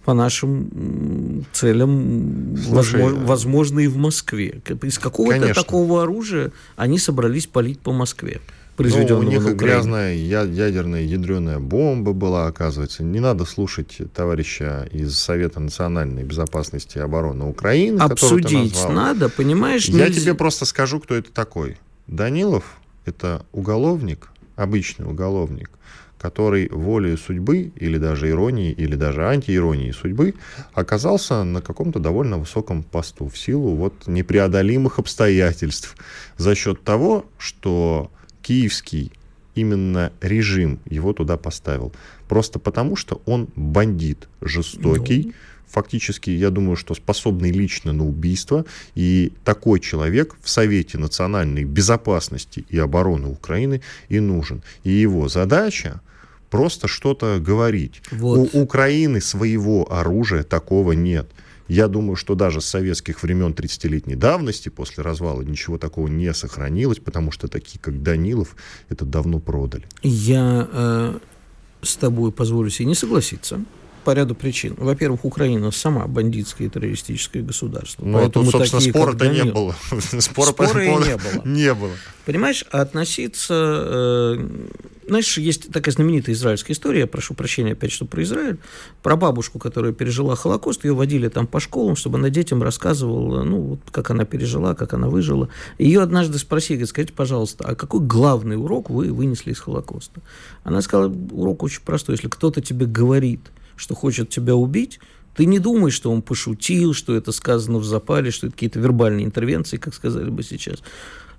по 0.05 0.13
нашим 0.13 1.47
целям, 1.53 2.57
Слушай, 2.57 3.01
возможно, 3.01 3.27
возможно, 3.27 3.81
и 3.81 3.87
в 3.87 3.97
Москве. 3.97 4.61
Из 4.83 4.99
какого-то 4.99 5.55
такого 5.55 6.03
оружия 6.03 6.53
они 6.77 6.99
собрались 6.99 7.47
палить 7.47 7.81
по 7.81 7.93
Москве. 7.93 8.41
Ну, 8.77 9.19
у 9.19 9.23
них 9.23 9.55
грязная 9.55 10.15
ядерная 10.15 11.03
ядреная 11.03 11.61
бомба 11.61 12.13
была, 12.13 12.49
оказывается. 12.49 13.05
Не 13.05 13.21
надо 13.21 13.45
слушать 13.45 13.99
товарища 14.13 14.89
из 14.91 15.17
Совета 15.17 15.61
национальной 15.61 16.25
безопасности 16.25 16.99
и 16.99 17.01
обороны 17.01 17.45
Украины. 17.45 18.01
Обсудить 18.01 18.77
надо, 18.89 19.29
понимаешь? 19.29 19.87
Я 19.87 20.09
нельзя... 20.09 20.23
тебе 20.23 20.35
просто 20.35 20.65
скажу, 20.65 20.99
кто 21.01 21.15
это 21.15 21.31
такой. 21.31 21.77
Данилов– 22.07 22.79
это 23.05 23.45
уголовник, 23.53 24.31
обычный 24.57 25.07
уголовник, 25.07 25.71
который 26.19 26.69
волей 26.69 27.17
судьбы, 27.17 27.73
или 27.77 27.99
даже 27.99 28.31
иронии, 28.31 28.73
или 28.73 28.95
даже 28.95 29.27
антииронии 29.27 29.91
судьбы, 29.91 30.35
оказался 30.73 31.45
на 31.45 31.61
каком-то 31.61 31.99
довольно 31.99 32.39
высоком 32.39 32.83
посту 32.83 33.29
в 33.29 33.37
силу 33.37 33.75
вот 33.75 34.07
непреодолимых 34.07 34.99
обстоятельств 34.99 35.97
за 36.37 36.55
счет 36.55 36.83
того, 36.83 37.27
что 37.39 38.11
киевский 38.43 39.13
именно 39.55 40.13
режим 40.21 40.81
его 40.87 41.13
туда 41.13 41.37
поставил. 41.37 41.93
Просто 42.29 42.59
потому, 42.59 42.97
что 42.97 43.23
он 43.27 43.49
бандит 43.55 44.29
жестокий, 44.41 45.27
ну 45.27 45.33
фактически, 45.75 46.31
я 46.31 46.51
думаю, 46.51 46.77
что 46.77 46.95
способный 46.95 47.51
лично 47.51 47.93
на 47.93 48.07
убийство. 48.07 48.65
И 48.95 49.33
такой 49.45 49.81
человек 49.81 50.37
в 50.43 50.49
Совете 50.49 50.99
национальной 50.99 51.65
безопасности 51.65 52.65
и 52.71 52.79
обороны 52.79 53.29
Украины 53.29 53.81
и 54.09 54.21
нужен. 54.21 54.63
И 54.85 54.91
его 54.91 55.29
задача 55.29 56.01
просто 56.51 56.89
что-то 56.89 57.41
говорить. 57.41 58.03
Вот. 58.13 58.55
У 58.55 58.61
Украины 58.61 59.21
своего 59.21 59.93
оружия 59.93 60.45
такого 60.45 60.93
нет. 60.93 61.27
Я 61.67 61.89
думаю, 61.89 62.17
что 62.17 62.35
даже 62.35 62.61
с 62.61 62.67
советских 62.67 63.23
времен 63.23 63.53
30-летней 63.53 64.17
давности 64.17 64.69
после 64.69 65.03
развала 65.03 65.43
ничего 65.43 65.79
такого 65.79 66.09
не 66.09 66.33
сохранилось, 66.35 66.99
потому 66.99 67.33
что 67.33 67.49
такие, 67.49 67.79
как 67.81 68.03
Данилов, 68.03 68.55
это 68.91 69.05
давно 69.07 69.39
продали. 69.41 69.85
Я 70.03 70.69
э, 70.71 71.19
с 71.83 71.97
тобой 71.97 72.33
позволю 72.33 72.71
себе 72.71 72.87
не 72.89 72.95
согласиться 72.95 73.61
по 74.05 74.13
ряду 74.13 74.35
причин. 74.35 74.75
Во-первых, 74.77 75.25
Украина 75.25 75.71
сама 75.71 76.07
бандитское 76.07 76.69
и 76.69 76.71
террористическое 76.71 77.43
государство. 77.43 78.05
Ну, 78.05 78.19
Поэтому 78.19 78.51
тут, 78.51 78.69
собственно, 78.69 78.81
спора-то 78.81 79.29
не 79.29 79.45
было. 79.45 79.75
Спора, 80.21 80.51
Спора 80.51 80.85
и 80.85 80.89
не 80.89 81.17
было. 81.17 81.43
Не 81.45 81.75
было. 81.75 81.93
Понимаешь, 82.25 82.65
относиться... 82.71 83.55
Э, 83.55 84.49
знаешь, 85.07 85.37
есть 85.37 85.71
такая 85.71 85.95
знаменитая 85.95 86.35
израильская 86.35 86.73
история, 86.73 87.01
я 87.01 87.07
прошу 87.07 87.35
прощения 87.35 87.73
опять, 87.73 87.93
что 87.93 88.07
про 88.07 88.23
Израиль, 88.23 88.59
про 89.03 89.17
бабушку, 89.17 89.59
которая 89.59 89.93
пережила 89.93 90.35
Холокост, 90.35 90.85
ее 90.85 90.95
водили 90.95 91.29
там 91.29 91.47
по 91.47 91.61
школам, 91.61 91.97
чтобы 91.97 92.19
она 92.19 92.31
детям 92.31 92.63
рассказывала, 92.63 93.43
ну, 93.43 93.61
вот, 93.61 93.81
как 93.91 94.11
она 94.11 94.25
пережила, 94.25 94.75
как 94.75 94.95
она 94.95 95.09
выжила. 95.09 95.51
Ее 95.79 96.01
однажды 96.01 96.39
спросили, 96.39 96.79
говорит, 96.79 96.91
скажите, 96.91 97.13
пожалуйста, 97.13 97.65
а 97.67 97.75
какой 97.75 98.01
главный 98.01 98.57
урок 98.57 98.89
вы 98.89 99.13
вынесли 99.13 99.53
из 99.53 99.61
Холокоста? 99.61 100.23
Она 100.63 100.81
сказала, 100.81 101.15
урок 101.33 101.63
очень 101.63 101.83
простой, 101.83 102.15
если 102.15 102.29
кто-то 102.29 102.63
тебе 102.63 102.87
говорит, 102.87 103.41
что 103.77 103.95
хочет 103.95 104.31
тебя 104.31 104.55
убить, 104.55 105.01
ты 105.35 105.47
не 105.47 105.59
думай, 105.59 105.91
что 105.91 106.13
он 106.13 106.23
пошутил, 106.23 106.95
что 106.95 107.15
это 107.15 107.33
сказано 107.33 107.79
в 107.79 107.85
запале, 107.85 108.31
что 108.31 108.47
это 108.47 108.55
какие-то 108.55 108.79
вербальные 108.79 109.27
интервенции, 109.27 109.77
как 109.77 109.95
сказали 109.95 110.31
бы 110.31 110.43
сейчас. 110.43 110.79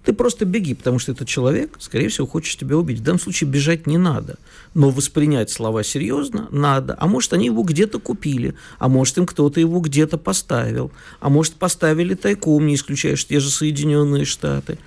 Ты 0.04 0.14
просто 0.14 0.46
беги, 0.46 0.76
потому 0.76 1.00
что 1.00 1.14
этот 1.14 1.28
человек, 1.28 1.78
скорее 1.80 2.10
всего, 2.10 2.28
хочет 2.28 2.60
тебя 2.60 2.78
убить. 2.78 3.00
В 3.00 3.04
данном 3.04 3.20
случае 3.20 3.50
бежать 3.50 3.88
не 3.88 3.98
надо. 3.98 4.38
Но 4.76 4.92
воспринять 4.92 5.50
слова 5.50 5.84
серьезно 5.84 6.48
надо. 6.52 6.96
А 7.00 7.08
может, 7.08 7.34
они 7.34 7.48
его 7.48 7.64
где-то 7.64 8.00
купили, 8.00 8.54
а 8.78 8.88
может, 8.88 9.18
им 9.18 9.26
кто-то 9.26 9.60
его 9.60 9.80
где-то 9.80 10.20
поставил, 10.20 10.92
а 11.20 11.30
может, 11.30 11.54
поставили 11.54 12.14
тайком, 12.14 12.68
не 12.68 12.76
исключая 12.76 13.16
те 13.16 13.40
же 13.40 13.50
Соединенные 13.50 14.26
Штаты. 14.26 14.78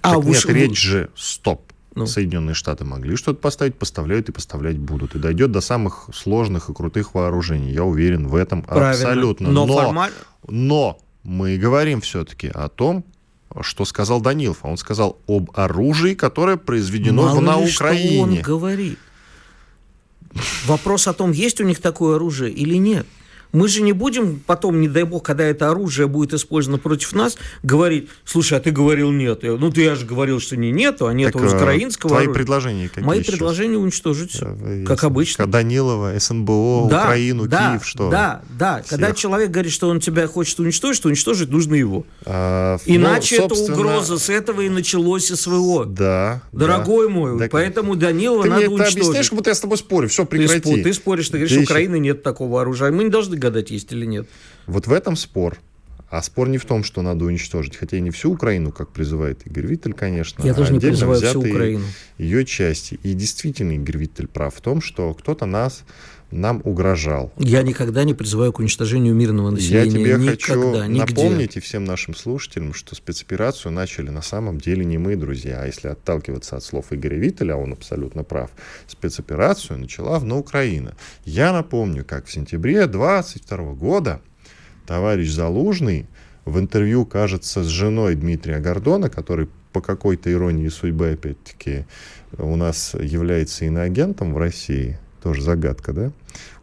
А 0.00 0.14
так 0.14 0.24
уж... 0.24 0.46
нет, 0.46 0.54
речь 0.56 0.80
же, 0.80 1.10
стоп, 1.14 1.71
ну. 1.94 2.06
Соединенные 2.06 2.54
Штаты 2.54 2.84
могли 2.84 3.16
что-то 3.16 3.38
поставить, 3.40 3.74
поставляют 3.74 4.28
и 4.28 4.32
поставлять 4.32 4.78
будут. 4.78 5.14
И 5.14 5.18
дойдет 5.18 5.52
до 5.52 5.60
самых 5.60 6.08
сложных 6.14 6.70
и 6.70 6.74
крутых 6.74 7.14
вооружений. 7.14 7.70
Я 7.70 7.84
уверен 7.84 8.28
в 8.28 8.34
этом 8.34 8.62
Правильно. 8.62 8.90
абсолютно. 8.90 9.50
Но, 9.50 9.66
но, 9.66 9.76
формаль... 9.76 10.12
но 10.48 10.98
мы 11.22 11.58
говорим 11.58 12.00
все-таки 12.00 12.48
о 12.48 12.68
том, 12.68 13.04
что 13.60 13.84
сказал 13.84 14.20
Данилов. 14.20 14.58
А 14.62 14.68
он 14.68 14.78
сказал 14.78 15.18
об 15.26 15.50
оружии, 15.54 16.14
которое 16.14 16.56
произведено 16.56 17.22
Мало 17.22 17.40
на 17.40 17.60
ли 17.60 17.72
Украине. 17.74 18.10
Что 18.10 18.22
он 18.22 18.40
говорит. 18.40 18.98
Вопрос 20.66 21.08
о 21.08 21.12
том, 21.12 21.32
есть 21.32 21.60
у 21.60 21.64
них 21.64 21.80
такое 21.80 22.16
оружие 22.16 22.52
или 22.52 22.76
нет. 22.76 23.06
Мы 23.52 23.68
же 23.68 23.82
не 23.82 23.92
будем 23.92 24.40
потом, 24.46 24.80
не 24.80 24.88
дай 24.88 25.04
бог, 25.04 25.22
когда 25.22 25.44
это 25.44 25.70
оружие 25.70 26.08
будет 26.08 26.32
использовано 26.32 26.78
против 26.78 27.12
нас, 27.12 27.36
говорить, 27.62 28.08
слушай, 28.24 28.56
а 28.56 28.60
ты 28.60 28.70
говорил 28.70 29.10
нет. 29.10 29.42
Ну, 29.42 29.70
ты 29.70 29.82
я 29.82 29.94
же 29.94 30.06
говорил, 30.06 30.40
что 30.40 30.56
не 30.56 30.70
нету, 30.70 31.06
а 31.06 31.12
нет 31.12 31.32
так, 31.32 31.42
а 31.42 31.56
украинского 31.56 32.08
твои 32.08 32.24
оружия. 32.24 32.34
предложения 32.34 32.88
какие 32.88 33.04
Мои 33.04 33.20
сейчас? 33.20 33.32
предложения 33.34 33.76
уничтожить 33.76 34.32
все, 34.32 34.56
я, 34.64 34.86
как 34.86 35.04
обычно. 35.04 35.46
Данилова, 35.46 36.18
СНБО, 36.18 36.88
да, 36.88 37.02
Украину, 37.02 37.46
да, 37.46 37.72
Киев, 37.72 37.86
что? 37.86 38.10
Да, 38.10 38.42
да. 38.58 38.78
Всех. 38.78 38.90
Когда 38.90 39.12
человек 39.12 39.50
говорит, 39.50 39.72
что 39.72 39.88
он 39.88 40.00
тебя 40.00 40.26
хочет 40.26 40.58
уничтожить, 40.58 41.02
то 41.02 41.08
уничтожить 41.08 41.50
нужно 41.50 41.74
его. 41.74 42.06
А, 42.24 42.78
ну, 42.86 42.96
Иначе 42.96 43.36
ну, 43.36 43.48
собственно... 43.48 43.74
это 43.74 43.82
угроза. 43.82 44.18
С 44.18 44.30
этого 44.30 44.62
и 44.62 44.68
началось 44.68 45.26
СВО. 45.26 45.84
Да. 45.84 46.42
Дорогой 46.52 47.08
да. 47.08 47.12
мой, 47.12 47.38
так... 47.38 47.50
поэтому 47.50 47.96
Данилова 47.96 48.44
ты 48.44 48.48
надо 48.48 48.60
мне 48.60 48.68
уничтожить. 48.70 48.94
Ты 48.94 49.00
объясняешь, 49.00 49.28
как 49.28 49.36
будто 49.36 49.50
я 49.50 49.54
с 49.54 49.60
тобой 49.60 49.78
спорю. 49.78 50.08
Все, 50.08 50.24
прекрати. 50.24 50.74
Ты, 50.76 50.82
ты 50.82 50.92
споришь, 50.94 51.28
ты 51.28 51.38
говоришь, 51.38 51.56
ты 51.56 51.62
Украины 51.62 51.98
нет 51.98 52.22
такого 52.22 52.62
оружия. 52.62 52.90
Мы 52.90 53.04
не 53.04 53.10
должны 53.10 53.36
гадать, 53.42 53.70
есть 53.70 53.92
или 53.92 54.06
нет. 54.06 54.26
Вот 54.66 54.86
в 54.86 54.92
этом 54.92 55.16
спор. 55.16 55.58
А 56.08 56.22
спор 56.22 56.48
не 56.48 56.58
в 56.58 56.66
том, 56.66 56.84
что 56.84 57.00
надо 57.00 57.24
уничтожить, 57.24 57.74
хотя 57.74 57.96
и 57.96 58.00
не 58.00 58.10
всю 58.10 58.32
Украину, 58.32 58.70
как 58.70 58.90
призывает 58.90 59.46
Игорь 59.46 59.66
Виттель, 59.66 59.94
конечно. 59.94 60.42
Я 60.44 60.52
а 60.52 60.54
тоже 60.54 60.74
не 60.74 60.78
призываю 60.78 61.20
всю 61.22 61.40
Украину. 61.40 61.84
Ее 62.18 62.44
части. 62.44 63.00
И 63.02 63.14
действительно 63.14 63.72
Игорь 63.72 63.96
Виттель 63.96 64.26
прав 64.26 64.54
в 64.54 64.60
том, 64.60 64.82
что 64.82 65.14
кто-то 65.14 65.46
нас 65.46 65.84
нам 66.32 66.60
угрожал. 66.64 67.32
Я 67.38 67.62
никогда 67.62 68.04
не 68.04 68.14
призываю 68.14 68.52
к 68.52 68.58
уничтожению 68.58 69.14
мирного 69.14 69.50
населения. 69.50 69.84
Я 69.84 69.90
тебе 69.90 70.12
никогда, 70.14 70.30
хочу 70.30 70.84
нигде. 70.86 71.14
напомнить 71.14 71.56
и 71.56 71.60
всем 71.60 71.84
нашим 71.84 72.14
слушателям, 72.14 72.74
что 72.74 72.94
спецоперацию 72.94 73.72
начали 73.72 74.10
на 74.10 74.22
самом 74.22 74.58
деле 74.58 74.84
не 74.84 74.98
мы, 74.98 75.16
друзья. 75.16 75.60
А 75.62 75.66
если 75.66 75.88
отталкиваться 75.88 76.56
от 76.56 76.64
слов 76.64 76.86
Игоря 76.90 77.18
Виттеля, 77.18 77.56
он 77.56 77.72
абсолютно 77.72 78.24
прав, 78.24 78.50
спецоперацию 78.86 79.78
начала 79.78 80.18
на 80.20 80.38
Украина. 80.38 80.94
Я 81.24 81.52
напомню, 81.52 82.04
как 82.04 82.26
в 82.26 82.32
сентябре 82.32 82.86
22 82.86 83.74
года 83.74 84.20
товарищ 84.86 85.30
Залужный 85.30 86.06
в 86.44 86.58
интервью, 86.58 87.06
кажется, 87.06 87.62
с 87.62 87.66
женой 87.66 88.14
Дмитрия 88.14 88.58
Гордона, 88.58 89.08
который 89.08 89.48
по 89.72 89.80
какой-то 89.80 90.30
иронии 90.30 90.68
судьбы, 90.68 91.10
опять-таки, 91.10 91.86
у 92.36 92.56
нас 92.56 92.94
является 92.94 93.64
иноагентом 93.64 94.34
в 94.34 94.38
России, 94.38 94.98
тоже 95.22 95.42
загадка, 95.42 95.92
да? 95.92 96.12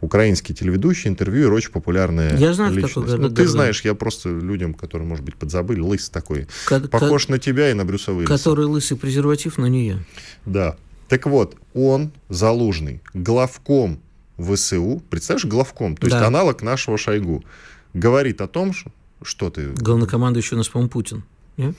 Украинский 0.00 0.54
телеведущий, 0.54 1.08
интервью, 1.08 1.52
очень 1.52 1.70
популярная 1.70 2.36
Я 2.36 2.52
знаю, 2.52 2.72
личность. 2.72 2.94
Такой, 2.94 3.18
ну, 3.18 3.30
ты 3.30 3.46
знаешь, 3.46 3.82
я 3.82 3.94
просто 3.94 4.28
людям, 4.28 4.74
которые, 4.74 5.06
может 5.06 5.24
быть, 5.24 5.36
подзабыли, 5.36 5.80
лыс 5.80 6.10
такой, 6.10 6.46
К- 6.66 6.80
похож 6.88 7.28
на 7.28 7.38
тебя 7.38 7.70
и 7.70 7.74
на 7.74 7.84
Брюса 7.84 8.12
Уиллиса. 8.12 8.32
Который 8.32 8.66
лысый 8.66 8.96
презерватив, 8.96 9.58
но 9.58 9.66
не 9.66 9.88
я. 9.88 9.98
Да. 10.46 10.76
Так 11.08 11.26
вот, 11.26 11.56
он, 11.74 12.12
Залужный, 12.28 13.00
главком 13.14 14.00
ВСУ, 14.38 15.02
представляешь, 15.10 15.46
главком, 15.46 15.96
то 15.96 16.08
да. 16.08 16.16
есть 16.16 16.26
аналог 16.26 16.62
нашего 16.62 16.98
Шойгу, 16.98 17.44
говорит 17.94 18.40
о 18.40 18.48
том, 18.48 18.72
что, 18.72 18.90
что 19.22 19.50
ты... 19.50 19.70
Главнокомандующий 19.70 20.54
у 20.54 20.58
нас, 20.58 20.68
по-моему, 20.68 20.90
Путин. 20.90 21.24
Нет? 21.56 21.74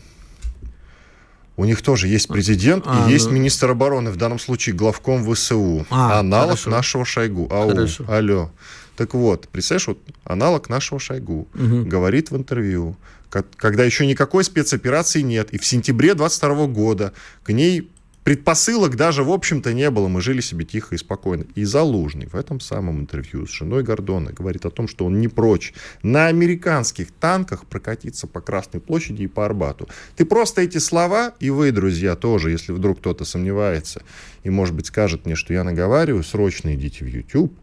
У 1.57 1.65
них 1.65 1.81
тоже 1.81 2.07
есть 2.07 2.27
президент 2.27 2.85
а, 2.87 3.07
и 3.07 3.11
есть 3.11 3.27
ну... 3.27 3.33
министр 3.33 3.71
обороны, 3.71 4.11
в 4.11 4.15
данном 4.15 4.39
случае 4.39 4.75
главком 4.75 5.23
ВСУ. 5.31 5.85
А, 5.89 6.19
аналог 6.19 6.51
хорошо. 6.51 6.69
нашего 6.69 7.05
Шойгу. 7.05 7.47
Ау, 7.51 7.69
хорошо. 7.69 8.05
алло. 8.07 8.51
Так 8.95 9.13
вот, 9.13 9.47
представляешь, 9.49 9.87
вот 9.87 9.99
аналог 10.23 10.69
нашего 10.69 10.99
Шойгу 10.99 11.47
угу. 11.53 11.83
говорит 11.85 12.31
в 12.31 12.37
интервью, 12.37 12.95
когда 13.29 13.83
еще 13.83 14.05
никакой 14.05 14.43
спецоперации 14.43 15.21
нет, 15.21 15.53
и 15.53 15.57
в 15.57 15.65
сентябре 15.65 16.13
22 16.13 16.67
года 16.67 17.13
к 17.43 17.51
ней 17.51 17.89
Предпосылок 18.23 18.95
даже, 18.95 19.23
в 19.23 19.31
общем-то, 19.31 19.73
не 19.73 19.89
было. 19.89 20.07
Мы 20.07 20.21
жили 20.21 20.41
себе 20.41 20.63
тихо 20.63 20.93
и 20.93 20.97
спокойно. 20.97 21.45
И 21.55 21.63
Залужный 21.63 22.27
в 22.27 22.35
этом 22.35 22.59
самом 22.59 22.99
интервью 22.99 23.47
с 23.47 23.51
женой 23.51 23.83
Гордона 23.83 24.31
говорит 24.31 24.65
о 24.65 24.69
том, 24.69 24.87
что 24.87 25.05
он 25.05 25.19
не 25.19 25.27
прочь 25.27 25.73
на 26.03 26.27
американских 26.27 27.11
танках 27.11 27.65
прокатиться 27.65 28.27
по 28.27 28.39
Красной 28.39 28.79
площади 28.79 29.23
и 29.23 29.27
по 29.27 29.45
Арбату. 29.45 29.87
Ты 30.15 30.25
просто 30.25 30.61
эти 30.61 30.77
слова, 30.77 31.33
и 31.39 31.49
вы, 31.49 31.71
друзья, 31.71 32.15
тоже, 32.15 32.51
если 32.51 32.71
вдруг 32.73 32.99
кто-то 32.99 33.25
сомневается, 33.25 34.03
и, 34.43 34.49
может 34.51 34.75
быть, 34.75 34.87
скажет 34.87 35.25
мне, 35.25 35.35
что 35.35 35.53
я 35.53 35.63
наговариваю, 35.63 36.23
срочно 36.23 36.75
идите 36.75 37.03
в 37.03 37.07
YouTube 37.07 37.53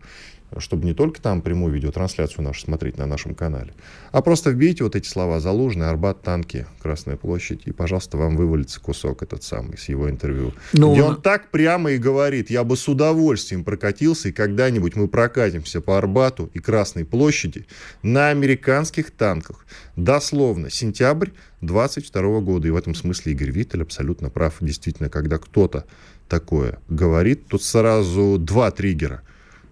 чтобы 0.56 0.84
не 0.84 0.94
только 0.94 1.20
там 1.20 1.42
прямую 1.42 1.72
видеотрансляцию 1.72 2.44
нашу 2.44 2.62
смотреть 2.62 2.98
на 2.98 3.06
нашем 3.06 3.34
канале, 3.34 3.72
а 4.12 4.22
просто 4.22 4.50
вбейте 4.50 4.84
вот 4.84 4.96
эти 4.96 5.06
слова 5.06 5.40
«Залужный», 5.40 5.88
«Арбат», 5.88 6.22
«Танки», 6.22 6.66
«Красная 6.80 7.16
площадь», 7.16 7.62
и, 7.66 7.72
пожалуйста, 7.72 8.16
вам 8.16 8.36
вывалится 8.36 8.80
кусок 8.80 9.22
этот 9.22 9.42
самый 9.42 9.78
с 9.78 9.88
его 9.88 10.08
интервью, 10.08 10.52
Но... 10.72 10.88
Ну, 10.88 10.92
где 10.94 11.02
он 11.02 11.20
так 11.20 11.50
прямо 11.50 11.90
и 11.90 11.98
говорит, 11.98 12.50
я 12.50 12.64
бы 12.64 12.76
с 12.76 12.88
удовольствием 12.88 13.64
прокатился, 13.64 14.30
и 14.30 14.32
когда-нибудь 14.32 14.96
мы 14.96 15.08
прокатимся 15.08 15.80
по 15.80 15.98
Арбату 15.98 16.50
и 16.54 16.58
Красной 16.58 17.04
площади 17.04 17.66
на 18.02 18.30
американских 18.30 19.10
танках. 19.10 19.66
Дословно, 19.96 20.70
сентябрь 20.70 21.30
22 21.60 22.40
года. 22.40 22.68
И 22.68 22.70
в 22.70 22.76
этом 22.76 22.94
смысле 22.94 23.32
Игорь 23.32 23.50
Виттель 23.50 23.82
абсолютно 23.82 24.30
прав. 24.30 24.56
Действительно, 24.60 25.08
когда 25.08 25.38
кто-то 25.38 25.84
такое 26.28 26.78
говорит, 26.88 27.46
тут 27.48 27.62
сразу 27.62 28.38
два 28.38 28.70
триггера– 28.70 29.22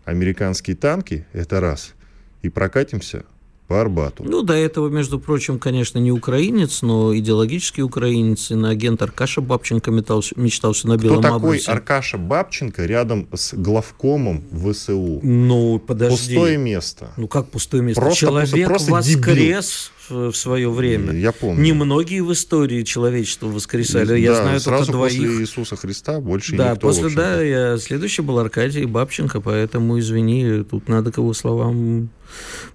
американские 0.07 0.76
танки, 0.76 1.26
это 1.34 1.61
раз, 1.61 1.94
и 2.40 2.48
прокатимся 2.48 3.26
по 3.66 3.80
Арбату. 3.80 4.24
Ну, 4.24 4.42
до 4.42 4.54
этого, 4.54 4.88
между 4.88 5.18
прочим, 5.18 5.58
конечно, 5.58 5.98
не 5.98 6.12
украинец, 6.12 6.82
но 6.82 7.16
идеологический 7.16 7.82
украинец, 7.82 8.50
иноагент 8.50 9.02
Аркаша 9.02 9.40
Бабченко 9.40 9.90
метался, 9.90 10.34
мечтался 10.36 10.86
на 10.88 10.96
белом 10.96 11.20
Кто 11.20 11.34
такой. 11.34 11.58
Аркаша 11.66 12.16
Бабченко 12.16 12.84
рядом 12.84 13.28
с 13.34 13.54
главкомом 13.54 14.44
ВСУ? 14.52 15.20
Ну, 15.22 15.80
подожди. 15.84 16.34
Пустое 16.34 16.58
место. 16.58 17.10
Ну, 17.16 17.26
как 17.26 17.48
пустое 17.48 17.82
место? 17.82 18.00
Просто, 18.00 18.20
Человек 18.20 18.68
просто, 18.68 18.86
просто 18.86 18.92
воскрес 18.92 19.92
в 20.08 20.32
свое 20.32 20.70
время. 20.70 21.12
Я 21.12 21.32
помню. 21.32 21.60
Немногие 21.62 22.22
в 22.22 22.32
истории 22.32 22.82
человечества 22.82 23.48
воскресали. 23.48 24.18
Я 24.20 24.32
да, 24.32 24.42
знаю 24.42 24.60
сразу 24.60 24.84
только 24.84 24.92
двоих. 24.92 25.20
после 25.20 25.40
Иисуса 25.40 25.76
Христа 25.76 26.20
больше 26.20 26.56
да, 26.56 26.72
никто, 26.72 26.86
после, 26.86 27.10
да, 27.10 27.42
я, 27.42 27.78
следующий 27.78 28.22
был 28.22 28.38
Аркадий 28.38 28.84
Бабченко, 28.84 29.40
поэтому, 29.40 29.98
извини, 29.98 30.62
тут 30.62 30.88
надо 30.88 31.10
к 31.10 31.18
его 31.18 31.34
словам 31.34 32.10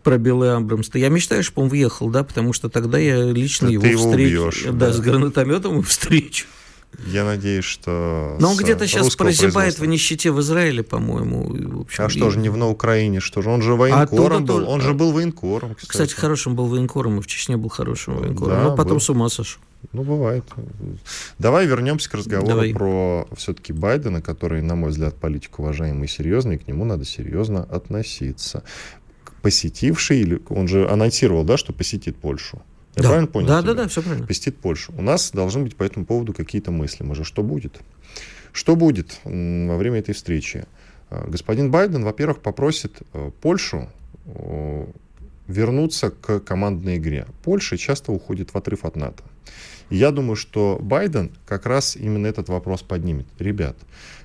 про 0.04 0.18
Белый 0.18 0.56
Абрамс. 0.56 0.90
Я 0.94 1.10
мечтаю, 1.10 1.44
чтобы 1.44 1.64
он 1.64 1.70
въехал, 1.70 2.10
да, 2.10 2.24
потому 2.24 2.54
что 2.54 2.70
тогда 2.70 2.98
я 2.98 3.24
лично 3.32 3.68
Ты 3.68 3.74
его, 3.74 3.86
его 3.86 4.10
встречу. 4.10 4.42
Убьешь, 4.42 4.64
да, 4.66 4.72
да, 4.72 4.94
с 4.94 5.00
гранатометом 5.00 5.82
встречу. 5.84 6.46
Я 7.08 7.24
надеюсь, 7.24 7.64
что... 7.64 8.36
Но 8.40 8.52
он 8.52 8.58
где-то 8.58 8.86
сейчас 8.86 9.16
прозябает 9.16 9.80
в 9.80 9.86
нищете 9.86 10.32
в 10.32 10.42
Израиле, 10.42 10.84
по-моему. 10.84 11.78
В 11.78 11.82
общем, 11.82 12.04
а 12.04 12.10
что 12.10 12.30
же 12.30 12.40
не 12.40 12.50
в 12.50 12.58
на 12.58 12.68
Украине? 12.68 13.20
Что 13.20 13.42
же? 13.42 13.50
Он 13.50 13.62
же 13.62 13.76
военкором 13.76 14.46
был. 14.46 14.68
Он 14.68 14.82
же 14.82 14.94
был 14.94 15.12
военкором, 15.12 15.76
кстати. 15.76 15.90
Кстати, 15.90 16.14
хорошим 16.14 16.56
был 16.56 16.66
военкором, 16.68 17.20
и 17.20 17.22
в 17.22 17.28
Чечне 17.28 17.58
был 17.58 17.70
хорошим 17.70 18.18
военкором. 18.18 18.56
Да, 18.56 18.64
но 18.64 18.76
потом 18.76 18.96
был. 18.96 19.00
с 19.00 19.10
ума 19.10 19.30
сошел. 19.30 19.62
Ну, 19.94 20.04
бывает. 20.04 20.44
Давай 21.40 21.66
вернемся 21.66 22.10
к 22.10 22.14
разговору 22.14 22.50
Давай. 22.50 22.74
про 22.74 23.28
все-таки 23.36 23.74
Байдена, 23.74 24.22
который, 24.22 24.62
на 24.62 24.76
мой 24.76 24.92
взгляд, 24.92 25.16
политик 25.16 25.58
уважаемый 25.60 26.06
и 26.06 26.08
серьезный, 26.08 26.56
и 26.56 26.58
к 26.60 26.68
нему 26.68 26.86
надо 26.86 27.04
серьезно 27.04 27.64
относиться. 27.64 28.64
Посетивший, 29.42 30.20
или 30.20 30.42
он 30.50 30.68
же 30.68 30.88
анонсировал, 30.90 31.44
да, 31.44 31.58
что 31.58 31.74
посетит 31.74 32.18
Польшу. 32.18 32.62
Я 32.96 33.04
да. 33.04 33.10
правильно 33.10 33.28
понял? 33.28 33.48
Да, 33.48 33.62
тебя? 33.62 33.74
да, 33.74 33.84
да, 33.84 33.90
все 33.90 34.02
правильно. 34.02 34.28
Посетит 34.28 34.58
Польшу. 34.58 34.94
У 34.98 35.02
нас 35.02 35.32
должны 35.32 35.64
быть 35.64 35.76
по 35.76 35.84
этому 35.84 36.06
поводу 36.06 36.34
какие-то 36.34 36.72
мысли. 36.72 37.04
Мы 37.04 37.16
же 37.16 37.24
что 37.24 37.42
будет? 37.42 37.80
Что 38.52 38.76
будет 38.76 39.20
во 39.24 39.78
время 39.78 40.00
этой 40.00 40.14
встречи? 40.14 40.66
А, 41.10 41.26
господин 41.28 41.72
Байден, 41.72 42.04
во-первых, 42.04 42.42
попросит 42.42 43.02
э, 43.14 43.32
Польшу 43.42 43.90
вернуться 45.48 46.12
к 46.12 46.40
командной 46.40 46.98
игре. 46.98 47.28
Польша 47.44 47.78
часто 47.78 48.12
уходит 48.12 48.54
в 48.54 48.58
отрыв 48.58 48.86
от 48.86 48.96
НАТО. 48.96 49.24
Я 49.90 50.12
думаю, 50.12 50.38
что 50.38 50.80
Байден 50.82 51.32
как 51.46 51.66
раз 51.66 51.98
именно 51.98 52.28
этот 52.28 52.48
вопрос 52.48 52.82
поднимет. 52.82 53.26
Ребят, 53.40 53.76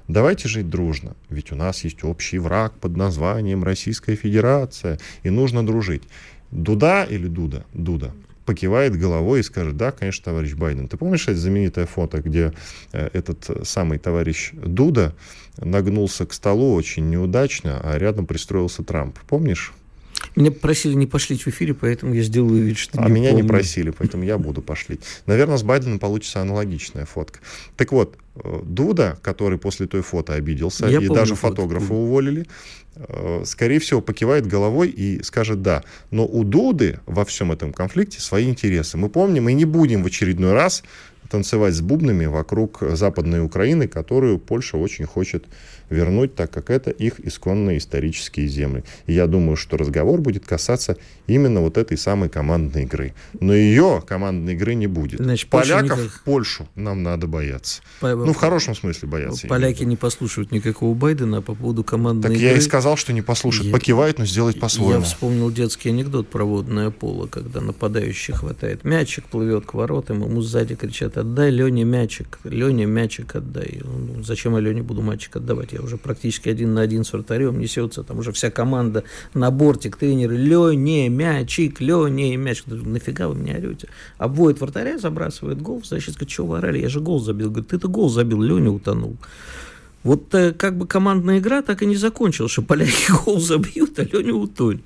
давайте 0.08 0.48
жить 0.48 0.68
дружно, 0.68 1.16
ведь 1.28 1.52
у 1.52 1.56
нас 1.56 1.84
есть 1.84 2.04
общий 2.04 2.38
враг 2.38 2.74
под 2.78 2.96
названием 2.96 3.64
Российская 3.64 4.16
Федерация, 4.16 4.98
и 5.22 5.30
нужно 5.30 5.66
дружить. 5.66 6.02
Дуда 6.50 7.04
или 7.04 7.26
Дуда? 7.26 7.64
Дуда 7.72 8.12
покивает 8.46 8.96
головой 8.96 9.40
и 9.40 9.42
скажет, 9.42 9.76
да, 9.76 9.90
конечно, 9.90 10.24
товарищ 10.24 10.54
Байден. 10.54 10.88
Ты 10.88 10.96
помнишь 10.96 11.24
это 11.28 11.36
знаменитое 11.36 11.84
фото, 11.84 12.22
где 12.22 12.52
э, 12.92 13.10
этот 13.12 13.66
самый 13.66 13.98
товарищ 13.98 14.52
Дуда 14.52 15.14
нагнулся 15.58 16.24
к 16.24 16.32
столу 16.32 16.72
очень 16.74 17.10
неудачно, 17.10 17.80
а 17.82 17.98
рядом 17.98 18.26
пристроился 18.26 18.84
Трамп? 18.84 19.18
Помнишь? 19.28 19.74
Меня 20.34 20.50
просили 20.50 20.94
не 20.94 21.06
пошлить 21.06 21.42
в 21.42 21.48
эфире, 21.48 21.72
поэтому 21.74 22.14
я 22.14 22.22
сделаю 22.22 22.62
вид, 22.62 22.76
что 22.78 23.00
А 23.00 23.06
не 23.06 23.12
меня 23.12 23.30
помню. 23.30 23.42
не 23.44 23.48
просили, 23.48 23.90
поэтому 23.90 24.22
я 24.24 24.38
буду 24.38 24.60
пошлить. 24.62 25.00
Наверное, 25.26 25.56
с 25.56 25.62
Байденом 25.62 25.98
получится 25.98 26.40
аналогичная 26.40 27.06
фотка. 27.06 27.40
Так 27.76 27.92
вот, 27.92 28.16
э, 28.36 28.60
Дуда, 28.64 29.18
который 29.22 29.58
после 29.58 29.86
той 29.86 30.02
фото 30.02 30.34
обиделся, 30.34 30.86
я 30.86 31.00
и 31.00 31.08
даже 31.08 31.34
фотографа 31.34 31.86
фотку. 31.86 31.94
уволили, 31.94 32.46
Э, 32.96 33.42
скорее 33.44 33.78
всего, 33.78 34.00
покивает 34.00 34.46
головой 34.46 34.88
и 34.88 35.22
скажет 35.22 35.60
«да». 35.60 35.84
Но 36.10 36.26
у 36.26 36.44
Дуды 36.44 36.98
во 37.04 37.24
всем 37.26 37.52
этом 37.52 37.72
конфликте 37.72 38.20
свои 38.20 38.48
интересы. 38.48 38.96
Мы 38.96 39.10
помним 39.10 39.48
и 39.48 39.52
не 39.52 39.66
будем 39.66 40.02
в 40.02 40.06
очередной 40.06 40.54
раз 40.54 40.82
танцевать 41.28 41.74
с 41.74 41.80
бубнами 41.80 42.24
вокруг 42.26 42.78
Западной 42.80 43.44
Украины, 43.44 43.86
которую 43.88 44.38
Польша 44.38 44.78
очень 44.78 45.04
хочет 45.04 45.44
вернуть, 45.90 46.34
так 46.34 46.50
как 46.50 46.70
это 46.70 46.90
их 46.90 47.20
исконные 47.20 47.78
исторические 47.78 48.48
земли. 48.48 48.84
И 49.06 49.12
я 49.12 49.26
думаю, 49.26 49.56
что 49.56 49.76
разговор 49.76 50.20
будет 50.20 50.44
касаться 50.46 50.96
именно 51.26 51.60
вот 51.60 51.78
этой 51.78 51.96
самой 51.96 52.28
командной 52.28 52.84
игры. 52.84 53.14
Но 53.40 53.54
ее 53.54 54.02
командной 54.06 54.54
игры 54.54 54.74
не 54.74 54.86
будет. 54.86 55.20
Значит, 55.20 55.48
Поляков 55.50 55.98
никак... 55.98 56.22
Польшу 56.24 56.68
нам 56.74 57.02
надо 57.02 57.26
бояться. 57.26 57.82
По... 58.00 58.14
Ну, 58.14 58.32
в 58.32 58.36
хорошем 58.36 58.74
смысле 58.74 59.08
бояться. 59.08 59.46
Поляки 59.46 59.84
не 59.84 59.96
послушают 59.96 60.52
никакого 60.52 60.94
Байдена 60.94 61.42
по 61.42 61.54
поводу 61.54 61.84
командной 61.84 62.22
так 62.22 62.32
игры. 62.32 62.48
Так 62.48 62.52
я 62.52 62.58
и 62.58 62.60
сказал, 62.60 62.96
что 62.96 63.12
не 63.12 63.22
послушают. 63.22 63.66
Я... 63.66 63.72
Покивают, 63.72 64.18
но 64.18 64.26
сделать 64.26 64.58
по-своему. 64.58 65.00
Я 65.00 65.00
вспомнил 65.00 65.50
детский 65.50 65.90
анекдот 65.90 66.28
про 66.28 66.44
водное 66.44 66.90
поло, 66.90 67.26
когда 67.26 67.60
нападающий 67.60 68.34
хватает 68.34 68.84
мячик, 68.84 69.24
плывет 69.24 69.66
к 69.66 69.74
воротам, 69.74 70.22
ему 70.22 70.42
сзади 70.42 70.74
кричат, 70.74 71.16
отдай 71.16 71.50
Лене 71.50 71.84
мячик, 71.84 72.38
Лене 72.44 72.86
мячик 72.86 73.36
отдай. 73.36 73.80
Ну, 73.82 74.22
зачем 74.22 74.54
я 74.54 74.60
Лене 74.60 74.82
буду 74.82 75.02
мячик 75.02 75.36
отдавать? 75.36 75.75
Я 75.76 75.82
уже 75.82 75.98
практически 75.98 76.48
один 76.48 76.72
на 76.72 76.80
один 76.80 77.04
с 77.04 77.12
вратарем 77.12 77.58
несется, 77.58 78.02
там 78.02 78.18
уже 78.18 78.32
вся 78.32 78.50
команда 78.50 79.04
на 79.34 79.50
бортик, 79.50 79.96
тренеры, 79.96 80.36
Лене, 80.36 81.10
мячик, 81.10 81.80
Лене, 81.82 82.36
мячик. 82.36 82.66
Нафига 82.68 83.28
вы 83.28 83.34
меня 83.34 83.56
орете? 83.56 83.88
Обводит 84.16 84.60
вратаря, 84.60 84.98
забрасывает 84.98 85.60
гол, 85.60 85.82
говорит, 85.88 86.30
что 86.30 86.46
вы 86.46 86.58
орали, 86.58 86.78
я 86.78 86.88
же 86.88 87.00
гол 87.00 87.20
забил. 87.20 87.50
Говорит, 87.50 87.68
ты-то 87.68 87.88
гол 87.88 88.08
забил, 88.08 88.40
Леня 88.40 88.70
утонул. 88.70 89.18
Вот 90.06 90.32
э, 90.34 90.52
как 90.52 90.78
бы 90.78 90.86
командная 90.86 91.40
игра 91.40 91.62
так 91.62 91.82
и 91.82 91.86
не 91.86 91.96
закончилась, 91.96 92.52
что 92.52 92.62
поляки 92.62 93.10
гол 93.24 93.40
забьют, 93.40 93.98
а 93.98 94.04
Леня 94.04 94.34
утонет. 94.34 94.82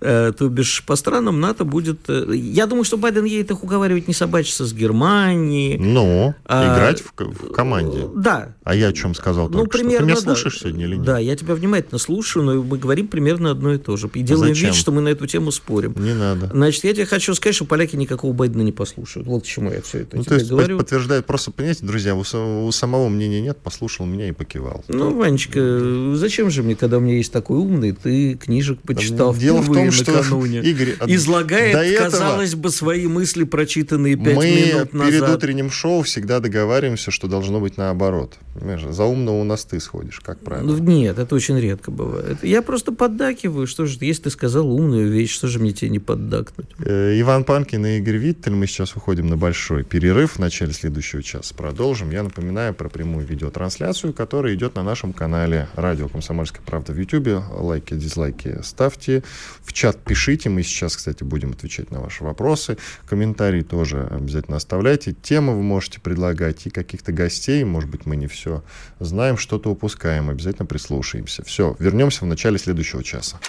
Э, 0.00 0.32
то 0.36 0.48
бишь, 0.48 0.82
по 0.84 0.96
странам 0.96 1.40
НАТО 1.40 1.64
будет... 1.64 2.00
Э, 2.08 2.34
я 2.34 2.66
думаю, 2.66 2.82
что 2.82 2.96
Байден 2.96 3.24
едет 3.24 3.52
их 3.52 3.62
уговаривать 3.62 4.08
не 4.08 4.14
собачиться 4.14 4.66
с 4.66 4.74
Германией. 4.74 5.78
Но 5.78 6.34
а, 6.44 6.74
играть 6.74 7.00
в, 7.00 7.12
в 7.16 7.52
команде. 7.52 8.08
Да. 8.16 8.54
А 8.64 8.74
я 8.74 8.88
о 8.88 8.92
чем 8.92 9.14
сказал 9.14 9.48
ну, 9.48 9.66
примерно, 9.66 9.94
что? 9.94 9.98
Ты 9.98 10.04
меня 10.04 10.14
да. 10.16 10.20
слушаешь 10.20 10.58
сегодня 10.58 10.84
или 10.86 10.96
нет? 10.96 11.04
Да, 11.04 11.18
я 11.20 11.36
тебя 11.36 11.54
внимательно 11.54 11.98
слушаю, 11.98 12.44
но 12.44 12.60
мы 12.60 12.76
говорим 12.76 13.06
примерно 13.06 13.52
одно 13.52 13.72
и 13.72 13.78
то 13.78 13.96
же. 13.96 14.10
И 14.14 14.22
делаем 14.22 14.52
Зачем? 14.52 14.70
вид, 14.70 14.78
что 14.78 14.90
мы 14.90 15.00
на 15.00 15.10
эту 15.10 15.28
тему 15.28 15.52
спорим. 15.52 15.94
Не 15.96 16.12
надо. 16.12 16.50
Значит, 16.52 16.82
я 16.82 16.92
тебе 16.92 17.06
хочу 17.06 17.34
сказать, 17.36 17.54
что 17.54 17.66
поляки 17.66 17.94
никакого 17.94 18.32
Байдена 18.32 18.62
не 18.62 18.72
послушают. 18.72 19.28
Вот 19.28 19.44
к 19.44 19.46
чему 19.46 19.70
я 19.70 19.80
все 19.80 20.00
это 20.00 20.16
ну, 20.16 20.24
тебе 20.24 20.30
то 20.30 20.34
есть 20.40 20.50
говорю. 20.50 20.78
подтверждает, 20.78 21.24
просто, 21.24 21.52
понимаете, 21.52 21.86
друзья, 21.86 22.16
у, 22.16 22.20
у 22.66 22.72
самого 22.72 23.08
мнения 23.08 23.40
нет, 23.40 23.58
послушал 23.58 24.06
меня 24.06 24.28
и 24.28 24.32
покивал. 24.56 24.84
Ну, 24.88 25.14
Ванечка, 25.14 26.14
зачем 26.14 26.50
же 26.50 26.62
мне, 26.62 26.76
когда 26.76 26.98
у 26.98 27.00
меня 27.00 27.16
есть 27.16 27.32
такой 27.32 27.58
умный, 27.58 27.92
ты 27.92 28.34
книжек 28.34 28.80
почитал 28.80 29.34
Дело 29.34 29.60
в 29.60 29.72
том, 29.72 29.90
что 29.90 30.12
накануне. 30.12 30.60
Игорь, 30.60 30.96
излагает, 31.06 31.74
до 31.74 31.82
этого 31.82 32.10
казалось 32.10 32.54
бы, 32.54 32.70
свои 32.70 33.06
мысли, 33.06 33.44
прочитанные 33.44 34.16
пять 34.16 34.36
минут 34.36 34.92
назад. 34.92 34.92
Мы 34.92 35.10
перед 35.10 35.28
утренним 35.28 35.70
шоу 35.70 36.02
всегда 36.02 36.40
договариваемся, 36.40 37.10
что 37.10 37.28
должно 37.28 37.60
быть 37.60 37.76
наоборот. 37.76 38.36
Понимаешь? 38.54 38.82
За 38.88 39.04
умного 39.04 39.40
у 39.40 39.44
нас 39.44 39.64
ты 39.64 39.80
сходишь, 39.80 40.20
как 40.20 40.40
правило. 40.40 40.66
Ну, 40.66 40.78
нет, 40.78 41.18
это 41.18 41.34
очень 41.34 41.58
редко 41.58 41.90
бывает. 41.90 42.42
Я 42.42 42.62
просто 42.62 42.92
поддакиваю, 42.92 43.66
что 43.66 43.86
же, 43.86 43.98
если 44.00 44.24
ты 44.24 44.30
сказал 44.30 44.70
умную 44.70 45.10
вещь, 45.10 45.32
что 45.32 45.48
же 45.48 45.58
мне 45.58 45.72
тебе 45.72 45.90
не 45.90 45.98
поддакнуть? 45.98 46.68
Э, 46.78 47.18
Иван 47.20 47.44
Панкин 47.44 47.84
и 47.86 47.98
Игорь 47.98 48.16
Виттель, 48.16 48.54
мы 48.54 48.66
сейчас 48.66 48.96
уходим 48.96 49.26
на 49.26 49.36
большой 49.36 49.84
перерыв 49.84 50.32
в 50.32 50.38
начале 50.38 50.72
следующего 50.72 51.22
часа. 51.22 51.54
Продолжим. 51.54 52.10
Я 52.10 52.22
напоминаю 52.22 52.74
про 52.74 52.88
прямую 52.88 53.26
видеотрансляцию, 53.26 54.12
которая 54.12 54.35
идет 54.44 54.74
на 54.74 54.82
нашем 54.82 55.12
канале 55.12 55.68
«Радио 55.74 56.08
Комсомольская 56.08 56.62
правда» 56.64 56.92
в 56.92 56.98
YouTube. 56.98 57.42
Лайки, 57.50 57.94
дизлайки 57.94 58.60
ставьте. 58.62 59.22
В 59.62 59.72
чат 59.72 59.96
пишите, 59.98 60.50
мы 60.50 60.62
сейчас, 60.62 60.96
кстати, 60.96 61.24
будем 61.24 61.52
отвечать 61.52 61.90
на 61.90 62.00
ваши 62.00 62.22
вопросы. 62.22 62.76
Комментарии 63.06 63.62
тоже 63.62 64.06
обязательно 64.10 64.58
оставляйте. 64.58 65.12
Темы 65.12 65.54
вы 65.54 65.62
можете 65.62 66.00
предлагать 66.00 66.66
и 66.66 66.70
каких-то 66.70 67.12
гостей. 67.12 67.64
Может 67.64 67.88
быть, 67.88 68.04
мы 68.04 68.16
не 68.16 68.26
все 68.26 68.62
знаем, 69.00 69.38
что-то 69.38 69.70
упускаем. 69.70 70.28
Обязательно 70.28 70.66
прислушаемся. 70.66 71.42
Все, 71.44 71.74
вернемся 71.78 72.24
в 72.24 72.28
начале 72.28 72.58
следующего 72.58 73.02
часа. 73.02 73.40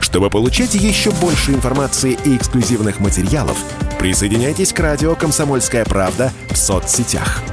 Чтобы 0.00 0.28
получать 0.28 0.74
еще 0.74 1.10
больше 1.12 1.52
информации 1.52 2.18
и 2.24 2.36
эксклюзивных 2.36 3.00
материалов, 3.00 3.58
присоединяйтесь 3.98 4.72
к 4.72 4.80
радио 4.80 5.14
«Комсомольская 5.14 5.84
правда» 5.84 6.32
в 6.50 6.56
соцсетях– 6.56 7.42